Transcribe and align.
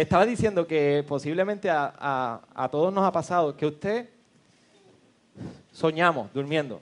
estaba 0.00 0.24
diciendo 0.24 0.66
que 0.66 1.04
posiblemente 1.06 1.68
a, 1.70 2.68
todos 2.70 2.90
nos 2.94 3.04
ha 3.04 3.12
pasado 3.12 3.54
que 3.54 3.66
usted 3.66 4.08
soñamos 5.70 6.32
durmiendo. 6.32 6.80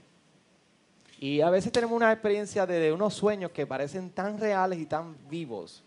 Y 1.19 1.41
a 1.41 1.51
veces 1.51 1.73
tenemos 1.73 1.97
una 1.97 2.13
experiencia 2.13 2.65
de, 2.67 2.93
unos 2.93 3.15
sueños 3.15 3.51
que 3.51 3.67
parecen 3.67 4.11
tan 4.11 4.39
reales 4.39 4.79
y 4.79 4.87
tan 4.87 5.17
vivos. 5.29 5.83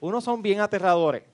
Unos 0.00 0.24
son 0.24 0.40
bien 0.40 0.60
aterradores. 0.60 1.24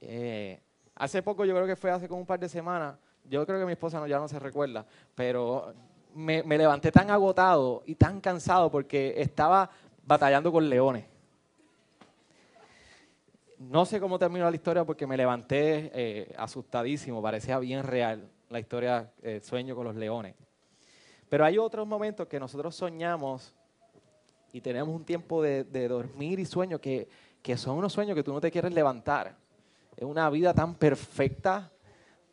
Eh, 0.00 0.58
hace 0.94 1.22
poco, 1.22 1.44
yo 1.44 1.54
creo 1.54 1.66
que 1.66 1.76
fue 1.76 1.90
hace 1.90 2.08
como 2.08 2.20
un 2.20 2.26
par 2.26 2.40
de 2.40 2.48
semanas, 2.48 2.96
yo 3.28 3.44
creo 3.46 3.60
que 3.60 3.66
mi 3.66 3.72
esposa 3.72 4.00
no, 4.00 4.06
ya 4.06 4.18
no 4.18 4.28
se 4.28 4.38
recuerda, 4.38 4.86
pero 5.14 5.74
me, 6.14 6.42
me 6.42 6.56
levanté 6.56 6.90
tan 6.90 7.10
agotado 7.10 7.82
y 7.84 7.96
tan 7.96 8.18
cansado 8.20 8.70
porque 8.70 9.12
estaba 9.18 9.70
batallando 10.06 10.50
con 10.50 10.68
leones. 10.70 11.11
No 13.70 13.84
sé 13.84 14.00
cómo 14.00 14.18
terminó 14.18 14.50
la 14.50 14.56
historia 14.56 14.84
porque 14.84 15.06
me 15.06 15.16
levanté 15.16 15.90
eh, 15.94 16.34
asustadísimo, 16.36 17.22
parecía 17.22 17.60
bien 17.60 17.84
real 17.84 18.28
la 18.50 18.58
historia, 18.58 19.12
el 19.22 19.40
sueño 19.40 19.76
con 19.76 19.84
los 19.84 19.94
leones. 19.94 20.34
Pero 21.28 21.44
hay 21.44 21.58
otros 21.58 21.86
momentos 21.86 22.26
que 22.26 22.40
nosotros 22.40 22.74
soñamos 22.74 23.54
y 24.52 24.60
tenemos 24.60 24.94
un 24.94 25.04
tiempo 25.04 25.40
de, 25.40 25.64
dormir 25.88 26.40
y 26.40 26.44
sueño 26.44 26.80
que, 26.80 27.08
que 27.40 27.56
son 27.56 27.78
unos 27.78 27.92
sueños 27.92 28.16
que 28.16 28.24
tú 28.24 28.32
no 28.32 28.40
te 28.40 28.50
quieres 28.50 28.74
levantar. 28.74 29.36
Es 29.96 30.04
una 30.04 30.28
vida 30.28 30.52
tan 30.52 30.74
perfecta 30.74 31.70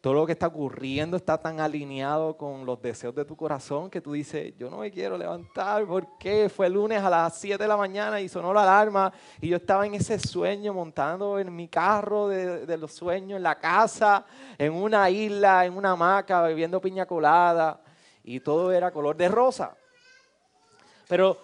todo 0.01 0.13
lo 0.13 0.25
que 0.25 0.31
está 0.31 0.47
ocurriendo 0.47 1.17
está 1.17 1.37
tan 1.37 1.59
alineado 1.59 2.37
con 2.37 2.65
los 2.65 2.81
deseos 2.81 3.13
de 3.13 3.25
tu 3.25 3.35
corazón 3.35 3.89
que 3.89 3.99
tú 3.99 4.13
dices, 4.13 4.53
yo 4.57 4.69
no 4.69 4.77
me 4.77 4.91
quiero 4.91 5.17
levantar 5.17 5.85
porque 5.85 6.47
fue 6.47 6.69
lunes 6.69 7.01
a 7.03 7.09
las 7.09 7.37
7 7.37 7.61
de 7.61 7.67
la 7.67 7.75
mañana 7.75 8.21
y 8.21 8.29
sonó 8.29 8.53
la 8.53 8.63
alarma 8.63 9.11
y 9.41 9.49
yo 9.49 9.57
estaba 9.57 9.85
en 9.85 9.95
ese 9.95 10.17
sueño 10.17 10.73
montando 10.73 11.37
en 11.37 11.53
mi 11.53 11.67
carro 11.67 12.29
de, 12.29 12.77
los 12.77 12.93
sueños, 12.93 13.37
en 13.37 13.43
la 13.43 13.59
casa, 13.59 14.25
en 14.57 14.71
una 14.71 15.09
isla, 15.09 15.65
en 15.65 15.75
una 15.75 15.91
hamaca, 15.91 16.43
bebiendo 16.43 16.79
piña 16.79 17.05
colada 17.05 17.81
y 18.23 18.39
todo 18.39 18.71
era 18.71 18.91
color 18.91 19.17
de 19.17 19.27
rosa. 19.27 19.75
Pero 21.09 21.37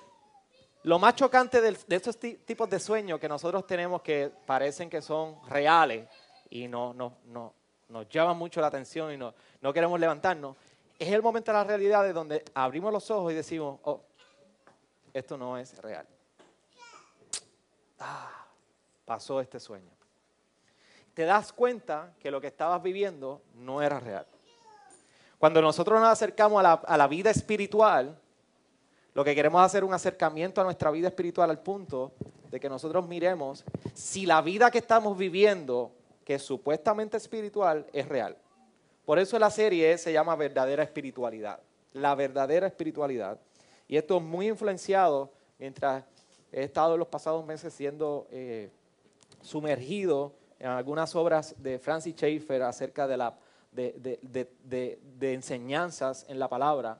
lo 0.83 0.97
más 0.97 1.15
chocante 1.15 1.59
de, 1.59 1.77
de 1.85 1.95
estos 1.97 2.17
tipos 2.17 2.69
de 2.69 2.79
sueños 2.79 3.19
que 3.19 3.27
nosotros 3.27 3.67
tenemos 3.67 4.01
que 4.01 4.31
parecen 4.45 4.89
que 4.89 5.01
son 5.01 5.45
reales 5.49 6.07
y 6.49 6.69
no, 6.69 6.93
no, 6.93 7.17
no, 7.25 7.53
nos 7.89 8.09
llama 8.09 8.33
mucho 8.33 8.61
la 8.61 8.67
atención 8.67 9.13
y 9.13 9.17
no, 9.17 9.33
queremos 9.73 9.99
levantarnos, 9.99 10.55
es 10.97 11.09
el 11.09 11.21
momento 11.21 11.51
de 11.51 11.57
la 11.57 11.63
realidad 11.63 12.03
de 12.03 12.13
donde 12.13 12.43
abrimos 12.53 12.91
los 12.91 13.09
ojos 13.11 13.31
y 13.31 13.35
decimos, 13.35 13.79
oh, 13.83 14.01
esto 15.13 15.37
no 15.37 15.57
es 15.57 15.77
real. 15.79 16.05
Ah, 17.99 18.45
pasó 19.05 19.39
este 19.39 19.59
sueño. 19.59 19.91
Te 21.13 21.23
das 21.23 21.53
cuenta 21.53 22.13
que 22.19 22.31
lo 22.31 22.41
que 22.41 22.47
estabas 22.47 22.81
viviendo 22.81 23.41
no 23.55 23.81
era 23.81 23.99
real. 23.99 24.25
Cuando 25.37 25.61
nosotros 25.61 25.99
nos 25.99 26.09
acercamos 26.09 26.59
a 26.59 26.63
la, 26.63 26.73
a 26.73 26.97
la 26.97 27.07
vida 27.07 27.29
espiritual, 27.29 28.19
lo 29.13 29.23
que 29.23 29.35
queremos 29.35 29.61
hacer 29.61 29.83
es 29.83 29.87
un 29.87 29.93
acercamiento 29.93 30.59
a 30.59 30.63
nuestra 30.63 30.91
vida 30.91 31.07
espiritual 31.07 31.49
al 31.49 31.59
punto 31.59 32.13
de 32.49 32.59
que 32.59 32.67
nosotros 32.67 33.07
miremos 33.07 33.63
si 33.93 34.25
la 34.25 34.41
vida 34.41 34.71
que 34.71 34.79
estamos 34.79 35.17
viviendo 35.17 35.93
que 36.25 36.39
supuestamente 36.39 37.15
espiritual 37.15 37.85
es 37.93 38.09
real. 38.09 38.35
Por 39.05 39.19
eso 39.19 39.37
la 39.37 39.51
serie 39.51 39.97
se 39.99 40.11
llama 40.11 40.35
Verdadera 40.35 40.83
Espiritualidad. 40.83 41.59
La 41.93 42.15
verdadera 42.15 42.67
espiritualidad. 42.67 43.39
Y 43.87 43.95
esto 43.95 44.17
es 44.17 44.23
muy 44.23 44.47
influenciado 44.47 45.31
mientras 45.59 46.03
he 46.51 46.63
estado 46.63 46.93
en 46.93 46.99
los 46.99 47.07
pasados 47.07 47.45
meses 47.45 47.71
siendo 47.73 48.27
eh, 48.31 48.69
sumergido 49.41 50.33
en 50.59 50.67
algunas 50.67 51.15
obras 51.15 51.53
de 51.59 51.77
Francis 51.77 52.15
Schaeffer 52.15 52.63
acerca 52.63 53.07
de, 53.07 54.99
enseñanzas 55.21 56.25
en 56.27 56.39
la 56.39 56.49
palabra. 56.49 56.99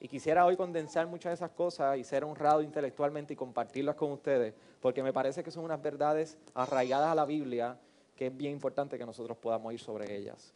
Y 0.00 0.08
quisiera 0.08 0.44
hoy 0.44 0.56
condensar 0.56 1.06
muchas 1.06 1.30
de 1.30 1.34
esas 1.34 1.50
cosas 1.50 1.96
y 1.96 2.04
ser 2.04 2.24
honrado 2.24 2.60
intelectualmente 2.60 3.34
y 3.34 3.36
compartirlas 3.36 3.94
con 3.94 4.10
ustedes, 4.10 4.52
porque 4.80 5.02
me 5.02 5.12
parece 5.12 5.44
que 5.44 5.50
son 5.50 5.64
unas 5.64 5.80
verdades 5.80 6.36
arraigadas 6.54 7.12
a 7.12 7.14
la 7.14 7.24
Biblia 7.24 7.78
que 8.16 8.28
es 8.28 8.36
bien 8.36 8.52
importante 8.52 8.98
que 8.98 9.06
nosotros 9.06 9.36
podamos 9.38 9.72
ir 9.72 9.80
sobre 9.80 10.16
ellas. 10.16 10.52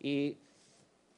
Y 0.00 0.36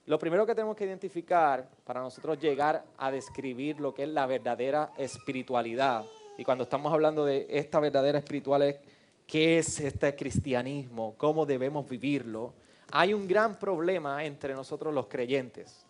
lo 0.06 0.18
primero 0.18 0.44
que 0.44 0.54
tenemos 0.54 0.76
que 0.76 0.84
identificar 0.84 1.68
para 1.84 2.00
nosotros 2.00 2.38
llegar 2.38 2.84
a 2.98 3.10
describir 3.10 3.80
lo 3.80 3.94
que 3.94 4.02
es 4.02 4.08
la 4.08 4.26
verdadera 4.26 4.92
espiritualidad, 4.98 6.04
y 6.36 6.44
cuando 6.44 6.64
estamos 6.64 6.92
hablando 6.92 7.24
de 7.24 7.46
esta 7.48 7.78
verdadera 7.80 8.18
espiritualidad, 8.18 8.80
¿qué 9.26 9.58
es 9.58 9.80
este 9.80 10.14
cristianismo? 10.16 11.14
¿Cómo 11.16 11.46
debemos 11.46 11.88
vivirlo? 11.88 12.52
Hay 12.90 13.14
un 13.14 13.26
gran 13.26 13.58
problema 13.58 14.24
entre 14.24 14.52
nosotros 14.52 14.92
los 14.92 15.06
creyentes. 15.06 15.86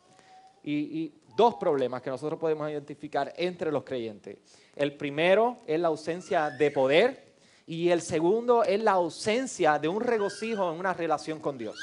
Y, 0.63 0.73
y, 0.73 1.15
dos 1.37 1.57
problemas 1.57 2.01
que 2.01 2.11
nosotros 2.11 2.39
podemos 2.39 2.71
identificar 2.71 3.33
entre 3.37 3.73
los 3.73 3.83
creyentes. 3.83 4.39
El 4.77 4.97
primero 4.97 5.59
es 5.67 5.81
la 5.81 5.89
ausencia 5.89 6.49
de 6.51 6.71
poder 6.71 7.24
y 7.67 7.89
el 7.89 8.03
segundo 8.03 8.63
es 8.63 8.83
la 8.83 8.93
ausencia 8.93 9.79
de 9.79 9.89
un 9.89 10.01
regocijo 10.01 10.71
en 10.73 10.79
una 10.79 10.93
relación 10.93 11.41
con 11.41 11.57
Dios. 11.57 11.79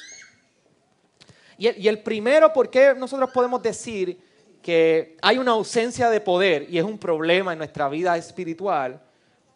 Y 1.58 1.88
el, 1.88 2.00
primero, 2.02 2.52
¿por 2.52 2.72
qué 2.72 2.96
nosotros 2.96 3.30
podemos 3.30 3.62
decir 3.62 4.20
que 4.64 5.16
hay 5.22 5.38
una 5.38 5.52
ausencia 5.52 6.10
de 6.10 6.20
poder 6.20 6.68
y 6.68 6.80
es 6.80 6.84
un 6.84 6.98
problema 6.98 7.52
en 7.52 7.60
nuestra 7.60 7.88
vida 7.88 8.18
espiritual? 8.18 9.00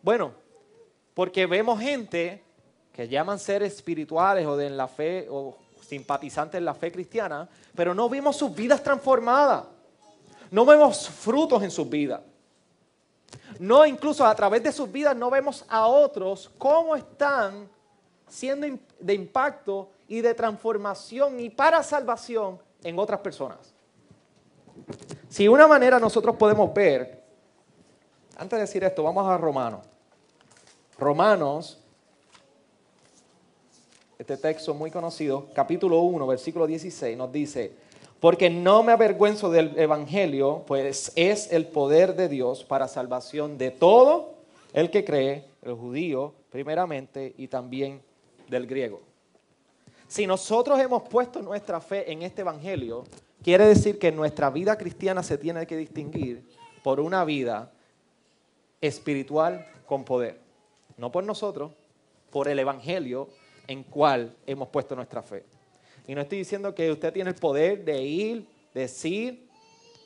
Bueno, 0.04 0.34
porque 1.16 1.48
vemos 1.48 1.80
gente 1.80 2.44
que 2.94 3.08
llaman 3.08 3.40
ser 3.40 3.64
espirituales 3.64 4.46
o 4.46 4.56
de 4.56 4.70
la 4.70 4.88
fe 4.88 5.26
o 5.32 5.58
simpatizantes 5.82 6.60
en 6.60 6.66
la 6.66 6.76
fe 6.76 6.92
cristiana, 6.92 7.50
pero 7.76 7.96
no 7.96 8.08
vemos 8.08 8.36
sus 8.36 8.54
vidas 8.56 8.84
transformadas. 8.84 9.66
No 10.52 10.64
vemos 10.64 11.10
frutos 11.10 11.64
en 11.64 11.72
sus 11.72 11.90
vidas. 11.90 12.22
No, 13.60 13.86
incluso 13.86 14.26
a 14.26 14.36
través 14.36 14.64
de 14.64 14.72
sus 14.72 14.92
vidas 14.92 15.16
no 15.16 15.30
vemos 15.30 15.66
a 15.70 15.88
otros 15.88 16.52
cómo 16.58 16.96
están 16.96 17.70
siendo 18.28 18.68
de 19.00 19.14
impacto 19.14 19.90
y 20.08 20.22
de 20.22 20.34
transformación 20.34 21.40
y 21.40 21.50
para 21.50 21.82
salvación 21.84 22.60
en 22.84 23.00
otras 23.00 23.20
personas. 23.20 23.74
Si 25.30 25.48
una 25.48 25.68
manera 25.68 26.00
nosotros 26.00 26.36
podemos 26.36 26.74
ver, 26.74 27.24
antes 28.38 28.58
de 28.58 28.62
decir 28.62 28.84
esto, 28.84 29.04
vamos 29.04 29.28
a 29.28 29.38
Romanos. 29.38 29.86
Romanos, 30.98 31.80
este 34.18 34.38
texto 34.38 34.74
muy 34.74 34.92
conocido, 34.92 35.48
capítulo 35.54 36.02
1, 36.02 36.28
versículo 36.28 36.68
16, 36.68 37.18
nos 37.18 37.32
dice, 37.32 37.76
porque 38.26 38.50
no 38.50 38.82
me 38.82 38.92
avergüenzo 38.92 39.52
del 39.52 39.78
Evangelio, 39.78 40.64
pues 40.66 41.12
es 41.16 41.52
el 41.52 41.68
poder 41.68 42.16
de 42.16 42.28
Dios 42.28 42.64
para 42.64 42.88
salvación 42.88 43.60
de 43.60 43.70
todo 43.70 44.34
el 44.74 44.90
que 44.90 45.06
cree, 45.06 45.46
el 45.62 45.76
judío 45.76 46.34
primeramente 46.50 47.36
y 47.38 47.50
también 47.50 48.02
del 48.50 48.66
griego. 48.66 49.00
Si 50.08 50.26
nosotros 50.26 50.80
hemos 50.80 51.04
puesto 51.04 51.40
nuestra 51.44 51.80
fe 51.80 52.12
en 52.12 52.24
este 52.24 52.42
Evangelio, 52.42 53.04
quiere 53.44 53.68
decir 53.68 54.00
que 54.00 54.12
nuestra 54.12 54.50
vida 54.50 54.76
cristiana 54.76 55.22
se 55.22 55.38
tiene 55.38 55.68
que 55.68 55.78
distinguir 55.78 56.50
por 56.84 57.00
una 57.00 57.24
vida 57.26 57.72
espiritual 58.82 59.68
con 59.86 60.04
poder. 60.04 60.40
No 60.98 61.12
por 61.12 61.24
nosotros, 61.24 61.74
por 62.32 62.48
el 62.48 62.58
Evangelio 62.58 63.30
en 63.68 63.84
cual 63.84 64.36
hemos 64.48 64.70
puesto 64.70 64.96
nuestra 64.96 65.22
fe. 65.22 65.44
Y 66.08 66.16
no 66.16 66.22
estoy 66.22 66.40
diciendo 66.40 66.74
que 66.74 66.92
usted 66.92 67.12
tiene 67.12 67.32
el 67.32 67.36
poder 67.36 67.84
de 67.84 68.02
ir, 68.02 68.48
decir, 68.74 69.48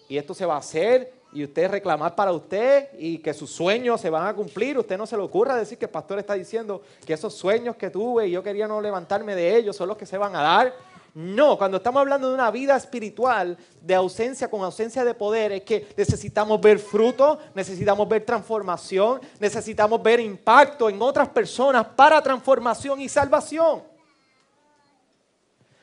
y 0.08 0.18
esto 0.18 0.34
se 0.34 0.46
va 0.46 0.56
a 0.56 0.60
hacer, 0.60 1.14
y 1.32 1.44
usted 1.44 1.70
reclamar 1.70 2.16
para 2.16 2.32
usted, 2.32 2.90
y 2.98 3.20
que 3.20 3.34
sus 3.34 3.52
sueños 3.52 4.02
se 4.02 4.10
van 4.10 4.28
a 4.28 4.34
cumplir. 4.34 4.78
Usted 4.78 4.98
no 4.98 5.06
se 5.06 5.16
le 5.16 5.24
ocurra 5.24 5.56
decir 5.56 5.78
que 5.78 5.86
el 5.86 5.92
pastor 5.92 6.20
está 6.20 6.34
diciendo 6.34 6.82
que 7.06 7.14
esos 7.14 7.34
sueños 7.34 7.76
que 7.76 7.90
tuve 7.90 8.28
y 8.28 8.32
yo 8.32 8.42
quería 8.42 8.68
no 8.68 8.82
levantarme 8.82 9.36
de 9.36 9.56
ellos 9.56 9.76
son 9.76 9.90
los 9.90 9.98
que 9.98 10.06
se 10.06 10.18
van 10.18 10.36
a 10.36 10.42
dar. 10.42 10.74
No, 11.14 11.58
cuando 11.58 11.78
estamos 11.78 12.00
hablando 12.00 12.30
de 12.30 12.36
una 12.36 12.52
vida 12.52 12.76
espiritual 12.76 13.58
de 13.82 13.96
ausencia 13.96 14.50
con 14.50 14.64
ausencia 14.64 15.04
de 15.04 15.14
poder, 15.14 15.52
es 15.52 15.64
que 15.64 15.88
necesitamos 15.98 16.62
ver 16.62 16.80
fruto, 16.80 17.40
necesitamos 17.56 18.08
ver 18.08 18.26
transformación, 18.26 19.20
necesitamos 19.40 20.02
ver 20.02 20.20
impacto 20.20 20.90
en 20.90 21.02
otras 21.02 21.28
personas 21.30 21.86
para 21.96 22.22
transformación 22.22 23.02
y 23.02 23.10
salvación. 23.10 23.89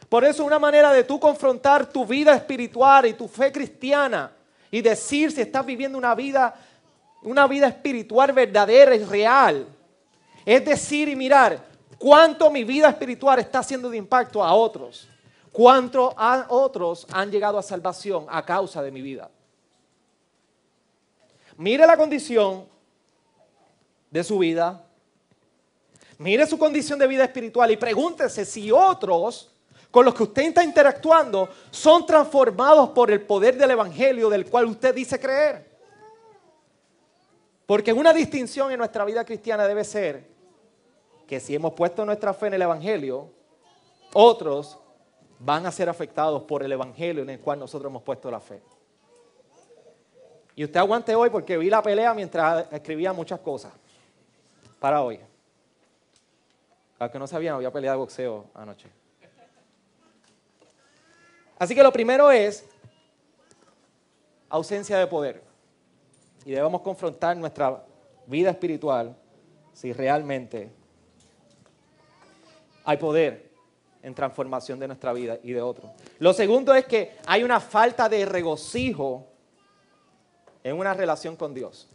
Por 0.09 0.25
eso 0.25 0.45
una 0.45 0.59
manera 0.59 0.93
de 0.93 1.05
tú 1.05 1.19
confrontar 1.19 1.91
tu 1.91 2.07
vida 2.07 2.35
espiritual 2.35 3.07
y 3.07 3.15
tu 3.15 3.27
fe 3.27 3.51
cristiana 3.51 4.33
y 4.71 4.81
decir 4.81 5.33
si 5.33 5.41
estás 5.41 5.65
viviendo 5.67 5.99
una 5.99 6.15
vida, 6.15 6.55
una 7.23 7.47
vida 7.47 7.67
espiritual 7.67 8.33
verdadera 8.33 8.95
y 8.95 9.05
real, 9.05 9.67
es 10.45 10.65
decir 10.65 11.09
y 11.09 11.17
mirar 11.17 11.65
cuánto 11.99 12.51
mi 12.51 12.63
vida 12.63 12.89
espiritual 12.89 13.39
está 13.41 13.61
haciendo 13.61 13.91
de 13.91 13.97
impacto 13.97 14.45
a 14.45 14.55
otros, 14.55 15.09
cuánto 15.51 16.15
a 16.17 16.47
otros 16.51 17.07
han 17.11 17.31
llegado 17.31 17.59
a 17.59 17.63
salvación 17.63 18.27
a 18.29 18.45
causa 18.45 18.83
de 18.83 18.91
mi 18.93 19.03
vida. 19.03 19.31
Mire 21.57 21.87
la 21.87 21.97
condición 21.97 22.67
de 24.11 24.23
su 24.23 24.39
vida, 24.39 24.87
Mire 26.19 26.47
su 26.47 26.59
condición 26.59 26.99
de 26.99 27.07
vida 27.07 27.25
espiritual 27.25 27.71
y 27.71 27.77
pregúntese 27.77 28.45
si 28.45 28.71
otros 28.71 29.51
con 29.91 30.05
los 30.05 30.15
que 30.15 30.25
usted 30.25 30.43
está 30.43 30.63
interactuando 30.63 31.49
son 31.71 32.05
transformados 32.05 32.91
por 32.91 33.11
el 33.11 33.23
poder 33.23 33.57
del 33.57 33.71
Evangelio 33.71 34.29
del 34.29 34.49
cual 34.49 34.67
usted 34.67 34.95
dice 34.95 35.19
creer. 35.19 35.77
Porque 37.67 37.93
una 37.93 38.13
distinción 38.13 38.71
en 38.71 38.79
nuestra 38.79 39.05
vida 39.05 39.25
cristiana 39.25 39.67
debe 39.67 39.85
ser 39.85 40.25
que 41.27 41.41
si 41.41 41.55
hemos 41.55 41.73
puesto 41.73 42.05
nuestra 42.05 42.33
fe 42.33 42.47
en 42.47 42.55
el 42.55 42.63
Evangelio, 42.63 43.31
otros 44.13 44.79
van 45.39 45.67
a 45.67 45.73
ser 45.73 45.89
afectados 45.89 46.43
por 46.43 46.63
el 46.63 46.73
Evangelio 46.73 47.23
en 47.23 47.31
el 47.31 47.41
cual 47.41 47.59
nosotros 47.59 47.91
hemos 47.91 48.03
puesto 48.03 48.31
la 48.31 48.41
fe. 48.41 48.61
Y 50.55 50.65
usted 50.65 50.81
aguante 50.81 51.15
hoy 51.15 51.29
porque 51.29 51.59
vi 51.59 51.69
la 51.69 51.83
pelea 51.83 52.15
mientras 52.15 52.73
escribía 52.73 53.13
muchas 53.13 53.41
cosas 53.41 53.73
para 54.79 55.03
hoy. 55.03 55.21
Al 56.99 57.11
que 57.11 57.19
no 57.19 57.27
sabían, 57.27 57.57
había 57.57 57.71
pelea 57.71 57.91
de 57.91 57.99
boxeo 57.99 58.47
anoche. 58.55 58.89
Así 61.59 61.75
que 61.75 61.83
lo 61.83 61.93
primero 61.93 62.31
es 62.31 62.65
ausencia 64.49 64.99
de 64.99 65.07
poder. 65.07 65.43
Y 66.45 66.53
debemos 66.53 66.81
confrontar 66.83 67.37
nuestra 67.37 67.85
vida 68.27 68.51
espiritual 68.51 69.17
si 69.73 69.93
realmente 69.93 70.71
hay 72.85 72.97
poder 72.99 73.51
en 74.03 74.15
transformación 74.15 74.79
de 74.79 74.87
nuestra 74.87 75.13
vida 75.13 75.39
y 75.43 75.53
de 75.53 75.61
otros. 75.61 75.91
Lo 76.21 76.33
segundo 76.33 76.73
es 76.75 76.87
que 76.87 77.17
hay 77.27 77.43
una 77.43 77.59
falta 77.59 78.09
de 78.09 78.25
regocijo 78.25 79.27
en 80.63 80.79
una 80.79 80.95
relación 80.95 81.35
con 81.35 81.53
Dios. 81.53 81.89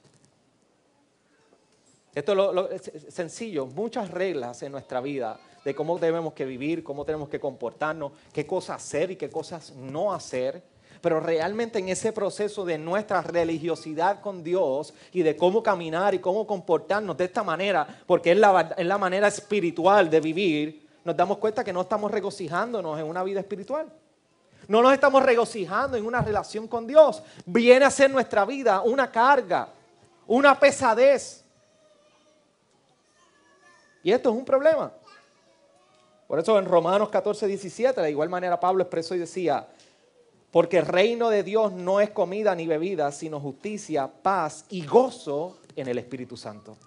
Esto 2.14 2.70
es 2.70 2.92
sencillo, 3.10 3.66
muchas 3.68 4.12
reglas 4.12 4.62
en 4.64 4.74
nuestra 4.74 5.00
vida 5.00 5.40
de 5.64 5.76
cómo 5.76 6.00
debemos 6.00 6.34
que 6.34 6.46
vivir, 6.46 6.84
cómo 6.84 7.06
tenemos 7.06 7.30
que 7.30 7.40
comportarnos, 7.40 8.12
qué 8.34 8.46
cosas 8.46 8.78
hacer 8.78 9.12
y 9.12 9.16
qué 9.16 9.30
cosas 9.30 9.74
no 9.76 10.14
hacer. 10.14 10.64
Pero 11.02 11.20
realmente 11.20 11.80
en 11.80 11.90
ese 11.90 12.14
proceso 12.14 12.64
de 12.64 12.78
nuestra 12.78 13.22
religiosidad 13.22 14.22
con 14.22 14.44
Dios 14.44 14.94
y 15.12 15.24
de 15.24 15.36
cómo 15.36 15.64
caminar 15.64 16.14
y 16.14 16.20
cómo 16.20 16.46
comportarnos 16.46 17.18
de 17.18 17.26
esta 17.26 17.44
manera, 17.44 17.88
porque 18.06 18.32
es 18.32 18.38
la, 18.38 18.74
es 18.78 18.86
la 18.86 18.98
manera 18.98 19.28
espiritual 19.28 20.10
de 20.10 20.20
vivir, 20.20 20.88
nos 21.04 21.18
damos 21.18 21.38
cuenta 21.40 21.64
que 21.64 21.74
no 21.74 21.82
estamos 21.82 22.12
regocijándonos 22.12 23.00
en 23.00 23.06
una 23.06 23.24
vida 23.24 23.40
espiritual. 23.40 23.92
No 24.68 24.82
nos 24.82 24.94
estamos 24.94 25.24
regocijando 25.24 25.98
en 25.98 26.06
una 26.06 26.22
relación 26.22 26.68
con 26.68 26.86
Dios. 26.86 27.24
Viene 27.46 27.86
a 27.86 27.92
ser 27.92 28.12
nuestra 28.12 28.46
vida 28.46 28.82
una 28.82 29.12
carga, 29.12 29.70
una 30.28 30.58
pesadez. 30.60 31.44
Y 34.04 34.12
esto 34.12 34.30
es 34.30 34.36
un 34.36 34.46
problema. 34.46 34.92
Por 36.32 36.40
eso 36.40 36.58
en 36.58 36.64
Romanos 36.64 37.10
14, 37.10 37.46
17, 37.46 38.00
de 38.00 38.10
igual 38.10 38.30
manera 38.30 38.58
Pablo 38.58 38.84
expresó 38.84 39.14
y 39.16 39.20
decía, 39.20 39.68
porque 40.50 40.78
el 40.78 40.86
reino 40.86 41.30
de 41.30 41.44
Dios 41.44 41.74
no 41.74 42.00
es 42.00 42.12
comida 42.12 42.56
ni 42.56 42.68
bebida, 42.68 43.12
sino 43.12 43.38
justicia, 43.42 44.08
paz 44.08 44.64
y 44.70 44.86
gozo 44.86 45.60
en 45.76 45.90
el 45.90 45.98
Espíritu 45.98 46.38
Santo. 46.38 46.78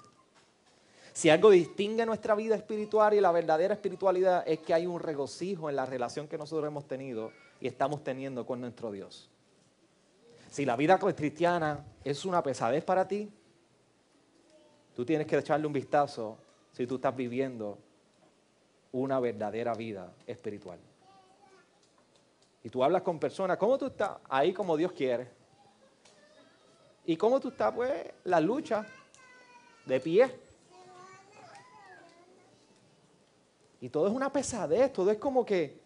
Si 1.13 1.29
algo 1.29 1.51
distingue 1.51 2.07
nuestra 2.07 2.35
vida 2.35 2.55
espiritual 2.55 3.13
y 3.13 3.21
la 3.21 3.33
verdadera 3.33 3.75
espiritualidad 3.75 4.45
es 4.47 4.61
que 4.61 4.73
hay 4.73 4.87
un 4.87 4.99
regocijo 4.99 5.69
en 5.69 5.77
la 5.77 5.85
relación 5.85 6.27
que 6.27 6.39
nosotros 6.39 6.67
hemos 6.67 6.89
tenido 6.89 7.31
y 7.61 7.69
estamos 7.69 8.03
teniendo 8.03 8.47
con 8.47 8.63
nuestro 8.63 8.93
Dios. 8.93 9.29
Si 10.49 10.65
la 10.65 10.75
vida 10.75 10.99
cristiana 10.99 11.85
es 12.03 12.25
una 12.25 12.43
pesadez 12.43 12.83
para 12.83 13.07
ti, 13.07 13.31
tú 14.97 15.05
tienes 15.05 15.27
que 15.27 15.37
echarle 15.37 15.67
un 15.67 15.75
vistazo 15.75 16.39
si 16.73 16.87
tú 16.87 16.95
estás 16.95 17.15
viviendo 17.15 17.77
una 18.95 19.19
verdadera 19.19 19.75
vida 19.75 20.13
espiritual. 20.25 20.79
Y 22.63 22.71
tú 22.71 22.85
hablas 22.85 23.03
con 23.03 23.19
personas, 23.19 23.59
¿cómo 23.59 23.77
tú 23.77 23.87
estás? 23.87 24.19
Ahí 24.29 24.53
como 24.53 24.77
Dios 24.77 24.93
quiere. 24.93 25.29
¿Y 27.05 27.17
cómo 27.17 27.41
tú 27.41 27.49
estás? 27.49 27.75
Pues 27.75 27.93
la 28.23 28.41
lucha, 28.41 28.87
de 29.85 30.01
pie. 30.01 30.41
Y 33.81 33.89
todo 33.89 34.07
es 34.07 34.13
una 34.15 34.33
pesadez, 34.33 34.93
todo 34.93 35.11
es 35.11 35.19
como 35.19 35.45
que 35.45 35.84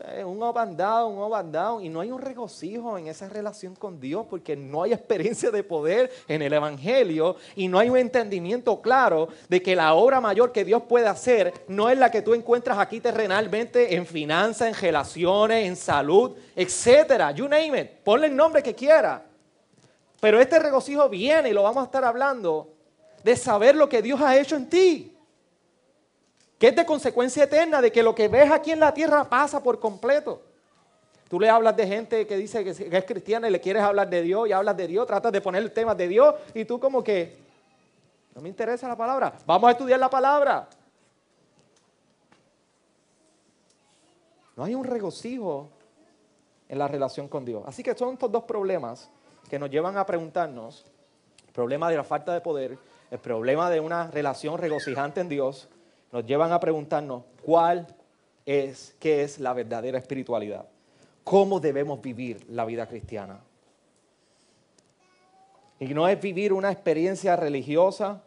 eh, 0.00 0.24
un 0.24 0.42
up 0.42 0.56
and 0.56 0.76
down, 0.76 1.12
un 1.12 1.22
up 1.22 1.34
and 1.34 1.54
down, 1.54 1.84
y 1.84 1.88
no 1.90 2.00
hay 2.00 2.10
un 2.10 2.20
regocijo 2.20 2.96
en 2.96 3.08
esa 3.08 3.28
relación 3.28 3.76
con 3.76 4.00
Dios 4.00 4.26
porque 4.28 4.56
no 4.56 4.82
hay 4.82 4.92
experiencia 4.94 5.50
de 5.50 5.62
poder 5.62 6.10
en 6.28 6.40
el 6.40 6.52
Evangelio 6.52 7.36
y 7.56 7.68
no 7.68 7.78
hay 7.78 7.90
un 7.90 7.98
entendimiento 7.98 8.80
claro 8.80 9.28
de 9.48 9.62
que 9.62 9.76
la 9.76 9.92
obra 9.92 10.20
mayor 10.20 10.50
que 10.50 10.64
Dios 10.64 10.82
puede 10.88 11.06
hacer 11.06 11.52
no 11.68 11.90
es 11.90 11.98
la 11.98 12.10
que 12.10 12.22
tú 12.22 12.32
encuentras 12.32 12.78
aquí 12.78 13.00
terrenalmente 13.00 13.94
en 13.94 14.06
finanzas, 14.06 14.68
en 14.68 14.74
relaciones, 14.74 15.66
en 15.66 15.76
salud, 15.76 16.32
etcétera. 16.56 17.30
You 17.32 17.46
name 17.46 17.78
it, 17.78 17.90
ponle 18.02 18.28
el 18.28 18.36
nombre 18.36 18.62
que 18.62 18.74
quiera. 18.74 19.22
Pero 20.20 20.40
este 20.40 20.58
regocijo 20.58 21.08
viene 21.08 21.50
y 21.50 21.52
lo 21.52 21.64
vamos 21.64 21.82
a 21.82 21.86
estar 21.86 22.04
hablando 22.04 22.72
de 23.22 23.36
saber 23.36 23.76
lo 23.76 23.88
que 23.88 24.00
Dios 24.00 24.20
ha 24.20 24.38
hecho 24.38 24.56
en 24.56 24.68
ti 24.70 25.11
que 26.62 26.68
es 26.68 26.76
de 26.76 26.86
consecuencia 26.86 27.42
eterna 27.42 27.82
de 27.82 27.90
que 27.90 28.04
lo 28.04 28.14
que 28.14 28.28
ves 28.28 28.48
aquí 28.48 28.70
en 28.70 28.78
la 28.78 28.94
tierra 28.94 29.28
pasa 29.28 29.60
por 29.60 29.80
completo. 29.80 30.40
Tú 31.28 31.40
le 31.40 31.50
hablas 31.50 31.76
de 31.76 31.88
gente 31.88 32.24
que 32.24 32.36
dice 32.36 32.62
que 32.62 32.96
es 32.96 33.04
cristiana 33.04 33.48
y 33.48 33.50
le 33.50 33.60
quieres 33.60 33.82
hablar 33.82 34.08
de 34.08 34.22
Dios 34.22 34.48
y 34.48 34.52
hablas 34.52 34.76
de 34.76 34.86
Dios, 34.86 35.04
tratas 35.04 35.32
de 35.32 35.40
poner 35.40 35.60
el 35.60 35.72
tema 35.72 35.92
de 35.96 36.06
Dios 36.06 36.36
y 36.54 36.64
tú 36.64 36.78
como 36.78 37.02
que, 37.02 37.36
no 38.32 38.40
me 38.40 38.48
interesa 38.48 38.86
la 38.86 38.96
palabra, 38.96 39.32
vamos 39.44 39.66
a 39.66 39.72
estudiar 39.72 39.98
la 39.98 40.08
palabra. 40.08 40.68
No 44.54 44.62
hay 44.62 44.76
un 44.76 44.84
regocijo 44.84 45.68
en 46.68 46.78
la 46.78 46.86
relación 46.86 47.26
con 47.26 47.44
Dios. 47.44 47.64
Así 47.66 47.82
que 47.82 47.92
son 47.96 48.12
estos 48.12 48.30
dos 48.30 48.44
problemas 48.44 49.10
que 49.50 49.58
nos 49.58 49.68
llevan 49.68 49.96
a 49.96 50.06
preguntarnos, 50.06 50.86
el 51.44 51.52
problema 51.52 51.90
de 51.90 51.96
la 51.96 52.04
falta 52.04 52.32
de 52.32 52.40
poder, 52.40 52.78
el 53.10 53.18
problema 53.18 53.68
de 53.68 53.80
una 53.80 54.12
relación 54.12 54.58
regocijante 54.58 55.20
en 55.20 55.28
Dios 55.28 55.68
nos 56.12 56.26
llevan 56.26 56.52
a 56.52 56.60
preguntarnos 56.60 57.24
cuál 57.42 57.86
es, 58.44 58.94
qué 59.00 59.22
es 59.22 59.40
la 59.40 59.54
verdadera 59.54 59.98
espiritualidad, 59.98 60.68
cómo 61.24 61.58
debemos 61.58 62.00
vivir 62.02 62.44
la 62.50 62.66
vida 62.66 62.86
cristiana. 62.86 63.40
Y 65.80 65.94
no 65.94 66.06
es 66.06 66.20
vivir 66.20 66.52
una 66.52 66.70
experiencia 66.70 67.34
religiosa, 67.34 68.22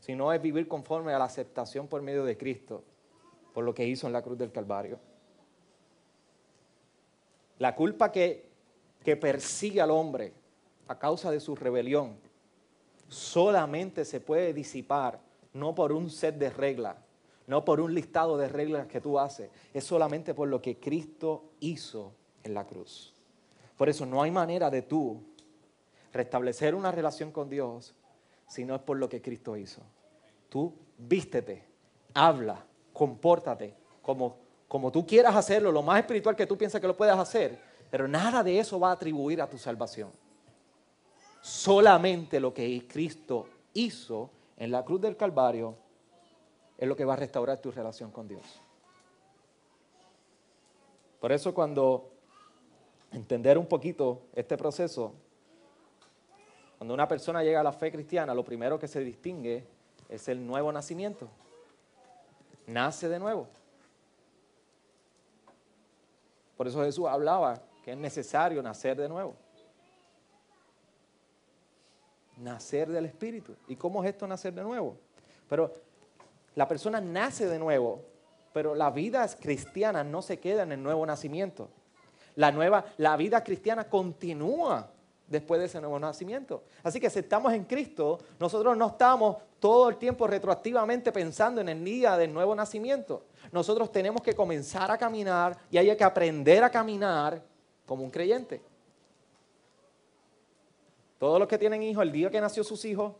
sino 0.00 0.32
es 0.32 0.40
vivir 0.40 0.68
conforme 0.68 1.12
a 1.12 1.18
la 1.18 1.24
aceptación 1.24 1.88
por 1.88 2.02
medio 2.02 2.24
de 2.24 2.36
Cristo, 2.36 2.84
por 3.52 3.64
lo 3.64 3.74
que 3.74 3.86
hizo 3.86 4.06
en 4.06 4.12
la 4.12 4.22
cruz 4.22 4.38
del 4.38 4.52
Calvario. 4.52 5.00
La 7.58 7.74
culpa 7.74 8.12
que, 8.12 8.46
que 9.02 9.16
persigue 9.16 9.80
al 9.80 9.90
hombre 9.90 10.32
a 10.86 10.98
causa 10.98 11.30
de 11.30 11.40
su 11.40 11.56
rebelión 11.56 12.16
solamente 13.08 14.04
se 14.04 14.20
puede 14.20 14.52
disipar 14.52 15.18
no 15.52 15.74
por 15.74 15.92
un 15.92 16.10
set 16.10 16.36
de 16.36 16.50
reglas, 16.50 16.96
no 17.48 17.64
por 17.64 17.80
un 17.80 17.94
listado 17.94 18.36
de 18.36 18.46
reglas 18.46 18.86
que 18.86 19.00
tú 19.00 19.18
haces, 19.18 19.50
es 19.72 19.82
solamente 19.82 20.34
por 20.34 20.48
lo 20.48 20.60
que 20.60 20.78
Cristo 20.78 21.52
hizo 21.60 22.12
en 22.44 22.52
la 22.52 22.66
cruz. 22.66 23.14
Por 23.76 23.88
eso 23.88 24.04
no 24.04 24.22
hay 24.22 24.30
manera 24.30 24.68
de 24.68 24.82
tú 24.82 25.22
restablecer 26.12 26.74
una 26.74 26.92
relación 26.92 27.32
con 27.32 27.48
Dios 27.48 27.94
si 28.46 28.66
no 28.66 28.74
es 28.74 28.82
por 28.82 28.98
lo 28.98 29.08
que 29.08 29.22
Cristo 29.22 29.56
hizo. 29.56 29.80
Tú 30.50 30.74
vístete, 30.98 31.64
habla, 32.12 32.66
compórtate 32.92 33.74
como, 34.02 34.36
como 34.68 34.92
tú 34.92 35.06
quieras 35.06 35.34
hacerlo, 35.34 35.72
lo 35.72 35.82
más 35.82 36.00
espiritual 36.00 36.36
que 36.36 36.46
tú 36.46 36.58
piensas 36.58 36.82
que 36.82 36.86
lo 36.86 36.96
puedas 36.98 37.18
hacer, 37.18 37.58
pero 37.90 38.06
nada 38.06 38.42
de 38.42 38.58
eso 38.58 38.78
va 38.78 38.90
a 38.90 38.92
atribuir 38.92 39.40
a 39.40 39.48
tu 39.48 39.56
salvación. 39.56 40.10
Solamente 41.40 42.40
lo 42.40 42.52
que 42.52 42.86
Cristo 42.86 43.48
hizo 43.72 44.28
en 44.58 44.70
la 44.70 44.84
cruz 44.84 45.00
del 45.00 45.16
Calvario 45.16 45.87
es 46.78 46.88
lo 46.88 46.96
que 46.96 47.04
va 47.04 47.14
a 47.14 47.16
restaurar 47.16 47.60
tu 47.60 47.70
relación 47.70 48.10
con 48.10 48.26
Dios. 48.26 48.62
Por 51.20 51.32
eso 51.32 51.52
cuando 51.52 52.10
entender 53.12 53.58
un 53.58 53.66
poquito 53.66 54.22
este 54.34 54.56
proceso, 54.56 55.12
cuando 56.78 56.94
una 56.94 57.08
persona 57.08 57.42
llega 57.42 57.60
a 57.60 57.64
la 57.64 57.72
fe 57.72 57.90
cristiana, 57.90 58.32
lo 58.32 58.44
primero 58.44 58.78
que 58.78 58.88
se 58.88 59.00
distingue 59.00 59.66
es 60.08 60.28
el 60.28 60.46
nuevo 60.46 60.72
nacimiento. 60.72 61.28
Nace 62.66 63.08
de 63.08 63.18
nuevo. 63.18 63.48
Por 66.56 66.68
eso 66.68 66.82
Jesús 66.82 67.06
hablaba 67.06 67.60
que 67.84 67.92
es 67.92 67.98
necesario 67.98 68.62
nacer 68.62 68.96
de 68.96 69.08
nuevo 69.08 69.34
nacer 72.38 72.88
del 72.88 73.06
Espíritu. 73.06 73.54
¿Y 73.66 73.76
cómo 73.76 74.02
es 74.02 74.10
esto 74.10 74.26
nacer 74.26 74.54
de 74.54 74.62
nuevo? 74.62 74.96
Pero 75.48 75.74
la 76.58 76.66
persona 76.66 77.00
nace 77.00 77.46
de 77.46 77.56
nuevo, 77.56 78.02
pero 78.52 78.74
la 78.74 78.90
vida 78.90 79.24
cristiana 79.38 80.02
no 80.02 80.22
se 80.22 80.40
queda 80.40 80.64
en 80.64 80.72
el 80.72 80.82
nuevo 80.82 81.06
nacimiento. 81.06 81.68
La, 82.34 82.50
nueva, 82.50 82.84
la 82.96 83.16
vida 83.16 83.44
cristiana 83.44 83.88
continúa 83.88 84.90
después 85.28 85.60
de 85.60 85.66
ese 85.66 85.80
nuevo 85.80 86.00
nacimiento. 86.00 86.64
Así 86.82 86.98
que 86.98 87.10
si 87.10 87.20
estamos 87.20 87.52
en 87.52 87.62
Cristo, 87.62 88.18
nosotros 88.40 88.76
no 88.76 88.88
estamos 88.88 89.36
todo 89.60 89.88
el 89.88 89.98
tiempo 89.98 90.26
retroactivamente 90.26 91.12
pensando 91.12 91.60
en 91.60 91.68
el 91.68 91.84
día 91.84 92.16
del 92.16 92.34
nuevo 92.34 92.56
nacimiento. 92.56 93.26
Nosotros 93.52 93.92
tenemos 93.92 94.20
que 94.20 94.34
comenzar 94.34 94.90
a 94.90 94.98
caminar 94.98 95.56
y 95.70 95.78
hay 95.78 95.96
que 95.96 96.02
aprender 96.02 96.64
a 96.64 96.70
caminar 96.70 97.40
como 97.86 98.02
un 98.02 98.10
creyente. 98.10 98.60
Todos 101.20 101.38
los 101.38 101.46
que 101.46 101.56
tienen 101.56 101.84
hijos, 101.84 102.02
el 102.02 102.10
día 102.10 102.30
que 102.30 102.40
nació 102.40 102.64
sus 102.64 102.84
hijos, 102.84 103.12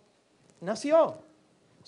nació. 0.60 1.27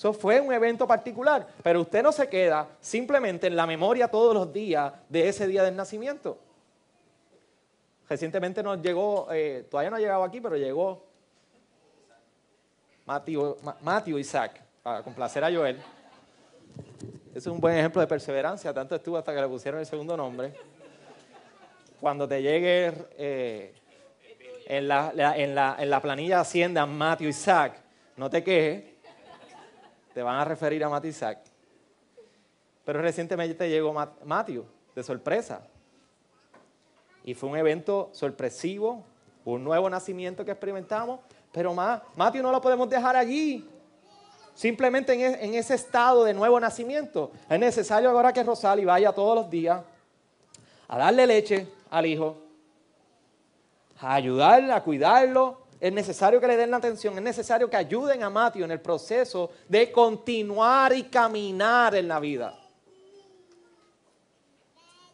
Eso 0.00 0.14
fue 0.14 0.40
un 0.40 0.50
evento 0.50 0.86
particular, 0.86 1.46
pero 1.62 1.82
usted 1.82 2.02
no 2.02 2.10
se 2.10 2.26
queda 2.26 2.66
simplemente 2.80 3.48
en 3.48 3.54
la 3.54 3.66
memoria 3.66 4.08
todos 4.08 4.32
los 4.32 4.50
días 4.50 4.94
de 5.10 5.28
ese 5.28 5.46
día 5.46 5.62
del 5.62 5.76
nacimiento. 5.76 6.38
Recientemente 8.08 8.62
nos 8.62 8.80
llegó, 8.80 9.28
eh, 9.30 9.66
todavía 9.70 9.90
no 9.90 9.96
ha 9.96 10.00
llegado 10.00 10.22
aquí, 10.22 10.40
pero 10.40 10.56
llegó 10.56 11.04
Matthew, 13.04 14.18
Isaac, 14.18 14.62
para 14.82 15.02
complacer 15.02 15.44
a 15.44 15.52
Joel. 15.52 15.78
Es 17.34 17.46
un 17.46 17.60
buen 17.60 17.76
ejemplo 17.76 18.00
de 18.00 18.06
perseverancia, 18.06 18.72
tanto 18.72 18.94
estuvo 18.94 19.18
hasta 19.18 19.34
que 19.34 19.40
le 19.42 19.48
pusieron 19.48 19.80
el 19.80 19.86
segundo 19.86 20.16
nombre. 20.16 20.54
Cuando 22.00 22.26
te 22.26 22.40
llegue 22.40 22.94
eh, 23.18 23.74
en, 24.64 24.88
la, 24.88 25.12
en, 25.36 25.54
la, 25.54 25.76
en, 25.78 25.90
la, 25.90 26.00
planilla 26.00 26.40
Hacienda 26.40 26.86
Matthew 26.86 27.28
Isaac, 27.28 27.74
no 28.16 28.30
te 28.30 28.42
quejes, 28.42 28.89
te 30.12 30.22
van 30.22 30.36
a 30.36 30.44
referir 30.44 30.82
a 30.84 30.88
Matthew 30.88 31.10
Isaac. 31.10 31.38
Pero 32.84 33.00
recientemente 33.00 33.54
te 33.54 33.68
llegó 33.68 33.92
Matthew, 34.24 34.64
de 34.94 35.02
sorpresa. 35.02 35.66
Y 37.24 37.34
fue 37.34 37.48
un 37.48 37.56
evento 37.56 38.10
sorpresivo, 38.12 39.04
un 39.44 39.62
nuevo 39.62 39.88
nacimiento 39.88 40.44
que 40.44 40.50
experimentamos, 40.50 41.20
pero 41.52 41.74
más, 41.74 42.02
Matthew 42.16 42.42
no 42.42 42.52
lo 42.52 42.60
podemos 42.60 42.88
dejar 42.88 43.16
allí. 43.16 43.68
Simplemente 44.54 45.12
e, 45.14 45.44
en, 45.44 45.54
ese 45.54 45.74
estado 45.74 46.24
de 46.24 46.34
nuevo 46.34 46.58
nacimiento. 46.60 47.32
Es 47.48 47.58
necesario 47.58 48.10
ahora 48.10 48.32
que 48.32 48.42
Rosali 48.42 48.84
vaya 48.84 49.12
todos 49.12 49.34
los 49.34 49.50
días 49.50 49.82
a 50.88 50.98
darle 50.98 51.26
leche 51.26 51.68
al 51.90 52.06
hijo, 52.06 52.36
a 54.00 54.14
ayudarle, 54.14 54.72
a 54.72 54.82
cuidarlo. 54.82 55.59
Es 55.80 55.92
necesario 55.92 56.40
que 56.40 56.46
le 56.46 56.58
den 56.58 56.70
la 56.70 56.76
atención, 56.76 57.16
es 57.16 57.22
necesario 57.22 57.70
que 57.70 57.76
ayuden 57.76 58.22
a 58.22 58.28
Matthew 58.28 58.64
en 58.64 58.70
el 58.70 58.80
proceso 58.80 59.50
de 59.66 59.90
continuar 59.90 60.92
y 60.92 61.04
caminar 61.04 61.94
en 61.94 62.06
la 62.06 62.20
vida. 62.20 62.54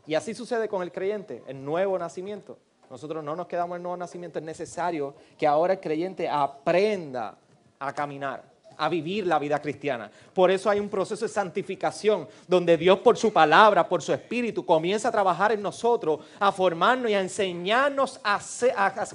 Y 0.07 0.15
así 0.15 0.35
sucede 0.35 0.69
con 0.69 0.83
el 0.83 0.91
creyente, 0.91 1.45
el 1.47 1.65
nuevo 1.65 1.97
nacimiento. 1.97 2.59
Nosotros 2.91 3.23
no 3.23 3.37
nos 3.37 3.47
quedamos 3.47 3.75
en 3.75 3.77
el 3.77 3.83
nuevo 3.83 3.97
nacimiento, 3.97 4.39
es 4.39 4.45
necesario 4.45 5.15
que 5.39 5.47
ahora 5.47 5.75
el 5.75 5.81
creyente 5.81 6.29
aprenda 6.29 7.37
a 7.79 7.93
caminar, 7.93 8.45
a 8.77 8.89
vivir 8.89 9.27
la 9.27 9.39
vida 9.39 9.61
cristiana. 9.61 10.11
Por 10.33 10.51
eso 10.51 10.69
hay 10.69 10.81
un 10.81 10.89
proceso 10.89 11.25
de 11.25 11.33
santificación, 11.33 12.29
donde 12.47 12.77
Dios 12.77 13.01
por 13.01 13.17
su 13.17 13.33
palabra, 13.33 13.89
por 13.89 14.03
su 14.03 14.13
espíritu, 14.13 14.65
comienza 14.65 15.09
a 15.09 15.13
trabajar 15.13 15.53
en 15.53 15.63
nosotros, 15.63 16.21
a 16.39 16.53
formarnos 16.53 17.11
y 17.11 17.15
a 17.15 17.21
enseñarnos 17.21 18.21
a, 18.23 18.41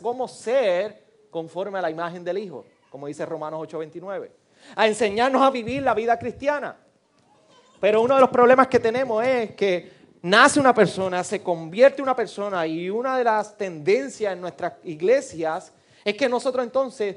cómo 0.01 0.27
ser 0.27 1.00
conforme 1.31 1.79
a 1.79 1.81
la 1.81 1.89
imagen 1.89 2.23
del 2.23 2.38
Hijo, 2.38 2.65
como 2.91 3.07
dice 3.07 3.25
Romanos 3.25 3.61
8:29. 3.61 4.29
A 4.75 4.88
enseñarnos 4.88 5.41
a 5.41 5.50
vivir 5.50 5.81
la 5.81 5.95
vida 5.95 6.19
cristiana. 6.19 6.77
Pero 7.79 8.01
uno 8.01 8.13
de 8.13 8.21
los 8.21 8.29
problemas 8.29 8.67
que 8.67 8.79
tenemos 8.79 9.25
es 9.25 9.55
que 9.55 9.91
nace 10.21 10.59
una 10.59 10.73
persona, 10.73 11.23
se 11.23 11.41
convierte 11.41 12.01
una 12.01 12.15
persona 12.15 12.67
y 12.67 12.91
una 12.91 13.17
de 13.17 13.23
las 13.23 13.57
tendencias 13.57 14.33
en 14.33 14.41
nuestras 14.41 14.73
iglesias 14.83 15.73
es 16.05 16.15
que 16.15 16.29
nosotros 16.29 16.63
entonces 16.63 17.15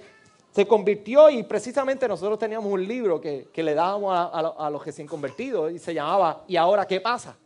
se 0.52 0.66
convirtió 0.66 1.28
y 1.28 1.42
precisamente 1.42 2.09
nosotros 2.09 2.38
teníamos 2.38 2.73
un 2.73 2.87
libro 2.87 3.21
que, 3.21 3.50
le 3.54 3.75
dábamos 3.75 4.16
a, 4.16 4.26
a, 4.66 4.71
los 4.71 4.83
que 4.83 4.92
se 4.92 5.02
han 5.02 5.09
convertido 5.09 5.68
y 5.68 5.78
se 5.78 5.92
llamaba 5.92 6.44
¿Y 6.47 6.56
ahora 6.56 6.87
qué 6.87 7.00
pasa? 7.00 7.37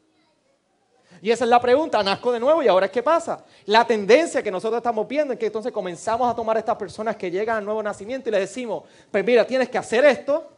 Y 1.20 1.30
esa 1.30 1.44
es 1.44 1.50
la 1.50 1.60
pregunta, 1.60 2.02
nazco 2.02 2.32
de 2.32 2.40
nuevo 2.40 2.62
y 2.62 2.68
ahora 2.68 2.90
qué 2.90 3.02
pasa. 3.02 3.44
La 3.66 3.86
tendencia 3.86 4.42
que 4.42 4.50
nosotros 4.50 4.78
estamos 4.78 5.06
viendo 5.08 5.32
es 5.32 5.38
que 5.38 5.46
entonces 5.46 5.72
comenzamos 5.72 6.30
a 6.30 6.34
tomar 6.34 6.56
a 6.56 6.60
estas 6.60 6.76
personas 6.76 7.16
que 7.16 7.30
llegan 7.30 7.56
al 7.58 7.64
nuevo 7.64 7.82
nacimiento 7.82 8.28
y 8.28 8.32
le 8.32 8.40
decimos, 8.40 8.84
pues 9.10 9.24
mira, 9.24 9.46
tienes 9.46 9.68
que 9.68 9.78
hacer 9.78 10.04
esto 10.04 10.48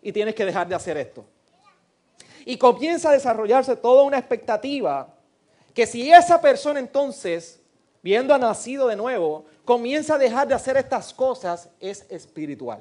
y 0.00 0.12
tienes 0.12 0.34
que 0.34 0.44
dejar 0.44 0.66
de 0.66 0.74
hacer 0.74 0.96
esto. 0.96 1.24
Y 2.44 2.56
comienza 2.56 3.10
a 3.10 3.12
desarrollarse 3.12 3.76
toda 3.76 4.02
una 4.02 4.18
expectativa 4.18 5.14
que 5.74 5.86
si 5.86 6.10
esa 6.10 6.40
persona 6.40 6.80
entonces, 6.80 7.60
viendo 8.02 8.34
a 8.34 8.38
nacido 8.38 8.88
de 8.88 8.96
nuevo, 8.96 9.44
comienza 9.64 10.14
a 10.14 10.18
dejar 10.18 10.48
de 10.48 10.54
hacer 10.54 10.76
estas 10.78 11.12
cosas, 11.12 11.68
es 11.78 12.06
espiritual. 12.08 12.80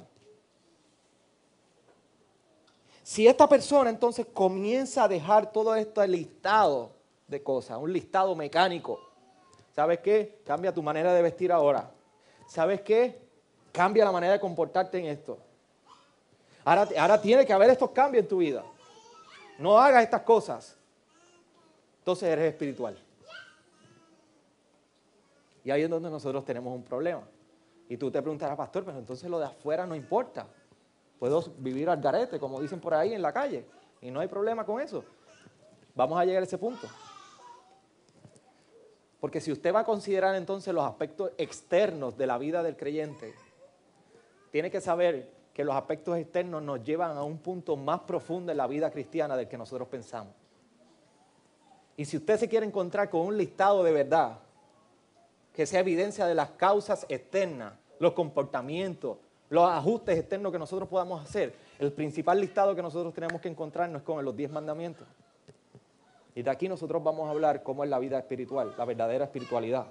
Si 3.04 3.28
esta 3.28 3.48
persona 3.48 3.90
entonces 3.90 4.26
comienza 4.34 5.04
a 5.04 5.08
dejar 5.08 5.52
todo 5.52 5.76
esto 5.76 6.06
listado 6.06 6.97
de 7.28 7.44
cosas, 7.44 7.78
un 7.78 7.92
listado 7.92 8.36
mecánico, 8.36 9.00
¿sabes 9.74 10.00
qué? 10.00 10.42
Cambia 10.46 10.74
tu 10.74 10.82
manera 10.82 11.14
de 11.14 11.22
vestir 11.22 11.52
ahora. 11.52 11.92
¿Sabes 12.48 12.82
qué? 12.82 13.22
Cambia 13.72 14.06
la 14.06 14.12
manera 14.12 14.34
de 14.34 14.40
comportarte 14.40 14.98
en 15.00 15.06
esto. 15.06 15.38
Ahora, 16.64 16.88
ahora 16.98 17.22
tiene 17.22 17.46
que 17.46 17.54
haber 17.54 17.70
estos 17.70 17.92
cambios 17.92 18.24
en 18.24 18.30
tu 18.30 18.38
vida 18.38 18.64
no 19.58 19.78
hagas 19.78 20.04
estas 20.04 20.22
cosas, 20.22 20.78
entonces 22.00 22.30
eres 22.30 22.54
espiritual. 22.54 22.98
Y 25.64 25.72
ahí 25.72 25.82
es 25.82 25.90
donde 25.90 26.10
nosotros 26.10 26.46
tenemos 26.46 26.74
un 26.74 26.84
problema. 26.84 27.24
Y 27.90 27.98
tú 27.98 28.12
te 28.12 28.22
preguntarás, 28.22 28.56
pastor, 28.56 28.86
pero 28.86 28.98
entonces 28.98 29.30
lo 29.30 29.40
de 29.40 29.46
afuera 29.46 29.86
no 29.86 29.96
importa. 29.96 30.48
Puedo 31.20 31.44
vivir 31.58 31.90
al 31.90 32.00
garete, 32.00 32.40
como 32.40 32.62
dicen 32.62 32.80
por 32.80 32.94
ahí 32.94 33.14
en 33.14 33.22
la 33.22 33.34
calle, 33.34 33.66
y 34.02 34.12
no 34.12 34.20
hay 34.20 34.28
problema 34.28 34.66
con 34.66 34.80
eso. 34.80 35.04
Vamos 35.96 36.20
a 36.20 36.26
llegar 36.26 36.44
a 36.44 36.46
ese 36.46 36.58
punto. 36.58 36.88
Porque 39.20 39.42
si 39.42 39.52
usted 39.52 39.74
va 39.74 39.80
a 39.80 39.86
considerar 39.86 40.36
entonces 40.36 40.74
los 40.74 40.86
aspectos 40.86 41.32
externos 41.38 42.18
de 42.18 42.28
la 42.28 42.38
vida 42.38 42.62
del 42.62 42.78
creyente, 42.78 43.34
tiene 44.52 44.70
que 44.70 44.82
saber 44.82 45.32
que 45.54 45.64
los 45.64 45.76
aspectos 45.76 46.18
externos 46.18 46.62
nos 46.62 46.84
llevan 46.84 47.18
a 47.18 47.24
un 47.24 47.40
punto 47.40 47.76
más 47.76 48.02
profundo 48.02 48.52
en 48.52 48.58
la 48.58 48.68
vida 48.68 48.92
cristiana 48.92 49.36
del 49.36 49.48
que 49.48 49.58
nosotros 49.58 49.88
pensamos. 49.88 50.34
Y 51.96 52.06
si 52.06 52.18
usted 52.18 52.38
se 52.38 52.48
quiere 52.48 52.66
encontrar 52.66 53.10
con 53.10 53.22
un 53.22 53.36
listado 53.36 53.84
de 53.84 53.92
verdad, 53.92 54.38
que 55.52 55.66
sea 55.66 55.80
evidencia 55.80 56.28
de 56.28 56.36
las 56.36 56.52
causas 56.52 57.08
externas, 57.10 57.74
los 57.98 58.14
comportamientos, 58.14 59.18
los 59.50 59.68
ajustes 59.68 60.20
externos 60.20 60.52
que 60.52 60.60
nosotros 60.60 60.88
podamos 60.88 61.24
hacer, 61.24 61.56
el 61.80 61.92
principal 61.92 62.40
listado 62.40 62.76
que 62.76 62.84
nosotros 62.84 63.12
tenemos 63.16 63.42
que 63.42 63.50
encontrarnos 63.50 64.02
es 64.02 64.06
con 64.06 64.24
los 64.24 64.36
diez 64.36 64.52
mandamientos. 64.52 65.08
Y 66.38 66.44
de 66.44 66.52
aquí 66.52 66.70
nosotros 66.70 67.04
vamos 67.04 67.28
a 67.28 67.32
hablar 67.32 67.64
cómo 67.64 67.84
es 67.84 67.90
la 67.90 67.98
vida 67.98 68.20
espiritual, 68.20 68.72
la 68.78 68.86
verdadera 68.86 69.26
espiritualidad. 69.26 69.88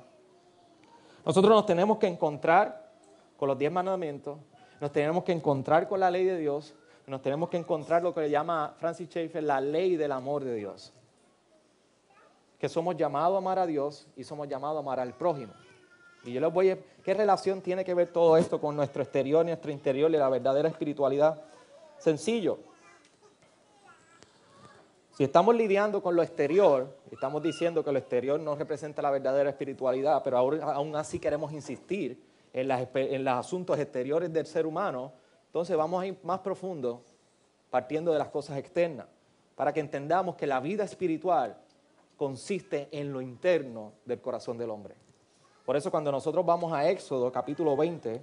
Nosotros 1.25 1.53
nos 1.53 1.67
tenemos 1.67 1.99
que 1.99 2.07
encontrar 2.07 2.88
con 3.37 3.49
los 3.49 3.59
diez 3.59 3.73
mandamientos, 3.73 4.38
nos 4.81 4.93
tenemos 4.93 5.25
que 5.25 5.33
encontrar 5.33 5.88
con 5.88 5.99
la 5.99 6.09
ley 6.09 6.25
de 6.25 6.38
Dios, 6.38 6.76
nos 7.09 7.21
tenemos 7.21 7.49
que 7.49 7.57
encontrar 7.57 8.05
lo 8.05 8.15
que 8.15 8.21
le 8.21 8.31
llama 8.31 8.76
Francis 8.79 9.09
Schaeffer 9.09 9.43
la 9.43 9.61
ley 9.61 9.97
del 9.97 10.12
amor 10.12 10.45
de 10.45 10.55
Dios. 10.55 10.93
Que 12.61 12.69
somos 12.69 12.97
llamados 12.97 13.35
a 13.35 13.38
amar 13.38 13.59
a 13.59 13.67
Dios 13.67 14.07
y 14.15 14.23
somos 14.23 14.47
llamados 14.47 14.76
a 14.76 14.81
amar 14.83 15.00
al 15.00 15.15
prójimo. 15.15 15.53
Y 16.23 16.33
yo 16.33 16.41
les 16.41 16.53
voy 16.53 16.71
a... 16.71 16.79
¿Qué 17.03 17.12
relación 17.12 17.61
tiene 17.61 17.85
que 17.85 17.93
ver 17.93 18.12
todo 18.12 18.37
esto 18.37 18.61
con 18.61 18.76
nuestro 18.76 19.03
exterior, 19.03 19.45
nuestro 19.45 19.73
interior 19.73 20.09
y 20.12 20.17
la 20.17 20.29
verdadera 20.29 20.69
espiritualidad? 20.69 21.43
Sencillo. 21.99 22.61
Si 25.17 25.25
estamos 25.25 25.55
lidiando 25.55 26.03
con 26.03 26.15
lo 26.15 26.23
exterior, 26.23 26.95
estamos 27.11 27.43
diciendo 27.43 27.83
que 27.83 27.91
lo 27.91 27.99
exterior 27.99 28.39
no 28.39 28.55
representa 28.55 29.01
la 29.01 29.11
verdadera 29.11 29.49
espiritualidad, 29.49 30.23
pero 30.23 30.37
aún 30.37 30.95
así 30.95 31.19
queremos 31.19 31.53
insistir 31.53 32.23
en, 32.53 33.25
los 33.25 33.35
asuntos 33.35 33.79
exteriores 33.79 34.31
del 34.31 34.45
ser 34.45 34.67
humano, 34.67 35.15
entonces 35.47 35.75
vamos 35.75 36.03
a 36.03 36.07
ir 36.07 36.19
más 36.23 36.41
profundo 36.41 37.03
partiendo 37.71 38.13
de 38.13 38.19
las 38.19 38.29
cosas 38.29 38.59
externas, 38.59 39.07
para 39.55 39.73
que 39.73 39.81
entendamos 39.81 40.37
que 40.37 40.47
la 40.47 40.61
vida 40.61 40.85
espiritual 40.85 41.57
consiste 42.19 42.91
en 42.91 43.11
lo 43.11 43.23
interno 43.23 43.95
del 44.05 44.21
corazón 44.21 44.59
del 44.59 44.69
hombre. 44.69 44.97
Por 45.65 45.77
eso 45.77 45.91
cuando 45.91 46.13
nosotros 46.13 46.45
vamos 46.45 46.75
a 46.75 46.91
Éxodo 46.91 47.33
capítulo 47.33 47.75
20, 47.75 48.23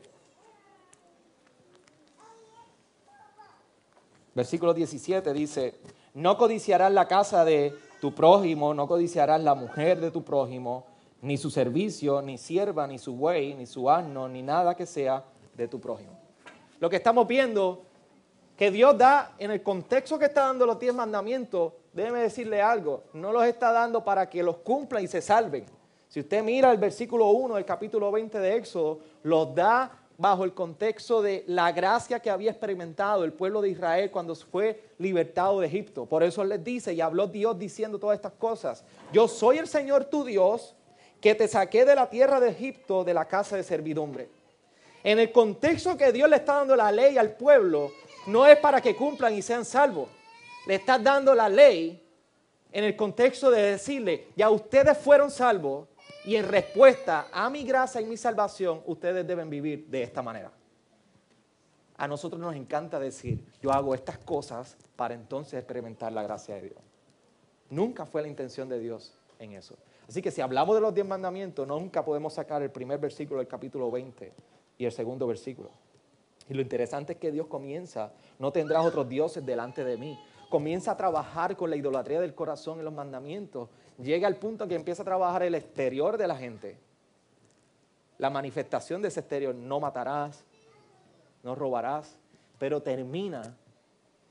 versículo 4.35 4.75
17 4.75 5.33
dice, 5.33 5.79
no 6.13 6.37
codiciarás 6.37 6.91
la 6.91 7.07
casa 7.07 7.43
de 7.43 7.73
tu 7.99 8.13
prójimo, 8.13 8.73
no 8.73 8.87
codiciarás 8.87 9.41
la 9.41 9.55
mujer 9.55 9.99
de 9.99 10.11
tu 10.11 10.23
prójimo, 10.23 10.85
ni 11.21 11.37
su 11.37 11.49
servicio, 11.49 12.21
ni 12.21 12.37
sierva, 12.37 12.85
ni 12.85 12.99
su 12.99 13.15
buey, 13.15 13.53
ni 13.53 13.65
su 13.65 13.89
asno, 13.89 14.27
ni 14.27 14.41
nada 14.41 14.75
que 14.75 14.85
sea 14.85 15.23
de 15.55 15.67
tu 15.67 15.79
prójimo. 15.79 16.11
Lo 16.79 16.89
que 16.89 16.97
estamos 16.97 17.25
viendo 17.27 17.83
que 18.57 18.69
Dios 18.71 18.97
da 18.97 19.33
en 19.39 19.51
el 19.51 19.63
contexto 19.63 20.19
que 20.19 20.25
está 20.25 20.41
dando 20.41 20.65
los 20.65 20.79
diez 20.79 20.93
mandamientos, 20.93 21.73
déjeme 21.93 22.19
decirle 22.19 22.61
algo, 22.61 23.03
no 23.13 23.31
los 23.31 23.45
está 23.45 23.71
dando 23.71 24.03
para 24.03 24.29
que 24.29 24.43
los 24.43 24.57
cumplan 24.57 25.03
y 25.03 25.07
se 25.07 25.21
salven, 25.21 25.65
Si 26.09 26.19
usted 26.19 26.43
mira 26.43 26.71
el 26.71 26.77
versículo 26.77 27.29
1 27.31 27.55
del 27.55 27.65
capítulo 27.65 28.11
20 28.11 28.37
de 28.37 28.55
Éxodo, 28.57 28.99
los 29.23 29.55
da 29.55 30.02
bajo 30.23 30.45
el 30.45 30.53
contexto 30.53 31.21
de 31.21 31.43
la 31.47 31.73
gracia 31.73 32.21
que 32.21 32.29
había 32.29 32.49
experimentado 32.49 33.25
el 33.25 33.33
pueblo 33.33 33.61
de 33.61 33.67
Israel 33.67 34.09
cuando 34.09 34.33
fue 34.35 34.81
libertado 34.97 35.59
de 35.59 35.67
Egipto. 35.67 36.05
Por 36.05 36.23
eso 36.23 36.45
les 36.45 36.63
dice, 36.63 36.93
y 36.93 37.01
habló 37.01 37.27
Dios 37.27 37.59
diciendo 37.59 37.99
todas 37.99 38.15
estas 38.15 38.31
cosas, 38.31 38.85
yo 39.11 39.27
soy 39.27 39.57
el 39.57 39.67
Señor 39.67 40.05
tu 40.05 40.23
Dios, 40.23 40.77
que 41.19 41.35
te 41.35 41.45
saqué 41.49 41.83
de 41.83 41.95
la 41.95 42.09
tierra 42.09 42.39
de 42.39 42.51
Egipto, 42.51 43.03
de 43.03 43.13
la 43.13 43.25
casa 43.25 43.57
de 43.57 43.63
servidumbre. 43.63 44.29
En 45.03 45.19
el 45.19 45.29
contexto 45.33 45.97
que 45.97 46.13
Dios 46.13 46.29
le 46.29 46.37
está 46.37 46.53
dando 46.53 46.77
la 46.77 46.89
ley 46.89 47.17
al 47.17 47.35
pueblo, 47.35 47.91
no 48.25 48.45
es 48.45 48.57
para 48.59 48.79
que 48.79 48.95
cumplan 48.95 49.33
y 49.33 49.41
sean 49.41 49.65
salvos. 49.65 50.07
Le 50.67 50.75
está 50.75 50.97
dando 50.97 51.35
la 51.35 51.49
ley 51.49 52.01
en 52.71 52.85
el 52.85 52.95
contexto 52.95 53.51
de 53.51 53.61
decirle, 53.71 54.27
ya 54.37 54.49
ustedes 54.49 54.97
fueron 54.97 55.29
salvos 55.29 55.89
y 56.25 56.35
en 56.35 56.47
respuesta 56.47 57.27
a 57.31 57.49
mi 57.49 57.63
gracia 57.63 58.01
y 58.01 58.05
mi 58.05 58.17
salvación, 58.17 58.81
ustedes 58.85 59.25
deben 59.27 59.49
vivir 59.49 59.87
de 59.87 60.03
esta 60.03 60.21
manera. 60.21 60.51
A 61.97 62.07
nosotros 62.07 62.39
nos 62.39 62.55
encanta 62.55 62.99
decir, 62.99 63.45
yo 63.61 63.71
hago 63.71 63.93
estas 63.93 64.17
cosas 64.17 64.77
para 64.95 65.13
entonces 65.13 65.53
experimentar 65.55 66.11
la 66.11 66.23
gracia 66.23 66.55
de 66.55 66.61
Dios. 66.61 66.79
Nunca 67.69 68.05
fue 68.05 68.21
la 68.21 68.27
intención 68.27 68.67
de 68.69 68.79
Dios 68.79 69.17
en 69.39 69.53
eso. 69.53 69.75
Así 70.07 70.21
que 70.21 70.31
si 70.31 70.41
hablamos 70.41 70.75
de 70.75 70.81
los 70.81 70.93
diez 70.93 71.07
mandamientos, 71.07 71.67
nunca 71.67 72.03
podemos 72.03 72.33
sacar 72.33 72.61
el 72.61 72.71
primer 72.71 72.99
versículo 72.99 73.39
del 73.39 73.47
capítulo 73.47 73.89
20 73.89 74.33
y 74.77 74.85
el 74.85 74.91
segundo 74.91 75.27
versículo. 75.27 75.71
Y 76.49 76.53
lo 76.53 76.61
interesante 76.61 77.13
es 77.13 77.19
que 77.19 77.31
Dios 77.31 77.47
comienza, 77.47 78.11
no 78.37 78.51
tendrás 78.51 78.85
otros 78.85 79.07
dioses 79.07 79.45
delante 79.45 79.83
de 79.83 79.97
mí. 79.97 80.19
Comienza 80.49 80.91
a 80.91 80.97
trabajar 80.97 81.55
con 81.55 81.69
la 81.69 81.75
idolatría 81.75 82.19
del 82.19 82.35
corazón 82.35 82.79
en 82.79 82.85
los 82.85 82.93
mandamientos. 82.93 83.69
Llega 83.99 84.27
al 84.27 84.37
punto 84.37 84.63
en 84.63 84.69
que 84.69 84.75
empieza 84.75 85.03
a 85.03 85.05
trabajar 85.05 85.43
el 85.43 85.55
exterior 85.55 86.17
de 86.17 86.27
la 86.27 86.35
gente. 86.35 86.77
La 88.17 88.29
manifestación 88.29 89.01
de 89.01 89.09
ese 89.09 89.19
exterior, 89.19 89.53
no 89.53 89.79
matarás, 89.79 90.43
no 91.43 91.55
robarás, 91.55 92.17
pero 92.57 92.81
termina 92.81 93.55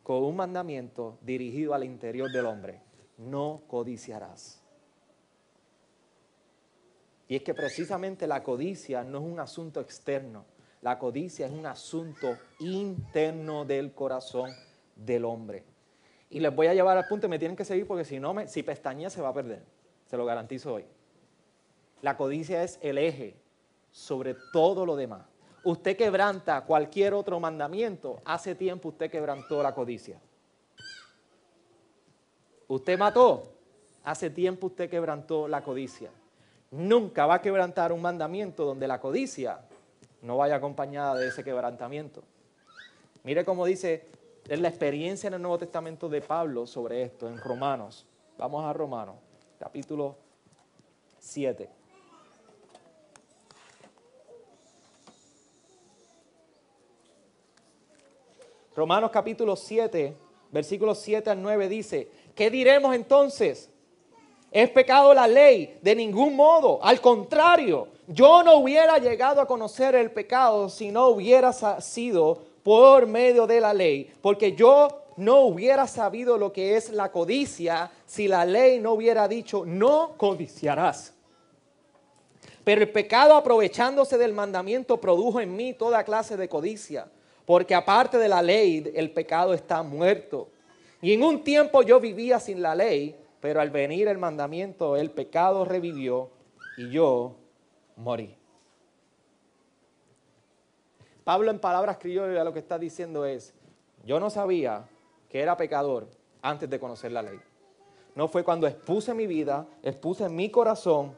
con 0.02 0.25
un 0.25 0.37
mandamiento 0.37 1.19
dirigido 1.21 1.75
al 1.75 1.85
interior 1.85 2.31
del 2.31 2.47
hombre. 2.47 2.81
No 3.19 3.62
codiciarás. 3.69 4.61
Y 7.28 7.37
es 7.37 7.42
que 7.42 7.54
precisamente 7.54 8.26
la 8.26 8.42
codicia 8.42 9.04
no 9.04 9.19
es 9.19 9.25
un 9.25 9.40
asunto 9.40 9.81
externo, 9.81 10.45
la 10.83 10.99
codicia 10.99 11.47
es 11.47 11.52
un 11.52 11.64
asunto 11.66 12.37
interno 12.59 13.64
del 13.64 13.95
corazón 13.95 14.50
del 14.97 15.25
hombre. 15.25 15.64
Y 16.32 16.40
les 16.40 16.54
voy 16.54 16.66
a 16.66 16.74
llevar 16.74 16.96
al 16.96 17.06
punto 17.06 17.26
y 17.26 17.28
me 17.28 17.38
tienen 17.38 17.56
que 17.56 17.64
seguir 17.64 17.86
porque 17.86 18.06
si 18.06 18.18
no, 18.18 18.32
me, 18.32 18.48
si 18.48 18.62
pestañea 18.62 19.10
se 19.10 19.20
va 19.20 19.28
a 19.28 19.34
perder. 19.34 19.62
Se 20.06 20.16
lo 20.16 20.24
garantizo 20.24 20.72
hoy. 20.72 20.86
La 22.00 22.16
codicia 22.16 22.62
es 22.64 22.78
el 22.80 22.96
eje 22.96 23.36
sobre 23.90 24.34
todo 24.50 24.86
lo 24.86 24.96
demás. 24.96 25.26
Usted 25.62 25.94
quebranta 25.94 26.62
cualquier 26.62 27.12
otro 27.12 27.38
mandamiento, 27.38 28.22
hace 28.24 28.54
tiempo 28.54 28.88
usted 28.88 29.10
quebrantó 29.10 29.62
la 29.62 29.74
codicia. 29.74 30.18
Usted 32.66 32.98
mató, 32.98 33.52
hace 34.02 34.30
tiempo 34.30 34.68
usted 34.68 34.88
quebrantó 34.88 35.46
la 35.46 35.62
codicia. 35.62 36.10
Nunca 36.70 37.26
va 37.26 37.34
a 37.34 37.42
quebrantar 37.42 37.92
un 37.92 38.00
mandamiento 38.00 38.64
donde 38.64 38.88
la 38.88 38.98
codicia 38.98 39.60
no 40.22 40.38
vaya 40.38 40.56
acompañada 40.56 41.16
de 41.16 41.28
ese 41.28 41.44
quebrantamiento. 41.44 42.22
Mire 43.22 43.44
cómo 43.44 43.66
dice, 43.66 44.06
es 44.49 44.61
la 44.61 44.68
experiencia 44.68 45.28
en 45.28 45.34
el 45.34 45.42
Nuevo 45.42 45.58
Testamento 45.58 46.08
de 46.08 46.20
Pablo 46.20 46.66
sobre 46.66 47.02
esto, 47.02 47.28
en 47.28 47.38
Romanos. 47.38 48.06
Vamos 48.38 48.64
a 48.64 48.72
Romanos, 48.72 49.16
capítulo 49.58 50.16
7. 51.18 51.68
Romanos 58.75 59.11
capítulo 59.11 59.54
7, 59.54 60.16
versículos 60.50 60.99
7 60.99 61.30
al 61.30 61.42
9 61.42 61.68
dice, 61.68 62.08
¿qué 62.34 62.50
diremos 62.50 62.94
entonces? 62.94 63.68
¿Es 64.50 64.70
pecado 64.70 65.12
la 65.14 65.26
ley? 65.26 65.78
De 65.82 65.94
ningún 65.94 66.35
modo. 66.35 66.83
Al 66.83 67.00
contrario, 67.00 67.88
yo 68.07 68.42
no 68.42 68.57
hubiera 68.57 68.98
llegado 68.98 69.40
a 69.40 69.46
conocer 69.46 69.94
el 69.94 70.11
pecado 70.11 70.68
si 70.68 70.90
no 70.90 71.09
hubiera 71.09 71.52
sido 71.81 72.51
por 72.62 73.07
medio 73.07 73.46
de 73.46 73.61
la 73.61 73.75
ley, 73.75 74.12
porque 74.20 74.55
yo 74.55 75.03
no 75.16 75.40
hubiera 75.40 75.87
sabido 75.87 76.38
lo 76.38 76.53
que 76.53 76.77
es 76.77 76.90
la 76.90 77.11
codicia 77.11 77.90
si 78.07 78.29
la 78.29 78.44
ley 78.44 78.79
no 78.81 78.92
hubiera 78.92 79.29
dicho, 79.29 79.64
no 79.66 80.14
codiciarás. 80.16 81.14
Pero 82.64 82.83
el 82.83 82.90
pecado 82.90 83.35
aprovechándose 83.35 84.16
del 84.18 84.33
mandamiento 84.33 85.01
produjo 85.01 85.40
en 85.40 85.55
mí 85.55 85.75
toda 85.75 86.05
clase 86.05 86.37
de 86.37 86.48
codicia, 86.48 87.09
porque 87.44 87.75
aparte 87.75 88.18
de 88.18 88.29
la 88.29 88.40
ley 88.40 88.90
el 88.94 89.11
pecado 89.11 89.53
está 89.53 89.83
muerto. 89.83 90.48
Y 91.01 91.12
en 91.12 91.25
un 91.25 91.42
tiempo 91.42 91.83
yo 91.83 91.98
vivía 91.98 92.38
sin 92.38 92.62
la 92.62 92.75
ley, 92.75 93.16
pero 93.40 93.61
al 93.61 93.70
venir 93.70 94.07
el 94.07 94.18
mandamiento, 94.18 94.96
el 94.96 95.11
pecado 95.11 95.64
revivió 95.64 96.31
y 96.77 96.90
yo 96.90 97.35
morí. 97.96 98.37
Pablo 101.24 101.50
en 101.50 101.58
palabras 101.58 101.98
criollas 101.98 102.44
lo 102.44 102.52
que 102.52 102.58
está 102.58 102.78
diciendo 102.78 103.24
es, 103.24 103.54
yo 104.04 104.18
no 104.18 104.30
sabía 104.30 104.85
que 105.28 105.40
era 105.40 105.56
pecador 105.56 106.08
antes 106.42 106.68
de 106.68 106.78
conocer 106.78 107.12
la 107.12 107.22
ley. 107.22 107.40
No 108.14 108.28
fue 108.28 108.44
cuando 108.44 108.66
expuse 108.66 109.14
mi 109.14 109.26
vida, 109.26 109.66
expuse 109.82 110.28
mi 110.28 110.50
corazón 110.50 111.16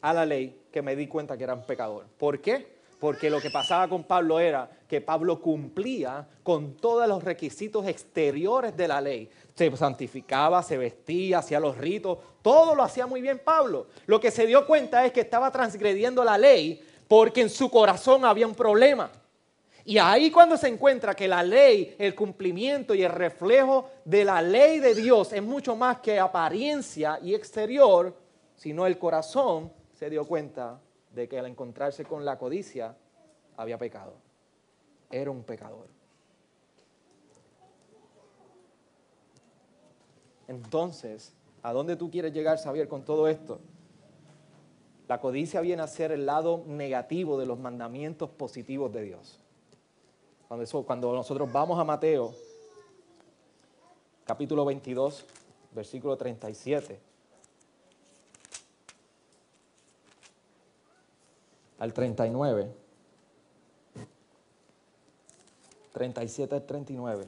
a 0.00 0.12
la 0.12 0.24
ley 0.24 0.62
que 0.72 0.82
me 0.82 0.96
di 0.96 1.06
cuenta 1.06 1.36
que 1.36 1.44
era 1.44 1.54
un 1.54 1.66
pecador. 1.66 2.06
¿Por 2.18 2.40
qué? 2.40 2.74
Porque 3.00 3.28
lo 3.28 3.40
que 3.40 3.50
pasaba 3.50 3.88
con 3.88 4.04
Pablo 4.04 4.40
era 4.40 4.70
que 4.88 5.00
Pablo 5.00 5.40
cumplía 5.40 6.26
con 6.42 6.76
todos 6.76 7.06
los 7.06 7.22
requisitos 7.22 7.86
exteriores 7.86 8.76
de 8.76 8.88
la 8.88 9.00
ley 9.00 9.30
se 9.54 9.76
santificaba, 9.76 10.62
se 10.62 10.76
vestía, 10.76 11.38
hacía 11.38 11.60
los 11.60 11.78
ritos, 11.78 12.18
todo 12.42 12.74
lo 12.74 12.82
hacía 12.82 13.06
muy 13.06 13.22
bien 13.22 13.38
Pablo. 13.38 13.86
Lo 14.06 14.20
que 14.20 14.30
se 14.30 14.46
dio 14.46 14.66
cuenta 14.66 15.04
es 15.06 15.12
que 15.12 15.20
estaba 15.20 15.50
transgrediendo 15.50 16.24
la 16.24 16.36
ley 16.36 16.82
porque 17.06 17.42
en 17.42 17.50
su 17.50 17.70
corazón 17.70 18.24
había 18.24 18.46
un 18.46 18.54
problema. 18.54 19.10
Y 19.86 19.98
ahí 19.98 20.30
cuando 20.30 20.56
se 20.56 20.68
encuentra 20.68 21.14
que 21.14 21.28
la 21.28 21.42
ley, 21.42 21.94
el 21.98 22.14
cumplimiento 22.14 22.94
y 22.94 23.02
el 23.02 23.12
reflejo 23.12 23.90
de 24.04 24.24
la 24.24 24.40
ley 24.40 24.78
de 24.78 24.94
Dios 24.94 25.32
es 25.34 25.42
mucho 25.42 25.76
más 25.76 25.98
que 25.98 26.18
apariencia 26.18 27.18
y 27.22 27.34
exterior, 27.34 28.16
sino 28.56 28.86
el 28.86 28.98
corazón, 28.98 29.70
se 29.92 30.08
dio 30.08 30.26
cuenta 30.26 30.80
de 31.10 31.28
que 31.28 31.38
al 31.38 31.46
encontrarse 31.46 32.04
con 32.04 32.24
la 32.24 32.38
codicia 32.38 32.96
había 33.58 33.76
pecado. 33.76 34.14
Era 35.10 35.30
un 35.30 35.42
pecador. 35.42 35.88
Entonces, 40.48 41.34
¿a 41.62 41.72
dónde 41.74 41.96
tú 41.96 42.10
quieres 42.10 42.32
llegar, 42.32 42.58
Xavier, 42.58 42.88
con 42.88 43.04
todo 43.04 43.28
esto? 43.28 43.60
La 45.08 45.20
codicia 45.20 45.60
viene 45.60 45.82
a 45.82 45.86
ser 45.86 46.10
el 46.10 46.24
lado 46.24 46.64
negativo 46.66 47.38
de 47.38 47.44
los 47.44 47.58
mandamientos 47.58 48.30
positivos 48.30 48.90
de 48.90 49.02
Dios. 49.02 49.43
Cuando, 50.54 50.84
cuando 50.84 51.12
nosotros 51.12 51.50
vamos 51.50 51.80
a 51.80 51.82
Mateo, 51.82 52.32
capítulo 54.24 54.64
22, 54.64 55.24
versículo 55.72 56.16
37, 56.16 57.00
al 61.80 61.92
39, 61.92 62.72
37 65.92 66.54
al 66.54 66.64
39. 66.64 67.26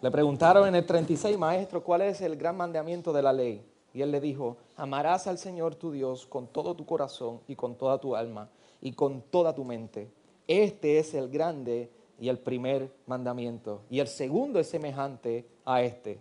Le 0.00 0.10
preguntaron 0.10 0.66
en 0.66 0.74
el 0.74 0.84
36, 0.84 1.38
maestro, 1.38 1.84
¿cuál 1.84 2.02
es 2.02 2.20
el 2.20 2.34
gran 2.34 2.56
mandamiento 2.56 3.12
de 3.12 3.22
la 3.22 3.32
ley? 3.32 3.71
Y 3.94 4.02
él 4.02 4.10
le 4.10 4.20
dijo, 4.20 4.56
amarás 4.76 5.26
al 5.26 5.38
Señor 5.38 5.74
tu 5.74 5.92
Dios 5.92 6.26
con 6.26 6.46
todo 6.46 6.74
tu 6.74 6.86
corazón 6.86 7.40
y 7.46 7.56
con 7.56 7.74
toda 7.74 7.98
tu 7.98 8.16
alma 8.16 8.48
y 8.80 8.92
con 8.92 9.22
toda 9.22 9.54
tu 9.54 9.64
mente. 9.64 10.10
Este 10.48 10.98
es 10.98 11.14
el 11.14 11.28
grande 11.28 11.90
y 12.18 12.28
el 12.28 12.38
primer 12.38 12.90
mandamiento. 13.06 13.82
Y 13.90 14.00
el 14.00 14.08
segundo 14.08 14.58
es 14.58 14.68
semejante 14.68 15.46
a 15.64 15.82
este. 15.82 16.20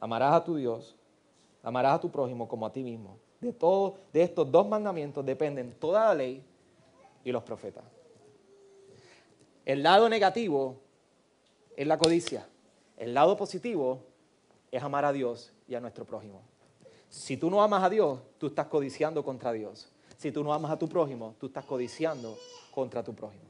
Amarás 0.00 0.34
a 0.34 0.44
tu 0.44 0.56
Dios, 0.56 0.96
amarás 1.62 1.94
a 1.94 2.00
tu 2.00 2.10
prójimo 2.10 2.48
como 2.48 2.66
a 2.66 2.72
ti 2.72 2.82
mismo. 2.82 3.16
De, 3.40 3.52
todo, 3.52 3.96
de 4.12 4.22
estos 4.22 4.50
dos 4.50 4.66
mandamientos 4.66 5.24
dependen 5.24 5.74
toda 5.78 6.06
la 6.06 6.14
ley 6.14 6.42
y 7.24 7.32
los 7.32 7.42
profetas. 7.42 7.84
El 9.64 9.82
lado 9.82 10.08
negativo 10.08 10.76
es 11.76 11.86
la 11.86 11.98
codicia. 11.98 12.46
El 12.96 13.14
lado 13.14 13.36
positivo 13.36 14.00
es 14.70 14.82
amar 14.82 15.04
a 15.04 15.12
Dios 15.12 15.52
y 15.66 15.74
a 15.74 15.80
nuestro 15.80 16.04
prójimo. 16.04 16.42
Si 17.14 17.36
tú 17.36 17.48
no 17.48 17.62
amas 17.62 17.84
a 17.84 17.88
Dios, 17.88 18.18
tú 18.38 18.48
estás 18.48 18.66
codiciando 18.66 19.24
contra 19.24 19.52
Dios. 19.52 19.88
Si 20.16 20.32
tú 20.32 20.42
no 20.42 20.52
amas 20.52 20.72
a 20.72 20.76
tu 20.76 20.88
prójimo, 20.88 21.36
tú 21.38 21.46
estás 21.46 21.64
codiciando 21.64 22.36
contra 22.72 23.04
tu 23.04 23.14
prójimo. 23.14 23.44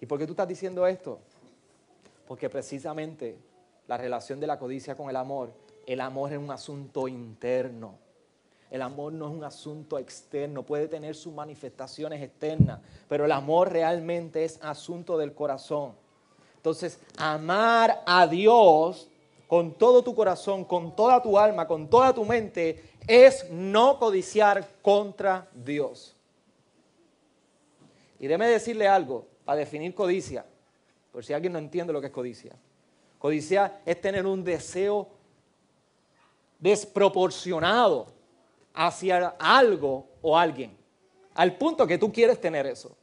¿Y 0.00 0.06
por 0.06 0.16
qué 0.16 0.26
tú 0.26 0.32
estás 0.32 0.46
diciendo 0.46 0.86
esto? 0.86 1.18
Porque 2.28 2.48
precisamente 2.48 3.36
la 3.88 3.96
relación 3.96 4.38
de 4.38 4.46
la 4.46 4.60
codicia 4.60 4.96
con 4.96 5.10
el 5.10 5.16
amor, 5.16 5.52
el 5.88 6.00
amor 6.00 6.32
es 6.32 6.38
un 6.38 6.52
asunto 6.52 7.08
interno. 7.08 7.98
El 8.70 8.82
amor 8.82 9.12
no 9.12 9.28
es 9.28 9.34
un 9.34 9.42
asunto 9.42 9.98
externo, 9.98 10.62
puede 10.62 10.86
tener 10.86 11.16
sus 11.16 11.34
manifestaciones 11.34 12.22
externas, 12.22 12.80
pero 13.08 13.24
el 13.24 13.32
amor 13.32 13.72
realmente 13.72 14.44
es 14.44 14.62
asunto 14.62 15.18
del 15.18 15.34
corazón. 15.34 15.94
Entonces, 16.54 17.00
amar 17.18 18.04
a 18.06 18.28
Dios 18.28 19.09
con 19.50 19.74
todo 19.74 20.04
tu 20.04 20.14
corazón, 20.14 20.64
con 20.64 20.94
toda 20.94 21.20
tu 21.20 21.36
alma, 21.36 21.66
con 21.66 21.90
toda 21.90 22.14
tu 22.14 22.24
mente, 22.24 22.84
es 23.08 23.50
no 23.50 23.98
codiciar 23.98 24.64
contra 24.80 25.48
Dios. 25.52 26.14
Y 28.20 28.28
déme 28.28 28.46
decirle 28.46 28.86
algo 28.86 29.26
para 29.44 29.58
definir 29.58 29.92
codicia, 29.92 30.46
por 31.10 31.24
si 31.24 31.32
alguien 31.32 31.52
no 31.52 31.58
entiende 31.58 31.92
lo 31.92 32.00
que 32.00 32.06
es 32.06 32.12
codicia. 32.12 32.54
Codicia 33.18 33.80
es 33.84 34.00
tener 34.00 34.24
un 34.24 34.44
deseo 34.44 35.08
desproporcionado 36.60 38.06
hacia 38.72 39.34
algo 39.36 40.06
o 40.22 40.38
alguien, 40.38 40.78
al 41.34 41.58
punto 41.58 41.88
que 41.88 41.98
tú 41.98 42.12
quieres 42.12 42.40
tener 42.40 42.66
eso. 42.68 42.96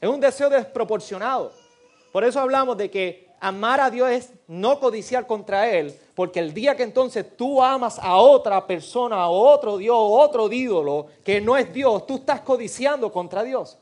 Es 0.00 0.08
un 0.08 0.20
deseo 0.20 0.48
desproporcionado. 0.48 1.52
Por 2.12 2.22
eso 2.22 2.38
hablamos 2.38 2.76
de 2.76 2.88
que 2.88 3.31
amar 3.42 3.80
a 3.80 3.90
Dios 3.90 4.08
es 4.08 4.32
no 4.46 4.78
codiciar 4.78 5.26
contra 5.26 5.68
Él, 5.68 5.98
porque 6.14 6.38
el 6.38 6.54
día 6.54 6.76
que 6.76 6.84
entonces 6.84 7.36
tú 7.36 7.60
amas 7.60 7.98
a 7.98 8.14
otra 8.14 8.64
persona, 8.64 9.16
a 9.16 9.28
otro 9.28 9.78
Dios, 9.78 9.96
otro 9.98 10.50
ídolo 10.50 11.08
que 11.24 11.40
no 11.40 11.56
es 11.56 11.72
Dios, 11.72 12.06
tú 12.06 12.16
estás 12.16 12.40
codiciando 12.42 13.10
contra 13.10 13.42
Dios. 13.42 13.76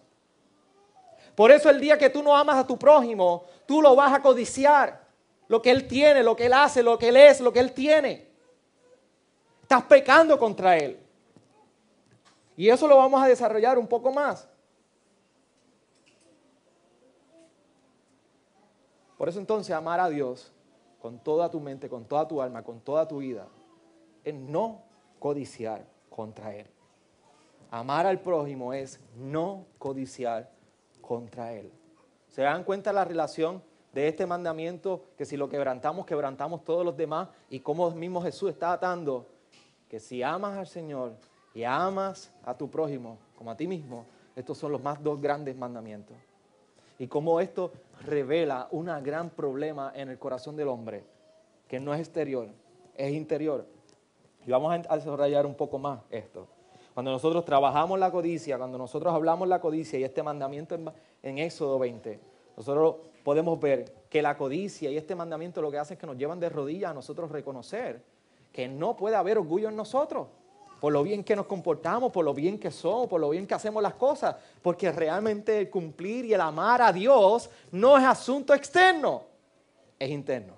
Por 1.34 1.50
eso 1.50 1.68
el 1.68 1.78
día 1.78 1.98
que 1.98 2.08
tú 2.08 2.22
no 2.22 2.34
amas 2.34 2.56
a 2.56 2.66
tu 2.66 2.78
prójimo, 2.78 3.44
tú 3.66 3.82
lo 3.82 3.94
vas 3.94 4.14
a 4.14 4.22
codiciar. 4.22 5.02
Lo 5.46 5.60
que 5.60 5.70
Él 5.70 5.86
tiene, 5.86 6.22
lo 6.22 6.34
que 6.34 6.46
Él 6.46 6.54
hace, 6.54 6.82
lo 6.82 6.98
que 6.98 7.08
Él 7.08 7.18
es, 7.18 7.40
lo 7.40 7.52
que 7.52 7.60
Él 7.60 7.72
tiene. 7.72 8.28
Estás 9.60 9.82
pecando 9.82 10.38
contra 10.38 10.78
Él. 10.78 10.98
Y 12.56 12.70
eso 12.70 12.88
lo 12.88 12.96
vamos 12.96 13.22
a 13.22 13.26
desarrollar 13.26 13.78
un 13.78 13.86
poco 13.86 14.10
más. 14.10 14.48
Por 19.20 19.28
eso 19.28 19.38
entonces 19.38 19.76
amar 19.76 20.00
a 20.00 20.08
Dios 20.08 20.50
con 20.98 21.18
toda 21.18 21.50
tu 21.50 21.60
mente, 21.60 21.90
con 21.90 22.06
toda 22.06 22.26
tu 22.26 22.40
alma, 22.40 22.62
con 22.62 22.80
toda 22.80 23.06
tu 23.06 23.18
vida, 23.18 23.48
es 24.24 24.34
no 24.34 24.80
codiciar 25.18 25.84
contra 26.08 26.56
Él. 26.56 26.66
Amar 27.70 28.06
al 28.06 28.20
prójimo 28.20 28.72
es 28.72 28.98
no 29.18 29.66
codiciar 29.76 30.50
contra 31.02 31.52
Él. 31.52 31.70
¿Se 32.30 32.40
dan 32.40 32.64
cuenta 32.64 32.94
la 32.94 33.04
relación 33.04 33.62
de 33.92 34.08
este 34.08 34.24
mandamiento? 34.24 35.04
Que 35.18 35.26
si 35.26 35.36
lo 35.36 35.50
quebrantamos, 35.50 36.06
quebrantamos 36.06 36.64
todos 36.64 36.82
los 36.82 36.96
demás. 36.96 37.28
Y 37.50 37.60
como 37.60 37.90
mismo 37.90 38.22
Jesús 38.22 38.48
está 38.48 38.72
atando, 38.72 39.26
que 39.90 40.00
si 40.00 40.22
amas 40.22 40.56
al 40.56 40.66
Señor 40.66 41.12
y 41.52 41.64
amas 41.64 42.32
a 42.42 42.56
tu 42.56 42.70
prójimo 42.70 43.18
como 43.36 43.50
a 43.50 43.56
ti 43.58 43.66
mismo, 43.66 44.06
estos 44.34 44.56
son 44.56 44.72
los 44.72 44.82
más 44.82 45.02
dos 45.02 45.20
grandes 45.20 45.54
mandamientos 45.58 46.16
y 47.00 47.08
cómo 47.08 47.40
esto 47.40 47.72
revela 48.00 48.68
un 48.70 48.86
gran 49.02 49.30
problema 49.30 49.92
en 49.94 50.08
el 50.08 50.18
corazón 50.18 50.56
del 50.56 50.68
hombre, 50.68 51.04
que 51.68 51.80
no 51.80 51.94
es 51.94 52.00
exterior, 52.00 52.48
es 52.94 53.12
interior. 53.12 53.66
Y 54.46 54.50
vamos 54.50 54.86
a 54.88 54.96
desarrollar 54.96 55.46
un 55.46 55.54
poco 55.54 55.78
más 55.78 56.00
esto. 56.10 56.48
Cuando 56.94 57.12
nosotros 57.12 57.44
trabajamos 57.44 57.98
la 57.98 58.10
codicia, 58.10 58.58
cuando 58.58 58.76
nosotros 58.76 59.14
hablamos 59.14 59.48
la 59.48 59.60
codicia 59.60 59.98
y 59.98 60.04
este 60.04 60.22
mandamiento 60.22 60.76
en, 61.22 61.38
Éxodo 61.38 61.78
20, 61.78 62.20
nosotros 62.56 62.96
podemos 63.22 63.60
ver 63.60 63.92
que 64.08 64.22
la 64.22 64.36
codicia 64.36 64.90
y 64.90 64.96
este 64.96 65.14
mandamiento 65.14 65.62
lo 65.62 65.70
que 65.70 65.78
hace 65.78 65.94
es 65.94 66.00
que 66.00 66.06
nos 66.06 66.16
llevan 66.16 66.40
de 66.40 66.48
rodillas 66.48 66.90
a 66.90 66.94
nosotros 66.94 67.30
reconocer 67.30 68.02
que 68.52 68.66
no 68.66 68.96
puede 68.96 69.14
haber 69.14 69.38
orgullo 69.38 69.68
en 69.68 69.76
nosotros 69.76 70.26
por 70.80 70.92
lo 70.92 71.02
bien 71.02 71.22
que 71.22 71.36
nos 71.36 71.46
comportamos, 71.46 72.10
por 72.10 72.24
lo 72.24 72.32
bien 72.32 72.58
que 72.58 72.70
somos, 72.70 73.06
por 73.06 73.20
lo 73.20 73.28
bien 73.28 73.46
que 73.46 73.54
hacemos 73.54 73.82
las 73.82 73.94
cosas, 73.94 74.34
porque 74.62 74.90
realmente 74.90 75.58
el 75.58 75.70
cumplir 75.70 76.24
y 76.24 76.34
el 76.34 76.40
amar 76.40 76.80
a 76.80 76.92
Dios 76.92 77.50
no 77.70 77.98
es 77.98 78.04
asunto 78.04 78.54
externo, 78.54 79.24
es 79.98 80.08
interno. 80.08 80.54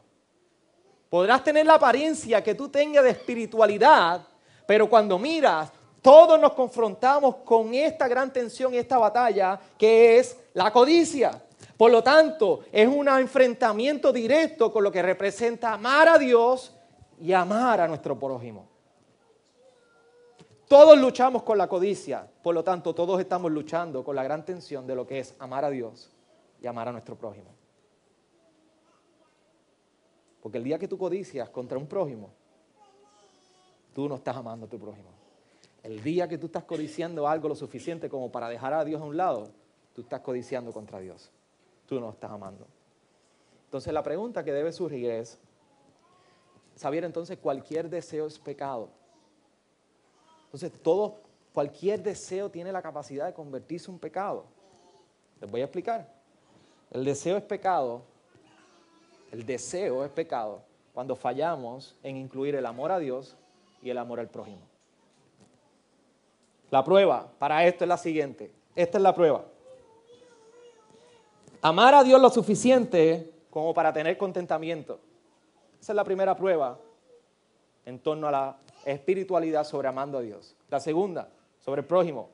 Podrás 1.11 1.43
tener 1.43 1.67
la 1.67 1.75
apariencia 1.75 2.43
que 2.43 2.55
tú 2.55 2.69
tengas 2.69 3.03
de 3.03 3.11
espiritualidad, 3.11 4.27
pero 4.65 4.89
cuando 4.89 5.19
miras, 5.19 5.71
todos 6.01 6.41
nos 6.41 6.53
confrontamos 6.53 7.37
con 7.45 7.75
esta 7.75 8.07
gran 8.07 8.33
tensión 8.33 8.73
y 8.73 8.79
esta 8.79 8.99
batalla 8.99 9.59
que 9.77 10.19
es 10.19 10.37
la 10.55 10.73
codicia. 10.73 11.43
Por 11.77 11.91
lo 11.91 12.03
tanto, 12.03 12.61
es 12.71 12.87
un 12.87 13.09
enfrentamiento 13.09 14.13
directo 14.13 14.73
con 14.73 14.85
lo 14.85 14.93
que 14.93 15.03
representa 15.03 15.73
amar 15.73 16.09
a 16.09 16.17
Dios 16.17 16.73
y 17.21 17.33
amar 17.33 17.81
a 17.81 17.89
nuestro 17.89 18.19
prójimo. 18.19 18.72
Todos 20.73 20.99
luchamos 20.99 21.43
con 21.43 21.59
la 21.59 21.69
codicia, 21.69 22.27
por 22.43 22.55
lo 22.55 22.65
tanto 22.65 22.95
todos 22.95 23.21
estamos 23.21 23.53
luchando 23.53 24.03
con 24.03 24.17
la 24.17 24.23
gran 24.23 24.43
tensión 24.43 24.87
de 24.87 24.95
lo 24.95 25.07
que 25.07 25.19
es 25.19 25.35
amar 25.39 25.67
a 25.67 25.69
Dios 25.69 26.11
y 26.63 26.67
amar 26.67 26.89
a 26.89 26.93
nuestro 26.93 27.15
prójimo. 27.15 27.51
Porque 30.41 30.57
el 30.57 30.65
día 30.65 30.79
que 30.79 30.89
tú 30.89 30.97
codicias 30.97 31.51
contra 31.51 31.77
un 31.77 31.87
prójimo, 31.87 32.31
tú 33.95 34.09
no 34.09 34.15
estás 34.15 34.35
amando 34.35 34.65
a 34.65 34.69
tu 34.71 34.79
prójimo. 34.79 35.11
El 35.83 36.03
día 36.03 36.27
que 36.27 36.39
tú 36.39 36.47
estás 36.47 36.65
codiciando 36.65 37.29
algo 37.29 37.51
lo 37.51 37.55
suficiente 37.55 38.09
como 38.09 38.33
para 38.33 38.49
dejar 38.49 38.73
a 38.73 38.83
Dios 38.83 39.03
a 39.03 39.05
un 39.05 39.19
lado, 39.19 39.51
tú 39.95 40.01
estás 40.01 40.23
codiciando 40.23 40.73
contra 40.73 41.01
Dios. 41.01 41.31
Tú 41.87 42.01
no 42.01 42.09
estás 42.09 42.31
amando. 42.31 42.67
Entonces 43.67 43.93
la 43.93 44.03
pregunta 44.03 44.43
que 44.43 44.55
debe 44.55 44.73
surgir 44.73 45.11
es, 45.11 45.39
saber 46.77 47.05
entonces 47.05 47.37
cualquier 47.37 47.91
deseo 47.91 48.27
es 48.27 48.39
pecado. 48.39 49.02
Entonces, 50.53 50.83
todo, 50.83 51.17
cualquier 51.55 52.03
deseo 52.03 52.51
tiene 52.51 52.71
la 52.73 52.83
capacidad 52.83 53.25
de 53.25 53.33
convertirse 53.33 53.91
en 53.91 53.99
pecado. 53.99 54.45
Les 55.41 55.51
voy 55.51 55.63
a 55.63 55.65
explicar. 55.65 56.07
El 56.91 57.07
deseo 57.07 57.39
es 57.39 57.43
pecado. 57.43 58.03
El 59.31 59.47
deseo 59.47 60.05
es 60.05 60.11
pecado 60.11 60.61
cuando 60.93 61.17
fallamos 61.17 61.97
en 62.03 62.19
incluir 62.19 62.55
el 62.55 62.67
amor 62.67 62.93
a 62.93 62.99
Dios 62.99 63.35
y 63.83 63.89
el 63.89 63.97
amor 63.97 64.21
al 64.21 64.29
prójimo. 64.29 64.61
La 66.71 66.85
prueba 66.85 67.33
para 67.39 67.65
esto 67.65 67.85
es 67.85 67.89
la 67.89 67.97
siguiente. 67.97 68.53
Esta 68.77 68.99
es 68.99 69.03
la 69.03 69.15
prueba. 69.15 69.47
Amar 71.63 71.95
a 71.95 72.05
Dios 72.05 72.21
lo 72.21 72.29
suficiente 72.29 73.33
como 73.49 73.73
para 73.73 73.91
tener 73.91 74.19
contentamiento. 74.19 75.01
Esa 75.81 75.93
es 75.93 75.97
la 75.97 76.05
primera 76.05 76.37
prueba 76.37 76.79
en 77.87 77.99
torno 77.99 78.29
a 78.29 78.31
la 78.31 78.57
espiritualidad 78.85 79.65
sobre 79.65 79.89
amando 79.89 80.19
a 80.19 80.23
Dios. 80.23 80.57
La 80.69 80.81
segunda, 80.81 81.31
sobre 81.61 81.83
el 81.83 81.87
prójimo. 81.87 82.31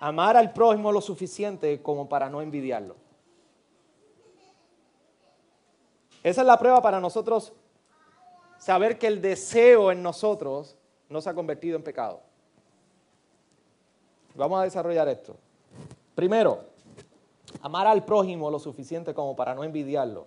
Amar 0.00 0.36
al 0.36 0.52
prójimo 0.52 0.92
lo 0.92 1.00
suficiente 1.00 1.80
como 1.82 2.08
para 2.08 2.28
no 2.28 2.40
envidiarlo. 2.40 2.96
Esa 6.22 6.40
es 6.40 6.46
la 6.46 6.58
prueba 6.58 6.80
para 6.80 7.00
nosotros 7.00 7.52
saber 8.58 8.98
que 8.98 9.06
el 9.06 9.20
deseo 9.20 9.92
en 9.92 10.02
nosotros 10.02 10.76
no 11.08 11.20
se 11.20 11.28
ha 11.28 11.34
convertido 11.34 11.76
en 11.76 11.82
pecado. 11.82 12.20
Vamos 14.34 14.58
a 14.58 14.64
desarrollar 14.64 15.06
esto. 15.08 15.36
Primero, 16.14 16.64
amar 17.60 17.86
al 17.86 18.04
prójimo 18.04 18.50
lo 18.50 18.58
suficiente 18.58 19.14
como 19.14 19.36
para 19.36 19.54
no 19.54 19.64
envidiarlo. 19.64 20.26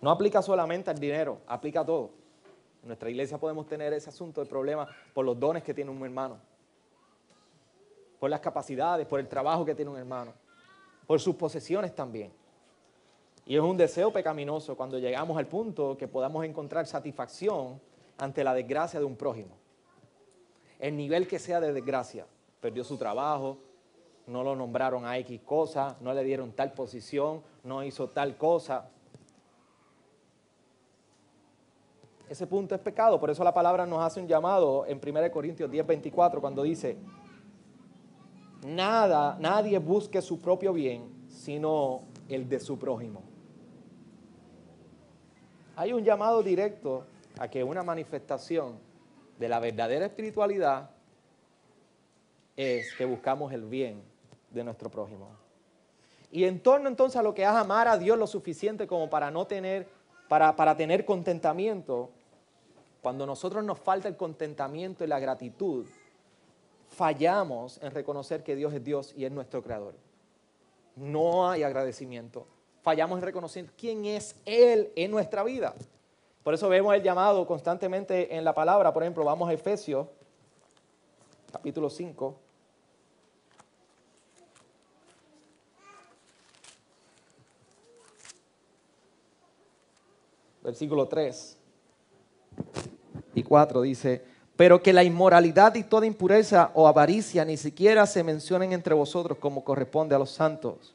No 0.00 0.10
aplica 0.10 0.42
solamente 0.42 0.90
al 0.90 0.98
dinero, 0.98 1.38
aplica 1.46 1.80
a 1.80 1.86
todo. 1.86 2.10
En 2.82 2.88
nuestra 2.88 3.10
iglesia 3.10 3.38
podemos 3.38 3.66
tener 3.66 3.92
ese 3.92 4.10
asunto 4.10 4.40
de 4.42 4.46
problema 4.48 4.88
por 5.12 5.24
los 5.24 5.38
dones 5.38 5.62
que 5.62 5.74
tiene 5.74 5.90
un 5.90 6.02
hermano, 6.04 6.38
por 8.18 8.30
las 8.30 8.40
capacidades, 8.40 9.06
por 9.06 9.20
el 9.20 9.28
trabajo 9.28 9.64
que 9.64 9.74
tiene 9.74 9.90
un 9.90 9.98
hermano, 9.98 10.32
por 11.06 11.20
sus 11.20 11.34
posesiones 11.36 11.94
también. 11.94 12.32
Y 13.46 13.56
es 13.56 13.62
un 13.62 13.76
deseo 13.76 14.12
pecaminoso 14.12 14.76
cuando 14.76 14.98
llegamos 14.98 15.38
al 15.38 15.46
punto 15.46 15.96
que 15.96 16.06
podamos 16.06 16.44
encontrar 16.44 16.86
satisfacción 16.86 17.80
ante 18.18 18.44
la 18.44 18.52
desgracia 18.52 19.00
de 19.00 19.06
un 19.06 19.16
prójimo. 19.16 19.56
El 20.78 20.96
nivel 20.96 21.26
que 21.26 21.38
sea 21.38 21.60
de 21.60 21.72
desgracia, 21.72 22.26
perdió 22.60 22.84
su 22.84 22.96
trabajo, 22.96 23.58
no 24.26 24.44
lo 24.44 24.54
nombraron 24.54 25.06
a 25.06 25.16
X 25.18 25.40
cosa, 25.44 25.96
no 26.00 26.12
le 26.12 26.22
dieron 26.22 26.52
tal 26.52 26.72
posición, 26.72 27.42
no 27.64 27.82
hizo 27.82 28.10
tal 28.10 28.36
cosa, 28.36 28.90
ese 32.28 32.46
punto 32.46 32.74
es 32.74 32.80
pecado. 32.80 33.18
Por 33.18 33.30
eso 33.30 33.42
la 33.42 33.54
palabra 33.54 33.86
nos 33.86 34.00
hace 34.00 34.20
un 34.20 34.28
llamado 34.28 34.84
en 34.86 35.00
1 35.04 35.30
Corintios 35.30 35.70
10, 35.70 35.86
24, 35.86 36.40
cuando 36.40 36.62
dice, 36.62 36.96
nada, 38.66 39.36
nadie 39.40 39.78
busque 39.78 40.20
su 40.20 40.40
propio 40.40 40.72
bien, 40.72 41.26
sino 41.28 42.02
el 42.28 42.48
de 42.48 42.60
su 42.60 42.78
prójimo. 42.78 43.22
Hay 45.76 45.92
un 45.92 46.04
llamado 46.04 46.42
directo 46.42 47.04
a 47.38 47.48
que 47.48 47.62
una 47.62 47.82
manifestación 47.82 48.78
de 49.38 49.48
la 49.48 49.60
verdadera 49.60 50.06
espiritualidad 50.06 50.90
es 52.56 52.92
que 52.94 53.04
buscamos 53.04 53.52
el 53.52 53.64
bien 53.64 54.02
de 54.50 54.64
nuestro 54.64 54.90
prójimo. 54.90 55.28
Y 56.30 56.44
en 56.44 56.60
torno 56.60 56.88
entonces 56.88 57.16
a 57.16 57.22
lo 57.22 57.32
que 57.32 57.42
es 57.42 57.48
amar 57.48 57.88
a 57.88 57.96
Dios 57.96 58.18
lo 58.18 58.26
suficiente 58.26 58.86
como 58.86 59.08
para 59.08 59.30
no 59.30 59.46
tener, 59.46 59.86
para, 60.28 60.56
para 60.56 60.76
tener 60.76 61.04
contentamiento, 61.04 62.10
cuando 63.02 63.26
nosotros 63.26 63.64
nos 63.64 63.78
falta 63.78 64.08
el 64.08 64.16
contentamiento 64.16 65.04
y 65.04 65.06
la 65.06 65.20
gratitud, 65.20 65.86
fallamos 66.88 67.78
en 67.82 67.92
reconocer 67.92 68.42
que 68.42 68.56
Dios 68.56 68.72
es 68.74 68.82
Dios 68.82 69.14
y 69.16 69.24
es 69.24 69.32
nuestro 69.32 69.62
creador. 69.62 69.94
No 70.96 71.48
hay 71.48 71.62
agradecimiento. 71.62 72.46
Fallamos 72.82 73.18
en 73.18 73.24
reconocer 73.24 73.66
quién 73.76 74.04
es 74.04 74.34
Él 74.44 74.92
en 74.96 75.10
nuestra 75.10 75.44
vida. 75.44 75.74
Por 76.42 76.54
eso 76.54 76.68
vemos 76.68 76.94
el 76.94 77.02
llamado 77.02 77.46
constantemente 77.46 78.34
en 78.34 78.42
la 78.42 78.54
palabra. 78.54 78.92
Por 78.92 79.02
ejemplo, 79.02 79.24
vamos 79.24 79.48
a 79.48 79.52
Efesios, 79.52 80.08
capítulo 81.52 81.90
5. 81.90 82.34
Versículo 90.62 91.06
3 91.06 91.57
y 93.34 93.42
4 93.42 93.82
dice, 93.82 94.24
pero 94.56 94.82
que 94.82 94.92
la 94.92 95.04
inmoralidad 95.04 95.74
y 95.76 95.84
toda 95.84 96.06
impureza 96.06 96.72
o 96.74 96.88
avaricia 96.88 97.44
ni 97.44 97.56
siquiera 97.56 98.06
se 98.06 98.24
mencionen 98.24 98.72
entre 98.72 98.94
vosotros 98.94 99.38
como 99.38 99.62
corresponde 99.62 100.14
a 100.14 100.18
los 100.18 100.30
santos. 100.30 100.94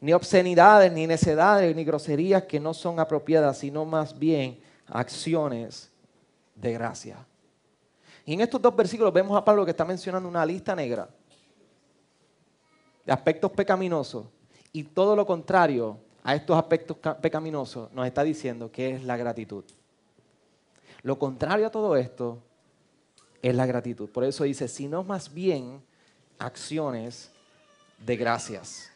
Ni 0.00 0.12
obscenidades, 0.12 0.92
ni 0.92 1.06
necedades, 1.06 1.74
ni 1.74 1.84
groserías 1.84 2.44
que 2.44 2.60
no 2.60 2.72
son 2.72 3.00
apropiadas, 3.00 3.58
sino 3.58 3.84
más 3.84 4.18
bien 4.18 4.58
acciones 4.86 5.90
de 6.54 6.72
gracia. 6.72 7.26
Y 8.24 8.34
en 8.34 8.40
estos 8.40 8.60
dos 8.60 8.74
versículos 8.74 9.12
vemos 9.12 9.36
a 9.36 9.44
Pablo 9.44 9.64
que 9.64 9.70
está 9.70 9.84
mencionando 9.84 10.28
una 10.28 10.44
lista 10.44 10.74
negra 10.74 11.08
de 13.04 13.12
aspectos 13.12 13.52
pecaminosos 13.52 14.26
y 14.72 14.82
todo 14.82 15.14
lo 15.14 15.24
contrario 15.24 15.98
a 16.26 16.34
estos 16.34 16.58
aspectos 16.58 16.96
pecaminosos 17.22 17.92
nos 17.92 18.04
está 18.04 18.24
diciendo 18.24 18.68
que 18.72 18.96
es 18.96 19.04
la 19.04 19.16
gratitud. 19.16 19.64
Lo 21.02 21.20
contrario 21.20 21.68
a 21.68 21.70
todo 21.70 21.94
esto 21.94 22.42
es 23.40 23.54
la 23.54 23.64
gratitud. 23.64 24.10
Por 24.10 24.24
eso 24.24 24.42
dice, 24.42 24.66
sino 24.66 25.04
más 25.04 25.32
bien 25.32 25.80
acciones 26.36 27.30
de 28.04 28.16
gracias. 28.16 28.90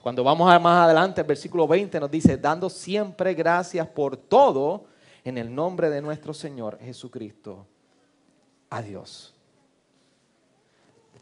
Cuando 0.00 0.24
vamos 0.24 0.50
a 0.50 0.58
más 0.58 0.86
adelante, 0.86 1.20
el 1.20 1.26
versículo 1.26 1.68
20 1.68 2.00
nos 2.00 2.10
dice, 2.10 2.38
dando 2.38 2.70
siempre 2.70 3.34
gracias 3.34 3.86
por 3.86 4.16
todo 4.16 4.86
en 5.22 5.36
el 5.36 5.54
nombre 5.54 5.90
de 5.90 6.00
nuestro 6.00 6.32
Señor 6.32 6.78
Jesucristo. 6.78 7.66
Adiós. 8.70 9.34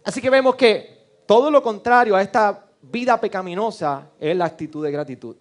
Así 0.05 0.21
que 0.21 0.31
vemos 0.31 0.55
que 0.55 1.25
todo 1.27 1.51
lo 1.51 1.61
contrario 1.65 2.15
a 2.15 2.23
esta 2.23 2.65
vida 2.83 3.21
pecaminosa 3.21 4.11
es 4.19 4.37
la 4.37 4.45
actitud 4.45 4.85
de 4.85 4.91
gratitud. 4.91 5.37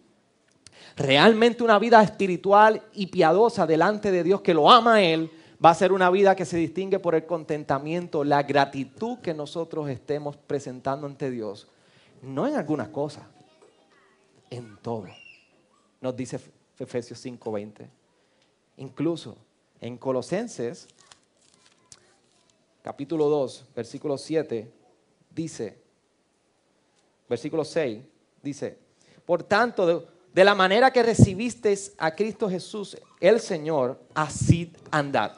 Realmente 0.96 1.64
una 1.64 1.80
vida 1.80 2.02
espiritual 2.04 2.82
y 2.94 3.08
piadosa 3.08 3.66
delante 3.66 4.12
de 4.12 4.24
Dios 4.24 4.42
que 4.42 4.54
lo 4.54 4.70
ama 4.70 4.96
a 4.96 5.02
Él 5.02 5.32
va 5.64 5.70
a 5.70 5.76
ser 5.76 5.92
una 5.92 6.10
vida 6.10 6.36
que 6.36 6.46
se 6.46 6.58
distingue 6.58 7.00
por 7.00 7.16
el 7.16 7.26
contentamiento, 7.26 8.24
la 8.24 8.44
gratitud 8.44 9.20
que 9.20 9.34
nosotros 9.34 9.90
estemos 9.90 10.36
presentando 10.36 11.06
ante 11.06 11.30
Dios. 11.30 11.68
No 12.22 12.48
en 12.48 12.56
algunas 12.56 12.90
cosas, 12.90 13.24
en 14.50 14.78
todo. 14.78 15.08
Nos 16.02 16.16
dice 16.16 16.40
Efesios 16.80 17.24
5:20. 17.24 17.88
Incluso 18.78 19.38
en 19.80 19.98
Colosenses, 19.98 20.88
capítulo 22.82 23.30
2, 23.30 23.66
versículo 23.76 24.18
7, 24.18 24.72
dice, 25.30 25.78
versículo 27.32 27.64
6, 27.64 28.00
dice, 28.44 28.78
por 29.26 29.42
tanto, 29.42 30.06
de 30.34 30.44
la 30.44 30.54
manera 30.54 30.92
que 30.92 31.02
recibisteis 31.02 31.94
a 31.98 32.12
Cristo 32.12 32.50
Jesús, 32.50 32.98
el 33.22 33.40
Señor, 33.40 33.98
así 34.14 34.70
andad. 34.92 35.32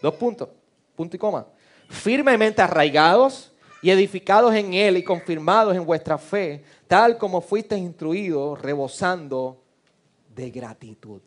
Dos 0.00 0.14
puntos, 0.14 0.48
punto 0.94 1.16
y 1.16 1.18
coma. 1.18 1.44
Firmemente 1.88 2.62
arraigados 2.62 3.52
y 3.82 3.90
edificados 3.90 4.54
en 4.54 4.72
Él 4.72 4.98
y 4.98 5.02
confirmados 5.02 5.74
en 5.74 5.84
vuestra 5.84 6.16
fe, 6.16 6.62
tal 6.86 7.18
como 7.18 7.40
fuisteis 7.40 7.82
instruidos, 7.82 8.62
rebosando 8.62 9.60
de 10.32 10.48
gratitud. 10.52 11.20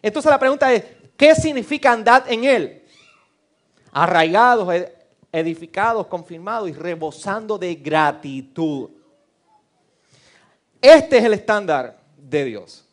Entonces 0.00 0.30
la 0.30 0.38
pregunta 0.38 0.72
es, 0.72 0.84
¿qué 1.18 1.34
significa 1.34 1.92
andar 1.92 2.24
en 2.28 2.44
Él? 2.44 2.82
Arraigados, 3.92 4.66
edificados, 5.34 6.06
confirmados 6.06 6.68
y 6.68 6.72
rebosando 6.72 7.58
de 7.58 7.74
gratitud. 7.74 8.88
Este 10.80 11.18
es 11.18 11.24
el 11.24 11.34
estándar 11.34 11.98
de 12.16 12.44
Dios. 12.44 12.84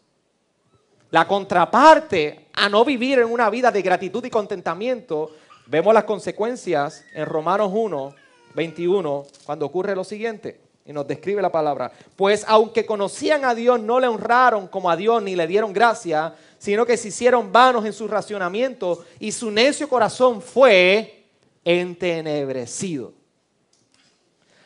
La 1.11 1.27
contraparte 1.27 2.47
a 2.53 2.67
no 2.67 2.83
vivir 2.83 3.19
en 3.19 3.25
una 3.25 3.49
vida 3.51 3.69
de 3.69 3.83
gratitud 3.83 4.25
y 4.25 4.31
contentamiento, 4.31 5.29
vemos 5.67 5.93
las 5.93 6.05
consecuencias 6.05 7.05
en 7.13 7.27
Romanos 7.27 7.69
1, 7.71 8.15
21, 8.55 9.23
cuando 9.45 9.67
ocurre 9.67 9.95
lo 9.95 10.03
siguiente. 10.03 10.59
Y 10.83 10.93
nos 10.93 11.07
describe 11.07 11.43
la 11.43 11.51
palabra. 11.51 11.91
Pues 12.15 12.43
aunque 12.47 12.87
conocían 12.87 13.45
a 13.45 13.53
Dios, 13.53 13.79
no 13.79 13.99
le 13.99 14.07
honraron 14.07 14.67
como 14.67 14.89
a 14.89 14.95
Dios 14.95 15.21
ni 15.21 15.35
le 15.35 15.45
dieron 15.45 15.73
gracia, 15.73 16.33
sino 16.57 16.87
que 16.87 16.97
se 16.97 17.09
hicieron 17.09 17.51
vanos 17.51 17.85
en 17.85 17.93
su 17.93 18.07
racionamiento 18.07 19.05
y 19.19 19.31
su 19.31 19.51
necio 19.51 19.87
corazón 19.87 20.41
fue 20.41 21.20
entenebrecido. 21.63 23.13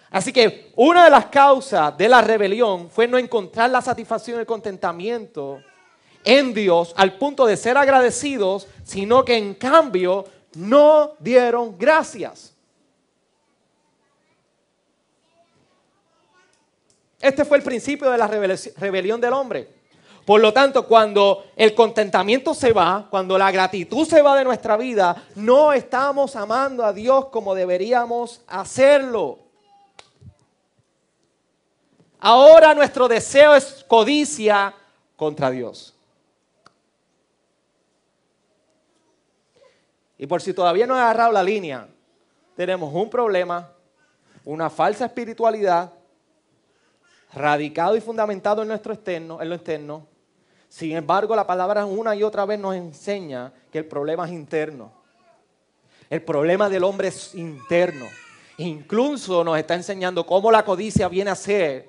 Así 0.09 0.31
que 0.31 0.71
una 0.75 1.03
de 1.03 1.09
las 1.09 1.25
causas 1.25 1.97
de 1.97 2.07
la 2.07 2.21
rebelión 2.21 2.89
fue 2.89 3.07
no 3.07 3.17
encontrar 3.17 3.69
la 3.69 3.81
satisfacción 3.81 4.37
y 4.37 4.39
el 4.39 4.45
contentamiento 4.45 5.61
en 6.23 6.53
Dios 6.53 6.93
al 6.95 7.17
punto 7.17 7.45
de 7.45 7.57
ser 7.57 7.77
agradecidos, 7.77 8.67
sino 8.83 9.25
que 9.25 9.35
en 9.35 9.55
cambio 9.55 10.25
no 10.55 11.15
dieron 11.19 11.77
gracias. 11.77 12.53
Este 17.19 17.43
fue 17.43 17.57
el 17.57 17.63
principio 17.63 18.09
de 18.09 18.17
la 18.17 18.27
rebelión 18.27 19.19
del 19.19 19.33
hombre. 19.33 19.74
Por 20.25 20.41
lo 20.41 20.51
tanto, 20.51 20.87
cuando 20.87 21.45
el 21.55 21.75
contentamiento 21.75 22.55
se 22.55 22.73
va, 22.73 23.07
cuando 23.11 23.37
la 23.37 23.51
gratitud 23.51 24.07
se 24.07 24.23
va 24.23 24.35
de 24.35 24.43
nuestra 24.43 24.75
vida, 24.75 25.23
no 25.35 25.71
estamos 25.71 26.35
amando 26.35 26.83
a 26.83 26.91
Dios 26.91 27.27
como 27.27 27.53
deberíamos 27.53 28.41
hacerlo. 28.47 29.37
Ahora 32.19 32.73
nuestro 32.73 33.07
deseo 33.07 33.53
es 33.53 33.85
codicia 33.87 34.73
contra 35.15 35.51
Dios. 35.51 35.93
Y 40.17 40.25
por 40.25 40.41
si 40.41 40.51
todavía 40.53 40.87
no 40.87 40.95
he 40.95 40.99
agarrado 40.99 41.33
la 41.33 41.43
línea, 41.43 41.87
tenemos 42.55 42.91
un 42.91 43.11
problema, 43.11 43.69
una 44.43 44.71
falsa 44.71 45.05
espiritualidad, 45.05 45.93
radicado 47.31 47.95
y 47.95 48.01
fundamentado 48.01 48.63
en 48.63 48.69
nuestro 48.69 48.91
externo, 48.93 49.39
en 49.39 49.49
lo 49.49 49.55
externo. 49.55 50.14
Sin 50.75 50.91
embargo, 50.91 51.37
la 51.37 51.47
palabra 51.47 51.85
una 51.85 52.13
y 52.17 52.23
otra 52.23 52.43
vez 52.43 52.59
nos 52.59 52.75
enseña 52.75 53.53
que 53.71 53.77
el 53.77 53.85
problema 53.85 54.25
es 54.25 54.33
interno. 54.33 54.91
El 56.09 56.21
problema 56.21 56.67
del 56.67 56.83
hombre 56.83 57.07
es 57.07 57.33
interno. 57.33 58.05
Incluso 58.57 59.41
nos 59.45 59.57
está 59.57 59.75
enseñando 59.75 60.25
cómo 60.25 60.51
la 60.51 60.65
codicia 60.65 61.07
viene 61.07 61.31
a 61.31 61.35
ser 61.35 61.87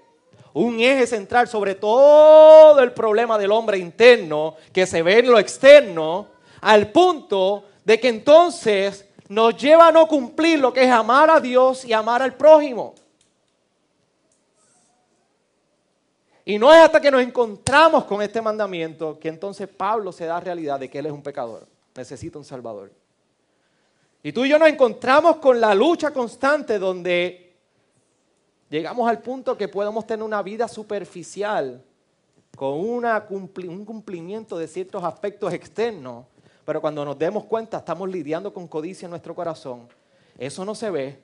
un 0.53 0.79
eje 0.79 1.05
central 1.09 1.49
sobre 1.49 1.75
todo 1.75 2.79
el 2.79 2.93
problema 2.93 3.37
del 3.39 3.51
hombre 3.51 3.77
interno 3.77 4.55
que 4.73 4.87
se 4.87 5.03
ve 5.03 5.19
en 5.19 5.33
lo 5.33 5.41
externo, 5.41 6.29
al 6.61 6.93
punto 6.93 7.65
de 7.85 7.99
que 7.99 8.07
entonces 8.07 9.05
nos 9.29 9.57
lleva 9.57 9.89
a 9.89 9.93
no 9.93 10.07
cumplir 10.07 10.61
lo 10.61 10.73
que 10.73 10.85
es 10.85 10.93
amar 10.93 11.29
a 11.29 11.41
Dios 11.41 11.85
y 11.85 11.93
amar 11.93 12.23
al 12.23 12.37
prójimo. 12.37 12.95
Y 16.47 16.59
no 16.59 16.73
es 16.73 16.81
hasta 16.81 17.01
que 17.01 17.11
nos 17.11 17.21
encontramos 17.21 18.05
con 18.05 18.23
este 18.23 18.41
mandamiento 18.41 19.19
que 19.19 19.29
entonces 19.29 19.69
Pablo 19.69 20.13
se 20.13 20.25
da 20.25 20.41
realidad 20.41 20.81
de 20.81 20.89
que 20.89 21.01
él 21.01 21.07
es 21.07 21.13
un 21.13 21.23
pecador, 21.23 21.67
necesita 21.95 22.39
un 22.39 22.45
Salvador. 22.45 22.91
Y 24.23 24.33
tú 24.33 24.47
y 24.47 24.49
yo 24.49 24.59
nos 24.59 24.69
encontramos 24.69 25.37
con 25.37 25.61
la 25.61 25.75
lucha 25.75 26.11
constante 26.11 26.79
donde 26.79 27.47
Llegamos 28.69 29.09
al 29.09 29.21
punto 29.21 29.57
que 29.57 29.69
podemos 29.69 30.07
tener 30.07 30.25
una 30.25 30.43
vida 30.43 30.67
superficial 30.67 31.83
con 32.57 32.75
un 32.75 33.85
cumplimiento 33.85 34.59
de 34.59 34.67
ciertos 34.67 35.05
aspectos 35.05 35.53
externos, 35.53 36.25
pero 36.65 36.81
cuando 36.81 37.05
nos 37.05 37.17
demos 37.17 37.45
cuenta 37.45 37.79
estamos 37.79 38.09
lidiando 38.09 38.53
con 38.53 38.67
codicia 38.67 39.07
en 39.07 39.11
nuestro 39.11 39.35
corazón. 39.35 39.87
Eso 40.37 40.65
no 40.65 40.75
se 40.75 40.91
ve, 40.91 41.23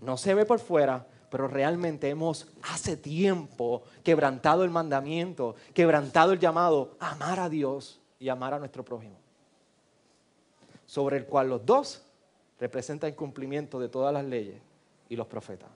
no 0.00 0.16
se 0.16 0.34
ve 0.34 0.44
por 0.44 0.60
fuera, 0.60 1.04
pero 1.34 1.48
realmente 1.48 2.08
hemos 2.08 2.46
hace 2.62 2.96
tiempo 2.96 3.82
quebrantado 4.04 4.62
el 4.62 4.70
mandamiento, 4.70 5.56
quebrantado 5.74 6.30
el 6.30 6.38
llamado 6.38 6.94
a 7.00 7.10
amar 7.10 7.40
a 7.40 7.48
Dios 7.48 8.00
y 8.20 8.28
amar 8.28 8.54
a 8.54 8.60
nuestro 8.60 8.84
prójimo, 8.84 9.16
sobre 10.86 11.16
el 11.16 11.26
cual 11.26 11.48
los 11.48 11.66
dos 11.66 12.04
representan 12.60 13.10
el 13.10 13.16
cumplimiento 13.16 13.80
de 13.80 13.88
todas 13.88 14.14
las 14.14 14.24
leyes 14.24 14.62
y 15.08 15.16
los 15.16 15.26
profetas. 15.26 15.70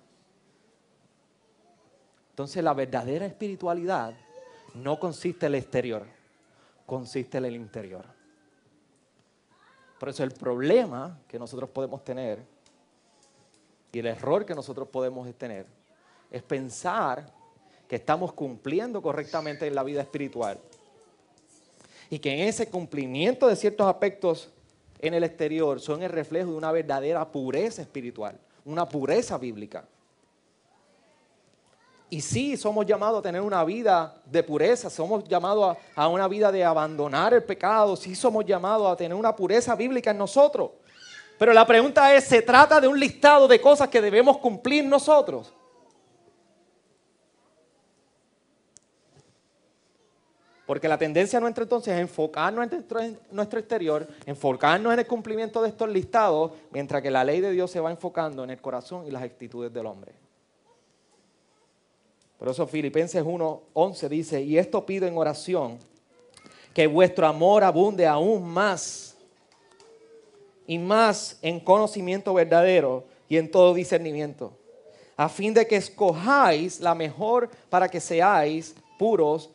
Entonces 2.31 2.63
la 2.63 2.73
verdadera 2.73 3.27
espiritualidad 3.27 4.15
no 4.75 5.01
consiste 5.01 5.47
en 5.47 5.55
el 5.55 5.59
exterior, 5.59 6.07
consiste 6.87 7.39
en 7.39 7.47
el 7.47 7.57
interior. 7.57 8.05
Por 9.99 10.09
eso 10.09 10.23
el 10.23 10.31
problema 10.31 11.19
que 11.27 11.37
nosotros 11.37 11.69
podemos 11.71 12.05
tener 12.05 12.47
y 13.93 13.99
el 13.99 14.07
error 14.07 14.45
que 14.45 14.55
nosotros 14.55 14.89
podemos 14.89 15.33
tener 15.35 15.67
es 16.31 16.43
pensar 16.43 17.33
que 17.89 17.97
estamos 17.97 18.33
cumpliendo 18.33 19.01
correctamente 19.01 19.67
en 19.67 19.75
la 19.75 19.83
vida 19.83 20.03
espiritual 20.03 20.59
y 22.11 22.19
que 22.19 22.33
en 22.33 22.49
ese 22.49 22.69
cumplimiento 22.69 23.49
de 23.49 23.57
ciertos 23.57 23.87
aspectos 23.87 24.51
en 24.99 25.15
el 25.15 25.25
exterior 25.25 25.81
son 25.81 26.03
el 26.03 26.11
reflejo 26.11 26.51
de 26.51 26.57
una 26.57 26.73
verdadera 26.73 27.27
pureza 27.31 27.83
espiritual, 27.83 28.39
una 28.65 28.89
pureza 28.89 29.39
bíblica. 29.39 29.85
Y 32.11 32.23
sí, 32.23 32.57
somos 32.57 32.87
llamados 32.87 33.19
a 33.19 33.23
tener 33.23 33.43
una 33.43 33.63
vida 33.65 34.15
de 34.25 34.43
pureza, 34.43 34.89
somos 34.89 35.25
llamados 35.25 35.77
a, 35.95 36.09
una 36.09 36.27
vida 36.27 36.51
de 36.51 36.65
abandonar 36.65 37.35
el 37.35 37.45
pecado, 37.45 37.97
sí 37.97 38.15
somos 38.15 38.47
llamados 38.47 38.91
a 38.91 38.97
tener 38.97 39.15
una 39.15 39.37
pureza 39.37 39.75
bíblica 39.75 40.11
en 40.11 40.19
nosotros. 40.19 40.71
Pero 41.39 41.53
la 41.53 41.65
pregunta 41.65 42.13
es, 42.15 42.25
¿se 42.25 42.43
trata 42.43 42.81
de 42.81 42.89
un 42.89 42.99
listado 42.99 43.47
de 43.47 43.61
cosas 43.61 43.89
que 43.89 44.03
debemos 44.03 44.39
cumplir 44.39 44.85
nosotros? 44.85 45.55
Porque 50.67 50.89
la 50.89 50.99
tendencia 50.99 51.41
nuestra 51.41 51.63
entonces 51.63 51.95
es 51.95 52.01
enfocarnos 52.01 52.69
en 52.71 53.19
nuestro 53.31 53.59
exterior, 53.59 54.07
enfocarnos 54.27 54.93
en 54.93 54.99
el 54.99 55.07
cumplimiento 55.07 55.63
de 55.63 55.69
estos 55.69 55.89
listados, 55.89 56.53
mientras 56.73 57.01
que 57.01 57.11
la 57.11 57.25
ley 57.25 57.41
de 57.41 57.53
Dios 57.53 57.71
se 57.71 57.81
va 57.81 57.91
enfocando 57.91 58.45
en 58.45 58.51
el 58.51 58.61
corazón 58.61 59.07
y 59.07 59.11
las 59.11 59.23
actitudes 59.23 59.73
del 59.73 59.87
hombre. 59.87 60.13
Por 62.37 62.49
eso 62.49 62.67
Filipenses 62.67 63.25
1:11 63.25 64.09
dice, 64.09 64.43
y 64.43 64.59
esto 64.59 64.85
pido 64.85 65.07
en 65.07 65.17
oración, 65.17 65.79
que 66.75 66.87
vuestro 66.87 67.27
amor 67.27 67.65
abunde 67.65 68.07
aún 68.07 68.47
más 68.47 69.08
y 70.69 70.79
más 70.79 71.39
en 71.41 71.59
conocimiento 71.59 72.35
verdadero 72.35 73.07
y 73.27 73.39
en 73.39 73.51
todo 73.51 73.73
discernimiento, 73.73 74.53
a 75.17 75.29
fin 75.31 75.55
de 75.55 75.67
que 75.67 75.77
escojáis 75.77 76.79
la 76.81 76.95
mejor 76.95 77.51
para 77.71 77.89
que 77.89 78.01
seáis 78.01 78.77
puros 78.99 79.51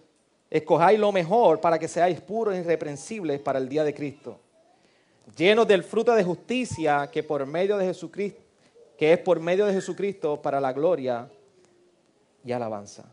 escojáis 0.49 0.99
lo 0.99 1.11
mejor 1.11 1.61
para 1.61 1.79
que 1.79 1.87
seáis 1.87 2.19
puros 2.19 2.55
e 2.55 2.59
irreprensibles 2.59 3.39
para 3.39 3.59
el 3.59 3.69
día 3.69 3.83
de 3.83 3.93
Cristo, 3.93 4.39
llenos 5.37 5.67
del 5.67 5.83
fruto 5.83 6.13
de 6.15 6.23
justicia 6.23 7.09
que 7.11 7.21
por 7.21 7.45
medio 7.45 7.77
de 7.77 7.85
Jesucristo, 7.85 8.41
que 8.97 9.13
es 9.13 9.19
por 9.19 9.39
medio 9.39 9.67
de 9.67 9.73
Jesucristo 9.73 10.41
para 10.41 10.59
la 10.59 10.73
gloria 10.73 11.29
y 12.43 12.51
alabanza. 12.51 13.05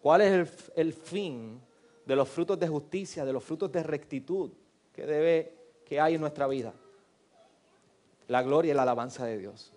¿Cuál 0.00 0.20
es 0.20 0.32
el, 0.32 0.48
el 0.76 0.92
fin 0.92 1.60
de 2.04 2.14
los 2.14 2.28
frutos 2.28 2.58
de 2.58 2.68
justicia, 2.68 3.24
de 3.24 3.32
los 3.32 3.42
frutos 3.42 3.70
de 3.72 3.82
rectitud 3.82 4.50
que 4.92 5.04
debe 5.04 5.55
que 5.86 6.00
hay 6.00 6.14
en 6.16 6.20
nuestra 6.20 6.46
vida? 6.46 6.74
La 8.28 8.42
gloria 8.42 8.72
y 8.72 8.74
la 8.74 8.82
alabanza 8.82 9.24
de 9.24 9.38
Dios. 9.38 9.72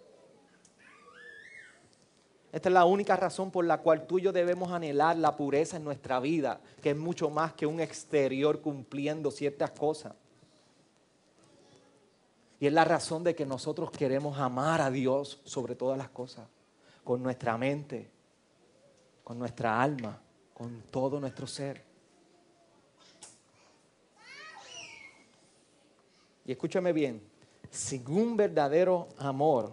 Esta 2.52 2.69
es 2.69 2.74
la 2.74 2.86
única 2.86 3.15
razón 3.15 3.52
por 3.52 3.63
la 3.63 3.78
cual 3.78 4.08
tú 4.08 4.17
y 4.17 4.24
yo 4.24 4.32
debemos 4.32 4.72
anhelar 4.72 5.15
la 5.17 5.38
pureza 5.38 5.78
en 5.78 5.84
nuestra 5.84 6.19
vida, 6.19 6.60
que 6.82 6.91
es 6.91 6.98
mucho 6.98 7.30
más 7.30 7.54
que 7.54 7.67
un 7.67 7.80
exterior 7.80 8.60
cumpliendo 8.60 9.30
ciertas 9.30 9.69
cosas. 9.72 10.13
Y 12.60 12.65
es 12.65 12.74
la 12.74 12.84
razón 12.86 13.24
de 13.24 13.36
que 13.36 13.45
nosotros 13.45 13.91
queremos 13.91 14.39
amar 14.39 14.82
a 14.82 14.89
Dios 14.89 15.39
sobre 15.45 15.76
todas 15.76 15.98
las 15.98 16.10
cosas, 16.10 16.48
con 17.04 17.22
nuestra 17.22 17.56
mente, 17.58 18.10
con 19.24 19.38
nuestra 19.38 19.80
alma, 19.80 20.19
con 20.56 20.82
todo 20.89 21.19
nuestro 21.19 21.45
ser. 21.45 21.88
Y 26.49 26.53
escúchame 26.53 26.93
bien, 26.93 27.21
sin 27.69 28.09
un 28.09 28.35
verdadero 28.35 29.07
amor, 29.19 29.71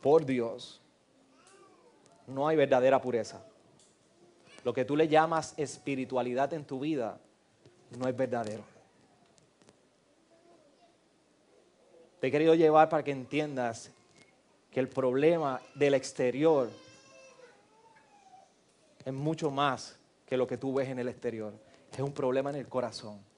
por 0.00 0.26
Dios, 0.26 0.80
no 2.26 2.48
hay 2.48 2.56
verdadera 2.56 3.00
pureza. 3.00 3.44
Lo 4.64 4.74
que 4.74 4.84
tú 4.84 4.96
le 4.96 5.06
llamas 5.06 5.54
espiritualidad 5.56 6.52
en 6.52 6.64
tu 6.64 6.80
vida 6.80 7.20
no 7.96 8.08
es 8.08 8.16
verdadero. 8.16 8.64
Te 12.18 12.26
he 12.26 12.30
querido 12.32 12.56
llevar 12.56 12.88
para 12.88 13.04
que 13.04 13.12
entiendas 13.12 13.92
que 14.72 14.80
el 14.80 14.88
problema 14.88 15.60
del 15.76 15.94
exterior 15.94 16.68
es 19.04 19.12
mucho 19.12 19.52
más 19.52 19.96
que 20.26 20.36
lo 20.36 20.48
que 20.48 20.58
tú 20.58 20.74
ves 20.74 20.88
en 20.88 20.98
el 20.98 21.06
exterior. 21.06 21.52
Es 21.92 22.00
un 22.00 22.12
problema 22.12 22.50
en 22.50 22.56
el 22.56 22.66
corazón. 22.66 23.29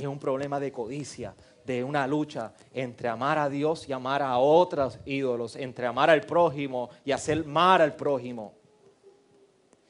Es 0.00 0.06
un 0.06 0.18
problema 0.18 0.58
de 0.58 0.72
codicia, 0.72 1.34
de 1.64 1.84
una 1.84 2.06
lucha 2.06 2.54
entre 2.72 3.08
amar 3.08 3.38
a 3.38 3.50
Dios 3.50 3.86
y 3.86 3.92
amar 3.92 4.22
a 4.22 4.38
otros 4.38 4.98
ídolos, 5.04 5.56
entre 5.56 5.86
amar 5.86 6.08
al 6.08 6.22
prójimo 6.22 6.88
y 7.04 7.12
hacer 7.12 7.44
mal 7.44 7.82
al 7.82 7.94
prójimo, 7.94 8.54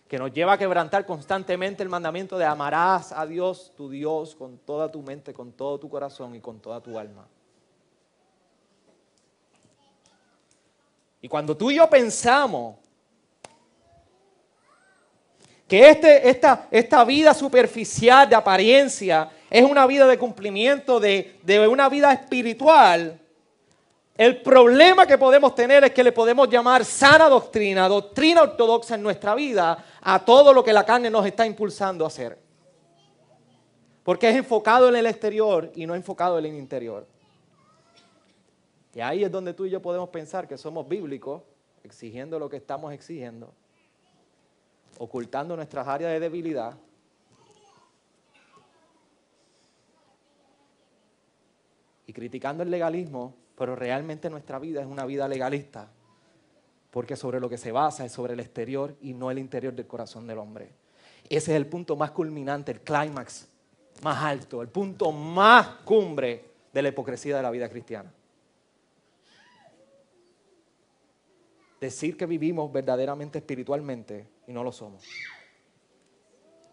que 0.09 0.19
nos 0.19 0.33
lleva 0.33 0.55
a 0.55 0.59
quebrantar 0.59 1.07
constantemente 1.07 1.85
el 1.85 1.89
mandamiento 1.89 2.37
de 2.37 2.45
amarás 2.45 3.13
a 3.13 3.25
Dios, 3.25 3.73
tu 3.77 3.89
Dios, 3.89 4.35
con 4.35 4.59
toda 4.59 4.91
tu 4.91 5.01
mente, 5.01 5.33
con 5.33 5.53
todo 5.53 5.79
tu 5.79 5.89
corazón 5.89 6.35
y 6.35 6.41
con 6.41 6.59
toda 6.59 6.81
tu 6.81 6.99
alma. 6.99 7.29
Y 11.21 11.29
cuando 11.29 11.57
tú 11.57 11.71
y 11.71 11.77
yo 11.77 11.89
pensamos 11.89 12.79
que 15.71 15.89
este, 15.89 16.29
esta, 16.29 16.67
esta 16.69 17.05
vida 17.05 17.33
superficial 17.33 18.29
de 18.29 18.35
apariencia 18.35 19.31
es 19.49 19.63
una 19.63 19.87
vida 19.87 20.09
de 20.09 20.19
cumplimiento 20.19 20.99
de, 20.99 21.39
una 21.71 21.89
vida 21.89 22.13
espiritual, 22.13 23.21
el 24.17 24.43
problema 24.43 25.07
que 25.07 25.17
podemos 25.17 25.55
tener 25.55 25.85
es 25.85 25.93
que 25.93 26.03
le 26.03 26.11
podemos 26.11 26.51
llamar 26.51 26.85
sana 26.85 27.29
doctrina, 27.29 27.89
doctrina 27.89 28.43
ortodoxa 28.43 28.97
en 28.97 29.03
nuestra 29.05 29.37
vida, 29.37 29.85
a 30.01 30.25
todo 30.25 30.53
lo 30.53 30.65
que 30.65 30.73
la 30.73 30.85
carne 30.85 31.09
nos 31.09 31.25
está 31.25 31.47
impulsando 31.47 32.05
a 32.05 32.09
hacer. 32.09 32.37
Porque 34.03 34.29
es 34.29 34.35
enfocado 34.35 34.89
en 34.89 34.97
el 34.97 35.07
exterior 35.07 35.71
y 35.77 35.87
no 35.87 35.95
enfocado 35.95 36.37
en 36.41 36.47
el 36.47 36.57
interior. 36.57 37.07
Y 38.93 38.99
ahí 38.99 39.23
es 39.23 39.31
donde 39.31 39.55
tú 39.55 39.67
y 39.67 39.71
yo 39.71 39.81
podemos 39.81 40.09
pensar 40.09 40.49
que 40.49 40.59
somos 40.59 40.89
bíblicos, 40.89 41.43
exigiendo 41.85 42.41
lo 42.41 42.51
que 42.51 42.57
estamos 42.57 42.93
exigiendo, 42.93 43.55
ocultando 45.03 45.57
nuestras 45.57 45.89
áreas 45.89 46.13
de 46.13 46.21
debilidad 46.21 46.75
y 52.07 52.13
criticando 52.13 52.63
el 52.63 52.71
legalismo, 52.71 53.35
pero 53.57 53.75
realmente 53.75 54.29
nuestra 54.29 54.59
vida 54.59 54.83
es 54.83 54.87
una 54.87 55.07
vida 55.07 55.27
legalista, 55.27 55.89
porque 56.91 57.17
sobre 57.17 57.41
lo 57.41 57.49
que 57.49 57.57
se 57.57 57.73
basa 57.73 58.05
es 58.05 58.13
sobre 58.13 58.35
el 58.35 58.41
exterior 58.41 58.95
y 59.01 59.15
no 59.15 59.31
el 59.31 59.39
interior 59.39 59.73
del 59.73 59.87
corazón 59.87 60.27
del 60.27 60.37
hombre. 60.37 60.71
Ese 61.31 61.53
es 61.53 61.57
el 61.57 61.67
punto 61.67 61.97
más 61.97 62.11
culminante, 62.11 62.71
el 62.71 62.83
clímax 62.83 63.49
más 64.03 64.23
alto, 64.23 64.61
el 64.61 64.69
punto 64.69 65.13
más 65.13 65.67
cumbre 65.87 66.45
de 66.75 66.83
la 66.83 66.91
hipocresía 66.91 67.39
de 67.39 67.43
la 67.43 67.51
vida 67.51 67.71
cristiana. 67.71 68.13
Decir 71.81 72.17
que 72.17 72.27
vivimos 72.27 72.71
verdaderamente 72.71 73.39
espiritualmente 73.39 74.27
y 74.47 74.53
no 74.53 74.63
lo 74.63 74.71
somos. 74.71 75.03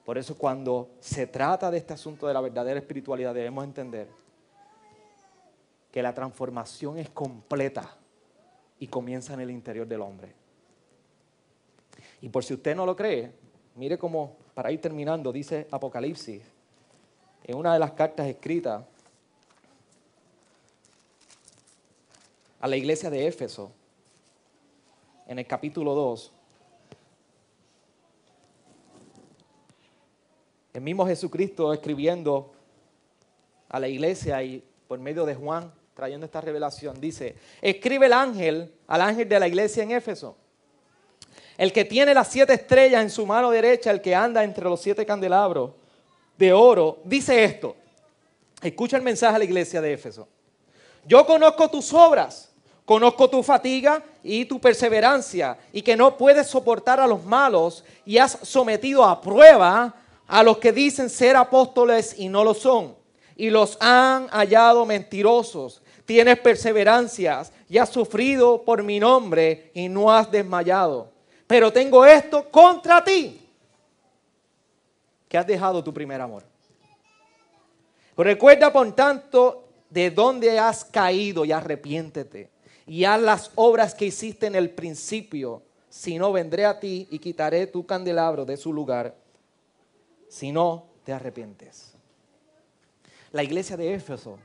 Por 0.03 0.17
eso 0.17 0.37
cuando 0.37 0.89
se 0.99 1.27
trata 1.27 1.71
de 1.71 1.77
este 1.77 1.93
asunto 1.93 2.27
de 2.27 2.33
la 2.33 2.41
verdadera 2.41 2.79
espiritualidad 2.79 3.33
debemos 3.33 3.63
entender 3.63 4.07
que 5.91 6.01
la 6.01 6.13
transformación 6.13 6.97
es 6.97 7.09
completa 7.09 7.97
y 8.79 8.87
comienza 8.87 9.33
en 9.33 9.41
el 9.41 9.51
interior 9.51 9.87
del 9.87 10.01
hombre. 10.01 10.33
Y 12.21 12.29
por 12.29 12.43
si 12.43 12.53
usted 12.53 12.75
no 12.75 12.85
lo 12.85 12.95
cree, 12.95 13.31
mire 13.75 13.97
cómo, 13.97 14.37
para 14.53 14.71
ir 14.71 14.81
terminando, 14.81 15.31
dice 15.31 15.67
Apocalipsis, 15.71 16.41
en 17.43 17.57
una 17.57 17.73
de 17.73 17.79
las 17.79 17.91
cartas 17.91 18.27
escritas 18.27 18.83
a 22.59 22.67
la 22.67 22.75
iglesia 22.75 23.09
de 23.09 23.27
Éfeso, 23.27 23.71
en 25.27 25.39
el 25.39 25.45
capítulo 25.45 25.93
2, 25.93 26.31
el 30.73 30.81
mismo 30.81 31.05
Jesucristo 31.05 31.73
escribiendo 31.73 32.51
a 33.69 33.79
la 33.79 33.87
iglesia 33.87 34.41
y 34.43 34.63
por 34.87 34.99
medio 34.99 35.25
de 35.25 35.35
Juan, 35.35 35.73
trayendo 35.93 36.25
esta 36.25 36.39
revelación, 36.39 37.01
dice, 37.01 37.35
escribe 37.61 38.05
el 38.05 38.13
ángel 38.13 38.73
al 38.87 39.01
ángel 39.01 39.27
de 39.27 39.39
la 39.39 39.47
iglesia 39.47 39.83
en 39.83 39.91
Éfeso, 39.91 40.37
el 41.57 41.73
que 41.73 41.83
tiene 41.83 42.13
las 42.13 42.27
siete 42.27 42.53
estrellas 42.53 43.01
en 43.01 43.09
su 43.09 43.25
mano 43.25 43.49
derecha, 43.49 43.89
el 43.89 44.01
que 44.01 44.13
anda 44.13 44.43
entre 44.43 44.65
los 44.65 44.79
siete 44.79 45.05
candelabros 45.05 45.71
de 46.37 46.53
oro, 46.53 46.99
dice 47.03 47.43
esto. 47.43 47.75
Escucha 48.61 48.97
el 48.97 49.03
mensaje 49.03 49.35
a 49.35 49.39
la 49.39 49.45
iglesia 49.45 49.81
de 49.81 49.93
Éfeso. 49.93 50.27
Yo 51.05 51.25
conozco 51.25 51.69
tus 51.69 51.91
obras, 51.93 52.46
Conozco 52.87 53.29
tu 53.29 53.43
fatiga 53.43 54.01
y 54.23 54.45
tu 54.45 54.61
perseverancia 54.61 55.57
y 55.73 55.81
que 55.81 55.97
no 55.97 56.15
puedes 56.15 56.47
soportar 56.47 57.01
a 57.01 57.05
los 57.05 57.25
malos 57.25 57.83
y 58.05 58.17
has 58.17 58.39
sometido 58.43 59.03
a 59.03 59.19
prueba 59.19 59.93
a 60.25 60.41
los 60.41 60.57
que 60.59 60.71
dicen 60.71 61.09
ser 61.09 61.35
apóstoles 61.35 62.15
y 62.17 62.29
no 62.29 62.45
lo 62.45 62.53
son 62.53 62.95
y 63.35 63.49
los 63.49 63.77
han 63.81 64.29
hallado 64.29 64.85
mentirosos. 64.85 65.81
Tienes 66.05 66.39
perseverancias 66.39 67.51
y 67.67 67.77
has 67.77 67.89
sufrido 67.89 68.63
por 68.63 68.81
mi 68.83 69.01
nombre 69.01 69.69
y 69.73 69.89
no 69.89 70.09
has 70.09 70.31
desmayado. 70.31 71.11
Pero 71.45 71.73
tengo 71.73 72.05
esto 72.05 72.49
contra 72.49 73.03
ti, 73.03 73.45
que 75.27 75.37
has 75.37 75.45
dejado 75.45 75.83
tu 75.83 75.93
primer 75.93 76.21
amor. 76.21 76.45
Recuerda, 78.15 78.71
por 78.71 78.89
tanto, 78.93 79.65
de 79.89 80.09
dónde 80.09 80.57
has 80.57 80.85
caído 80.85 81.43
y 81.43 81.51
arrepiéntete. 81.51 82.55
Y 82.87 83.03
haz 83.03 83.21
las 83.21 83.51
obras 83.55 83.93
que 83.93 84.05
hiciste 84.05 84.47
en 84.47 84.55
el 84.55 84.69
principio. 84.69 85.61
Si 85.89 86.17
no, 86.17 86.31
vendré 86.31 86.65
a 86.65 86.79
ti 86.79 87.07
y 87.11 87.19
quitaré 87.19 87.67
tu 87.67 87.85
candelabro 87.85 88.45
de 88.45 88.55
su 88.55 88.71
lugar. 88.71 89.15
Si 90.29 90.51
no, 90.51 90.85
te 91.03 91.11
arrepientes. 91.13 91.93
La 93.31 93.43
iglesia 93.43 93.75
de 93.75 93.93
Éfeso, 93.93 94.39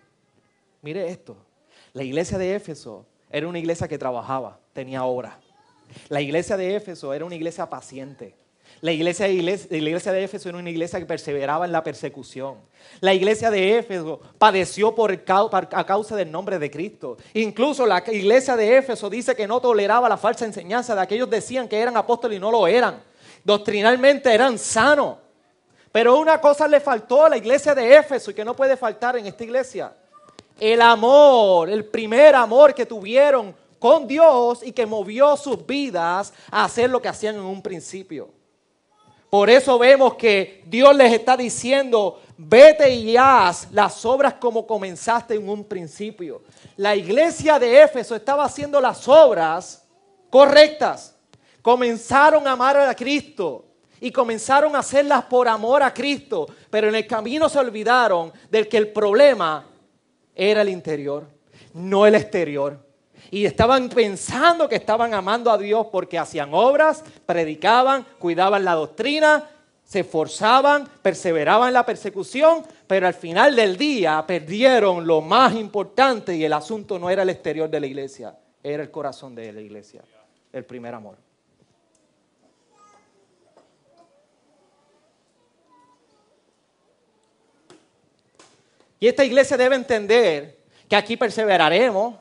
mire 0.82 1.08
esto, 1.08 1.36
la 1.92 2.02
iglesia 2.02 2.36
de 2.36 2.54
Éfeso 2.54 3.06
era 3.30 3.46
una 3.46 3.58
iglesia 3.58 3.86
que 3.86 3.98
trabajaba, 3.98 4.58
tenía 4.72 5.04
obra. 5.04 5.38
La 6.08 6.20
iglesia 6.20 6.56
de 6.56 6.74
Éfeso 6.74 7.14
era 7.14 7.24
una 7.24 7.34
iglesia 7.34 7.68
paciente. 7.68 8.34
La 8.82 8.90
iglesia, 8.90 9.28
de 9.28 10.24
Éfeso 10.24 10.48
era 10.48 10.58
una 10.58 10.68
iglesia 10.68 10.98
que 10.98 11.06
perseveraba 11.06 11.66
en 11.66 11.70
la 11.70 11.84
persecución. 11.84 12.56
La 12.98 13.14
iglesia 13.14 13.48
de 13.48 13.78
Éfeso 13.78 14.20
padeció 14.38 14.92
por, 14.92 15.12
a 15.12 15.86
causa 15.86 16.16
del 16.16 16.32
nombre 16.32 16.58
de 16.58 16.68
Cristo. 16.68 17.16
Incluso 17.34 17.86
la 17.86 18.02
iglesia 18.08 18.56
de 18.56 18.78
Éfeso 18.78 19.08
dice 19.08 19.36
que 19.36 19.46
no 19.46 19.60
toleraba 19.60 20.08
la 20.08 20.16
falsa 20.16 20.46
enseñanza 20.46 20.96
de 20.96 21.00
aquellos 21.00 21.28
que 21.28 21.36
decían 21.36 21.68
que 21.68 21.78
eran 21.78 21.96
apóstoles 21.96 22.38
y 22.38 22.40
no 22.40 22.50
lo 22.50 22.66
eran. 22.66 23.00
Doctrinalmente 23.44 24.34
eran 24.34 24.58
sanos. 24.58 25.18
Pero 25.92 26.18
una 26.18 26.40
cosa 26.40 26.66
le 26.66 26.80
faltó 26.80 27.24
a 27.24 27.28
la 27.28 27.36
iglesia 27.36 27.76
de 27.76 27.96
Éfeso 27.96 28.32
y 28.32 28.34
que 28.34 28.44
no 28.44 28.56
puede 28.56 28.76
faltar 28.76 29.16
en 29.16 29.26
esta 29.28 29.44
iglesia. 29.44 29.92
El 30.58 30.82
amor, 30.82 31.70
el 31.70 31.84
primer 31.84 32.34
amor 32.34 32.74
que 32.74 32.84
tuvieron 32.84 33.54
con 33.78 34.08
Dios 34.08 34.64
y 34.64 34.72
que 34.72 34.86
movió 34.86 35.36
sus 35.36 35.64
vidas 35.64 36.32
a 36.50 36.64
hacer 36.64 36.90
lo 36.90 37.00
que 37.00 37.06
hacían 37.06 37.36
en 37.36 37.42
un 37.42 37.62
principio. 37.62 38.41
Por 39.32 39.48
eso 39.48 39.78
vemos 39.78 40.16
que 40.16 40.62
Dios 40.66 40.94
les 40.94 41.10
está 41.10 41.38
diciendo, 41.38 42.20
vete 42.36 42.90
y 42.90 43.16
haz 43.16 43.66
las 43.72 44.04
obras 44.04 44.34
como 44.34 44.66
comenzaste 44.66 45.36
en 45.36 45.48
un 45.48 45.64
principio. 45.64 46.42
La 46.76 46.94
iglesia 46.94 47.58
de 47.58 47.82
Éfeso 47.82 48.14
estaba 48.14 48.44
haciendo 48.44 48.78
las 48.78 49.08
obras 49.08 49.88
correctas. 50.28 51.16
Comenzaron 51.62 52.46
a 52.46 52.52
amar 52.52 52.76
a 52.76 52.94
Cristo 52.94 53.64
y 54.02 54.10
comenzaron 54.10 54.76
a 54.76 54.80
hacerlas 54.80 55.24
por 55.24 55.48
amor 55.48 55.82
a 55.82 55.94
Cristo, 55.94 56.46
pero 56.68 56.90
en 56.90 56.94
el 56.94 57.06
camino 57.06 57.48
se 57.48 57.58
olvidaron 57.58 58.30
del 58.50 58.68
que 58.68 58.76
el 58.76 58.92
problema 58.92 59.66
era 60.34 60.60
el 60.60 60.68
interior, 60.68 61.26
no 61.72 62.04
el 62.04 62.16
exterior. 62.16 62.91
Y 63.30 63.46
estaban 63.46 63.88
pensando 63.88 64.68
que 64.68 64.76
estaban 64.76 65.14
amando 65.14 65.50
a 65.50 65.58
Dios 65.58 65.86
porque 65.90 66.18
hacían 66.18 66.50
obras, 66.52 67.02
predicaban, 67.24 68.06
cuidaban 68.18 68.64
la 68.64 68.74
doctrina, 68.74 69.48
se 69.84 70.00
esforzaban, 70.00 70.88
perseveraban 71.02 71.68
en 71.68 71.74
la 71.74 71.84
persecución, 71.84 72.62
pero 72.86 73.06
al 73.06 73.14
final 73.14 73.56
del 73.56 73.76
día 73.76 74.24
perdieron 74.26 75.06
lo 75.06 75.20
más 75.20 75.54
importante 75.54 76.34
y 76.34 76.44
el 76.44 76.52
asunto 76.52 76.98
no 76.98 77.10
era 77.10 77.22
el 77.22 77.30
exterior 77.30 77.68
de 77.68 77.80
la 77.80 77.86
iglesia, 77.86 78.34
era 78.62 78.82
el 78.82 78.90
corazón 78.90 79.34
de 79.34 79.52
la 79.52 79.60
iglesia, 79.60 80.02
el 80.52 80.64
primer 80.64 80.94
amor. 80.94 81.16
Y 89.02 89.08
esta 89.08 89.24
iglesia 89.24 89.56
debe 89.56 89.74
entender 89.74 90.58
que 90.88 90.94
aquí 90.94 91.16
perseveraremos, 91.16 92.14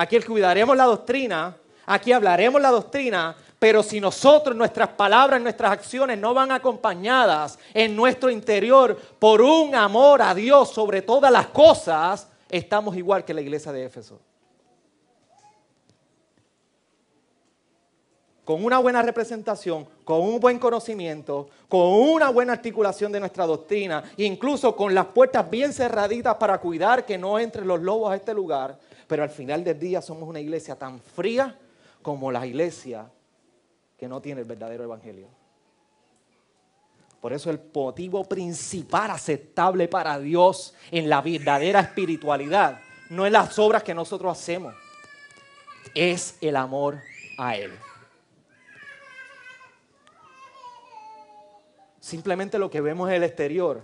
aquí 0.00 0.18
cuidaremos 0.20 0.74
la 0.78 0.84
doctrina, 0.84 1.54
aquí 1.84 2.10
hablaremos 2.10 2.60
la 2.60 2.70
doctrina, 2.70 3.36
pero 3.58 3.82
si 3.82 4.00
nosotros, 4.00 4.56
nuestras 4.56 4.88
palabras, 4.88 5.42
nuestras 5.42 5.72
acciones 5.72 6.18
no 6.18 6.32
van 6.32 6.50
acompañadas 6.52 7.58
en 7.74 7.94
nuestro 7.94 8.30
interior 8.30 8.98
por 9.18 9.42
un 9.42 9.74
amor 9.74 10.22
a 10.22 10.34
Dios 10.34 10.70
sobre 10.70 11.02
todas 11.02 11.30
las 11.30 11.48
cosas, 11.48 12.28
estamos 12.48 12.96
igual 12.96 13.26
que 13.26 13.34
la 13.34 13.42
iglesia 13.42 13.72
de 13.72 13.84
Éfeso. 13.84 14.18
con 18.42 18.64
una 18.64 18.80
buena 18.80 19.00
representación, 19.00 19.86
con 20.02 20.22
un 20.22 20.40
buen 20.40 20.58
conocimiento, 20.58 21.50
con 21.68 21.82
una 21.82 22.30
buena 22.30 22.52
articulación 22.52 23.12
de 23.12 23.20
nuestra 23.20 23.46
doctrina, 23.46 24.02
incluso 24.16 24.74
con 24.74 24.92
las 24.92 25.06
puertas 25.06 25.48
bien 25.48 25.72
cerraditas 25.72 26.34
para 26.34 26.58
cuidar 26.58 27.06
que 27.06 27.16
no 27.16 27.38
entren 27.38 27.68
los 27.68 27.80
lobos 27.80 28.10
a 28.10 28.16
este 28.16 28.34
lugar, 28.34 28.76
pero 29.10 29.24
al 29.24 29.30
final 29.30 29.64
del 29.64 29.76
día 29.76 30.00
somos 30.00 30.28
una 30.28 30.38
iglesia 30.38 30.76
tan 30.76 31.00
fría 31.00 31.58
como 32.00 32.30
la 32.30 32.46
iglesia 32.46 33.10
que 33.98 34.06
no 34.06 34.22
tiene 34.22 34.42
el 34.42 34.46
verdadero 34.46 34.84
evangelio. 34.84 35.26
Por 37.20 37.32
eso 37.32 37.50
el 37.50 37.60
motivo 37.74 38.22
principal 38.22 39.10
aceptable 39.10 39.88
para 39.88 40.16
Dios 40.20 40.74
en 40.92 41.08
la 41.08 41.22
verdadera 41.22 41.80
espiritualidad 41.80 42.80
no 43.08 43.26
es 43.26 43.32
las 43.32 43.58
obras 43.58 43.82
que 43.82 43.94
nosotros 43.94 44.30
hacemos, 44.30 44.76
es 45.92 46.38
el 46.40 46.54
amor 46.54 47.00
a 47.36 47.56
Él. 47.56 47.72
Simplemente 51.98 52.60
lo 52.60 52.70
que 52.70 52.80
vemos 52.80 53.08
en 53.08 53.16
el 53.16 53.24
exterior 53.24 53.82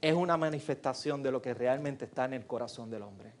es 0.00 0.14
una 0.14 0.36
manifestación 0.36 1.22
de 1.22 1.30
lo 1.30 1.40
que 1.40 1.54
realmente 1.54 2.06
está 2.06 2.24
en 2.24 2.34
el 2.34 2.44
corazón 2.44 2.90
del 2.90 3.02
hombre. 3.02 3.37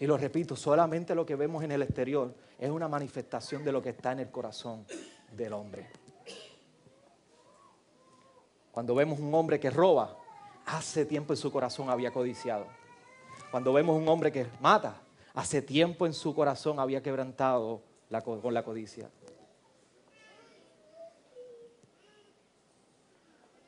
Y 0.00 0.06
lo 0.06 0.16
repito, 0.16 0.56
solamente 0.56 1.14
lo 1.14 1.26
que 1.26 1.36
vemos 1.36 1.62
en 1.62 1.72
el 1.72 1.82
exterior 1.82 2.34
es 2.58 2.70
una 2.70 2.88
manifestación 2.88 3.62
de 3.62 3.70
lo 3.70 3.82
que 3.82 3.90
está 3.90 4.12
en 4.12 4.20
el 4.20 4.30
corazón 4.30 4.86
del 5.30 5.52
hombre. 5.52 5.90
Cuando 8.72 8.94
vemos 8.94 9.20
un 9.20 9.34
hombre 9.34 9.60
que 9.60 9.68
roba, 9.68 10.16
hace 10.64 11.04
tiempo 11.04 11.34
en 11.34 11.36
su 11.36 11.52
corazón 11.52 11.90
había 11.90 12.12
codiciado. 12.12 12.66
Cuando 13.50 13.74
vemos 13.74 13.94
un 13.94 14.08
hombre 14.08 14.32
que 14.32 14.46
mata, 14.58 15.02
hace 15.34 15.60
tiempo 15.60 16.06
en 16.06 16.14
su 16.14 16.34
corazón 16.34 16.80
había 16.80 17.02
quebrantado 17.02 17.82
con 18.42 18.54
la 18.54 18.62
codicia. 18.64 19.10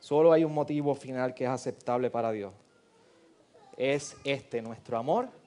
Solo 0.01 0.33
hay 0.33 0.45
un 0.45 0.55
motivo 0.55 0.95
final 0.95 1.35
que 1.35 1.45
es 1.45 1.51
aceptable 1.51 2.11
para 2.11 2.33
Dios. 2.33 2.55
Es 3.77 4.17
este 4.25 4.63
nuestro 4.63 4.97
amor 4.97 5.42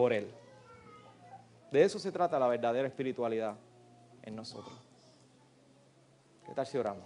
por 0.00 0.14
Él. 0.14 0.26
De 1.70 1.84
eso 1.84 1.98
se 1.98 2.10
trata 2.10 2.38
la 2.38 2.48
verdadera 2.48 2.88
espiritualidad 2.88 3.54
en 4.22 4.34
nosotros. 4.34 4.72
¿Qué 6.46 6.54
tal 6.54 6.66
si 6.66 6.78
oramos? 6.78 7.04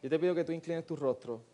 Yo 0.00 0.08
te 0.08 0.18
pido 0.20 0.32
que 0.32 0.44
tú 0.44 0.52
inclines 0.52 0.86
tu 0.86 0.94
rostro. 0.94 1.53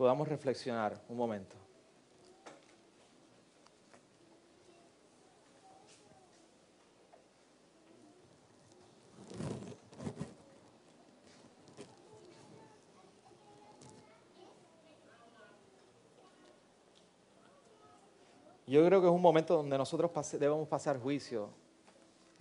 Podamos 0.00 0.26
reflexionar 0.26 0.98
un 1.10 1.16
momento. 1.18 1.54
Yo 18.66 18.82
creo 18.86 19.02
que 19.02 19.06
es 19.06 19.12
un 19.12 19.20
momento 19.20 19.54
donde 19.54 19.76
nosotros 19.76 20.10
debemos 20.40 20.66
pasar 20.66 20.98
juicio 20.98 21.50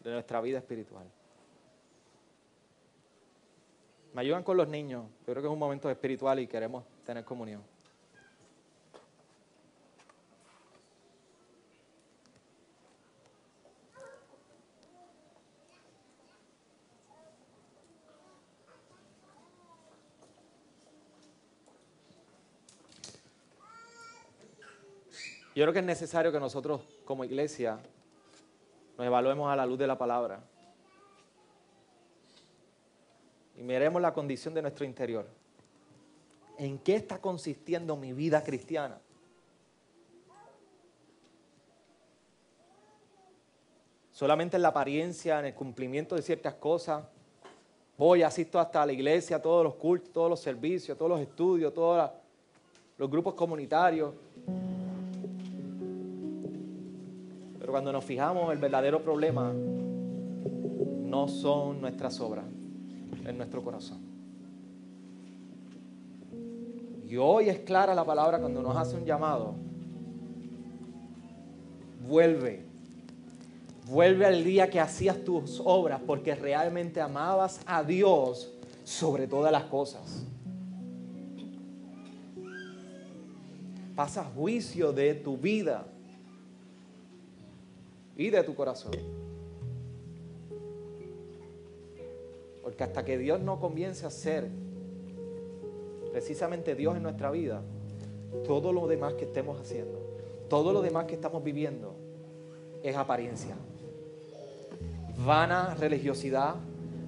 de 0.01 0.11
nuestra 0.11 0.39
vida 0.39 0.59
espiritual. 0.59 1.11
Me 4.13 4.21
ayudan 4.21 4.43
con 4.43 4.57
los 4.57 4.67
niños. 4.67 5.05
Yo 5.19 5.33
creo 5.33 5.41
que 5.41 5.47
es 5.47 5.53
un 5.53 5.59
momento 5.59 5.89
espiritual 5.89 6.39
y 6.39 6.47
queremos 6.47 6.83
tener 7.05 7.23
comunión. 7.23 7.61
Yo 25.59 25.65
creo 25.65 25.73
que 25.73 25.79
es 25.79 25.85
necesario 25.85 26.31
que 26.31 26.39
nosotros 26.39 26.81
como 27.03 27.25
iglesia 27.25 27.79
nos 28.97 29.05
evaluemos 29.05 29.51
a 29.51 29.57
la 29.57 29.65
luz 29.65 29.77
de 29.77 29.87
la 29.87 29.97
palabra 29.97 30.41
y 33.59 33.63
miremos 33.63 34.01
la 34.01 34.13
condición 34.13 34.53
de 34.53 34.61
nuestro 34.61 34.85
interior. 34.85 35.27
¿En 36.57 36.79
qué 36.79 36.95
está 36.95 37.19
consistiendo 37.19 37.97
mi 37.97 38.13
vida 38.13 38.41
cristiana? 38.41 38.97
Solamente 44.13 44.55
en 44.55 44.61
la 44.61 44.69
apariencia, 44.69 45.39
en 45.39 45.47
el 45.47 45.53
cumplimiento 45.53 46.15
de 46.15 46.21
ciertas 46.21 46.53
cosas. 46.53 47.03
Voy, 47.97 48.23
asisto 48.23 48.61
hasta 48.61 48.85
la 48.85 48.93
iglesia, 48.93 49.41
todos 49.41 49.65
los 49.65 49.75
cultos, 49.75 50.13
todos 50.13 50.29
los 50.29 50.39
servicios, 50.39 50.97
todos 50.97 51.11
los 51.11 51.19
estudios, 51.19 51.73
todos 51.73 52.11
los 52.97 53.11
grupos 53.11 53.33
comunitarios. 53.33 54.13
Pero 57.59 57.71
cuando 57.73 57.91
nos 57.91 58.05
fijamos, 58.05 58.53
el 58.53 58.57
verdadero 58.57 59.03
problema 59.03 59.51
no 59.51 61.27
son 61.27 61.81
nuestras 61.81 62.21
obras, 62.21 62.45
en 63.29 63.37
nuestro 63.37 63.63
corazón. 63.63 63.99
Y 67.07 67.17
hoy 67.17 67.49
es 67.49 67.59
clara 67.59 67.95
la 67.95 68.05
palabra 68.05 68.39
cuando 68.39 68.61
nos 68.61 68.75
hace 68.75 68.95
un 68.95 69.05
llamado. 69.05 69.55
Vuelve. 72.07 72.65
Vuelve 73.87 74.25
al 74.25 74.43
día 74.43 74.69
que 74.69 74.79
hacías 74.79 75.23
tus 75.23 75.61
obras 75.65 76.01
porque 76.05 76.35
realmente 76.35 77.01
amabas 77.01 77.61
a 77.65 77.83
Dios 77.83 78.53
sobre 78.83 79.27
todas 79.27 79.51
las 79.51 79.63
cosas. 79.63 80.25
Pasa 83.95 84.23
juicio 84.23 84.93
de 84.93 85.15
tu 85.15 85.37
vida 85.37 85.85
y 88.15 88.29
de 88.29 88.43
tu 88.43 88.53
corazón. 88.53 88.93
Porque 92.79 92.91
hasta 92.91 93.03
que 93.03 93.17
Dios 93.17 93.41
no 93.41 93.59
comience 93.59 94.05
a 94.05 94.09
ser 94.09 94.47
precisamente 96.13 96.75
Dios 96.75 96.95
en 96.95 97.03
nuestra 97.03 97.29
vida, 97.29 97.61
todo 98.47 98.71
lo 98.71 98.87
demás 98.87 99.15
que 99.15 99.25
estemos 99.25 99.59
haciendo, 99.59 99.99
todo 100.47 100.71
lo 100.71 100.81
demás 100.81 101.03
que 101.03 101.15
estamos 101.15 101.43
viviendo 101.43 101.93
es 102.81 102.95
apariencia. 102.95 103.57
Vana 105.25 105.75
religiosidad, 105.77 106.55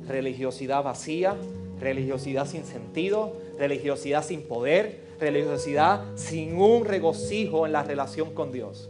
religiosidad 0.10 0.84
vacía, 0.84 1.38
religiosidad 1.80 2.48
sin 2.48 2.66
sentido, 2.66 3.32
religiosidad 3.58 4.26
sin 4.26 4.42
poder, 4.42 5.00
religiosidad 5.22 6.04
sin 6.16 6.60
un 6.60 6.84
regocijo 6.84 7.66
en 7.66 7.72
la 7.72 7.84
relación 7.84 8.34
con 8.34 8.52
Dios. 8.52 8.90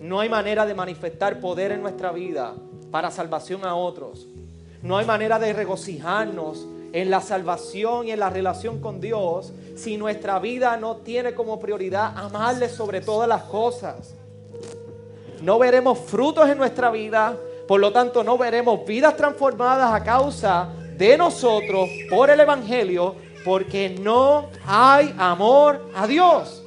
No 0.00 0.18
hay 0.18 0.28
manera 0.28 0.66
de 0.66 0.74
manifestar 0.74 1.38
poder 1.38 1.70
en 1.70 1.82
nuestra 1.82 2.10
vida 2.10 2.56
para 2.90 3.12
salvación 3.12 3.64
a 3.64 3.76
otros. 3.76 4.26
No 4.86 4.98
hay 4.98 5.04
manera 5.04 5.40
de 5.40 5.52
regocijarnos 5.52 6.64
en 6.92 7.10
la 7.10 7.20
salvación 7.20 8.06
y 8.06 8.12
en 8.12 8.20
la 8.20 8.30
relación 8.30 8.80
con 8.80 9.00
Dios 9.00 9.52
si 9.74 9.96
nuestra 9.96 10.38
vida 10.38 10.76
no 10.76 10.98
tiene 10.98 11.34
como 11.34 11.58
prioridad 11.58 12.16
amarle 12.16 12.68
sobre 12.68 13.00
todas 13.00 13.28
las 13.28 13.42
cosas. 13.42 14.14
No 15.42 15.58
veremos 15.58 15.98
frutos 15.98 16.48
en 16.48 16.56
nuestra 16.56 16.88
vida, 16.90 17.36
por 17.66 17.80
lo 17.80 17.90
tanto 17.90 18.22
no 18.22 18.38
veremos 18.38 18.86
vidas 18.86 19.16
transformadas 19.16 19.92
a 19.92 20.04
causa 20.04 20.68
de 20.96 21.18
nosotros 21.18 21.90
por 22.08 22.30
el 22.30 22.38
Evangelio, 22.38 23.16
porque 23.44 23.90
no 24.00 24.50
hay 24.64 25.12
amor 25.18 25.90
a 25.96 26.06
Dios. 26.06 26.62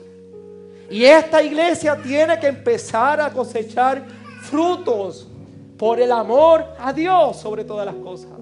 Y 0.89 1.05
esta 1.05 1.41
iglesia 1.41 1.95
tiene 2.03 2.37
que 2.37 2.47
empezar 2.47 3.21
a 3.21 3.31
cosechar 3.31 4.05
frutos 4.41 5.28
por 5.79 6.01
el 6.01 6.11
amor 6.11 6.65
a 6.77 6.91
Dios 6.91 7.37
sobre 7.37 7.63
todas 7.63 7.85
las 7.85 7.95
cosas. 7.95 8.37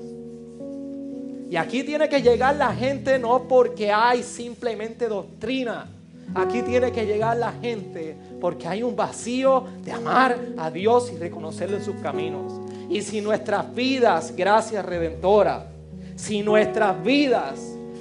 Y 1.50 1.56
aquí 1.56 1.84
tiene 1.84 2.10
que 2.10 2.20
llegar 2.20 2.56
la 2.56 2.74
gente 2.74 3.20
no 3.20 3.48
porque 3.48 3.92
hay 3.92 4.24
simplemente 4.24 5.08
doctrina. 5.08 5.88
Aquí 6.34 6.64
tiene 6.64 6.92
que 6.92 7.06
llegar 7.06 7.38
la 7.38 7.54
gente 7.54 8.18
porque 8.42 8.68
hay 8.68 8.82
un 8.82 8.96
vacío 8.96 9.66
de 9.84 9.92
amar 9.92 10.38
a 10.58 10.72
Dios 10.72 11.12
y 11.14 11.18
reconocerlo 11.18 11.78
en 11.78 11.86
sus 11.86 11.96
caminos. 11.98 12.54
Y 12.90 13.04
si 13.04 13.22
nuestras 13.22 13.74
vidas, 13.74 14.36
gracias 14.36 14.84
redentora, 14.84 15.68
si 16.16 16.42
nuestras 16.42 17.02
vidas 17.04 17.60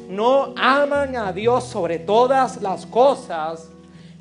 no 0.08 0.54
aman 0.56 1.14
a 1.14 1.30
Dios 1.30 1.64
sobre 1.64 1.98
todas 1.98 2.62
las 2.62 2.86
cosas, 2.86 3.68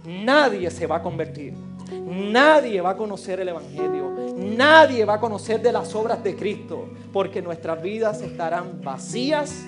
nadie 0.03 0.69
se 0.69 0.85
va 0.85 0.97
a 0.97 1.01
convertir. 1.01 1.64
Nadie 2.03 2.81
va 2.81 2.91
a 2.91 2.97
conocer 2.97 3.39
el 3.39 3.49
Evangelio. 3.49 4.11
Nadie 4.35 5.05
va 5.05 5.15
a 5.15 5.19
conocer 5.19 5.61
de 5.61 5.71
las 5.71 5.93
obras 5.95 6.23
de 6.23 6.35
Cristo. 6.35 6.89
Porque 7.13 7.41
nuestras 7.41 7.81
vidas 7.81 8.21
estarán 8.21 8.81
vacías 8.81 9.63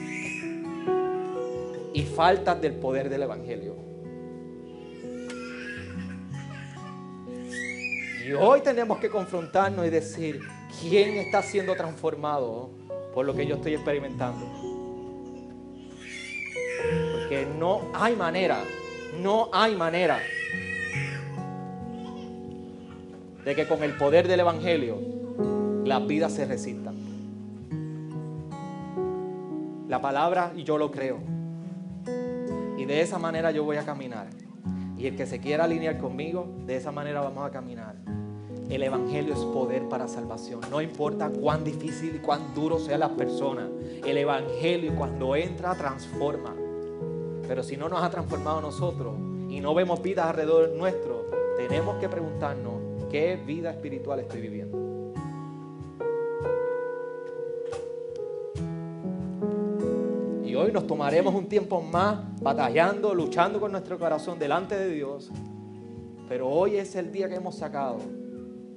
y 1.93 2.03
faltas 2.03 2.61
del 2.61 2.73
poder 2.73 3.09
del 3.09 3.23
Evangelio. 3.23 3.75
Y 8.25 8.33
hoy 8.33 8.61
tenemos 8.61 8.99
que 8.99 9.09
confrontarnos 9.09 9.85
y 9.87 9.89
decir, 9.89 10.41
¿quién 10.81 11.17
está 11.17 11.41
siendo 11.41 11.75
transformado 11.75 12.71
por 13.13 13.25
lo 13.25 13.33
que 13.33 13.45
yo 13.45 13.55
estoy 13.55 13.73
experimentando? 13.75 14.45
Porque 17.13 17.47
no 17.57 17.89
hay 17.93 18.15
manera 18.15 18.61
no 19.21 19.49
hay 19.51 19.75
manera 19.75 20.19
de 23.47 23.55
que 23.55 23.65
con 23.65 23.81
el 23.81 23.93
poder 23.93 24.27
del 24.27 24.41
Evangelio 24.41 24.97
las 25.85 26.05
vidas 26.05 26.33
se 26.33 26.43
resistan. 26.43 26.97
La 29.87 30.01
palabra 30.01 30.51
y 30.53 30.65
yo 30.65 30.77
lo 30.77 30.91
creo. 30.91 31.19
Y 32.77 32.83
de 32.83 32.99
esa 32.99 33.17
manera 33.19 33.51
yo 33.51 33.63
voy 33.63 33.77
a 33.77 33.85
caminar. 33.85 34.27
Y 34.97 35.07
el 35.07 35.15
que 35.15 35.25
se 35.25 35.39
quiera 35.39 35.63
alinear 35.63 35.97
conmigo, 35.97 36.57
de 36.65 36.75
esa 36.75 36.91
manera 36.91 37.21
vamos 37.21 37.47
a 37.47 37.49
caminar. 37.49 37.95
El 38.69 38.83
Evangelio 38.83 39.33
es 39.33 39.39
poder 39.39 39.87
para 39.87 40.09
salvación. 40.09 40.59
No 40.69 40.81
importa 40.81 41.29
cuán 41.29 41.63
difícil 41.63 42.17
y 42.17 42.19
cuán 42.19 42.53
duro 42.53 42.79
sea 42.79 42.97
la 42.97 43.15
persona. 43.15 43.69
El 44.05 44.17
Evangelio 44.17 44.93
cuando 44.93 45.37
entra 45.37 45.73
transforma. 45.73 46.53
Pero 47.47 47.63
si 47.63 47.77
no 47.77 47.87
nos 47.87 48.03
ha 48.03 48.09
transformado 48.09 48.59
nosotros 48.59 49.15
y 49.49 49.61
no 49.61 49.73
vemos 49.73 50.01
vidas 50.01 50.27
alrededor 50.27 50.71
nuestro, 50.71 51.27
tenemos 51.55 51.95
que 51.95 52.09
preguntarnos 52.09 52.76
qué 53.17 53.35
vida 53.35 53.71
espiritual 53.71 54.19
estoy 54.19 54.41
viviendo. 54.41 54.77
Y 60.45 60.53
hoy 60.53 60.71
nos 60.71 60.85
tomaremos 60.85 61.33
un 61.33 61.49
tiempo 61.49 61.81
más 61.81 62.19
batallando, 62.39 63.15
luchando 63.15 63.59
con 63.59 63.71
nuestro 63.71 63.97
corazón 63.97 64.37
delante 64.37 64.77
de 64.77 64.89
Dios. 64.89 65.31
Pero 66.29 66.47
hoy 66.47 66.75
es 66.75 66.95
el 66.95 67.11
día 67.11 67.27
que 67.27 67.35
hemos 67.35 67.55
sacado 67.55 67.97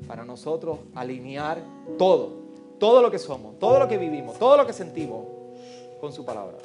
para 0.08 0.24
nosotros 0.24 0.78
alinear 0.94 1.58
todo, 1.98 2.32
todo 2.78 3.02
lo 3.02 3.10
que 3.10 3.18
somos, 3.18 3.58
todo 3.58 3.78
lo 3.78 3.88
que 3.88 3.98
vivimos, 3.98 4.38
todo 4.38 4.56
lo 4.56 4.66
que 4.66 4.72
sentimos 4.72 5.26
con 6.00 6.14
su 6.14 6.24
palabra. 6.24 6.56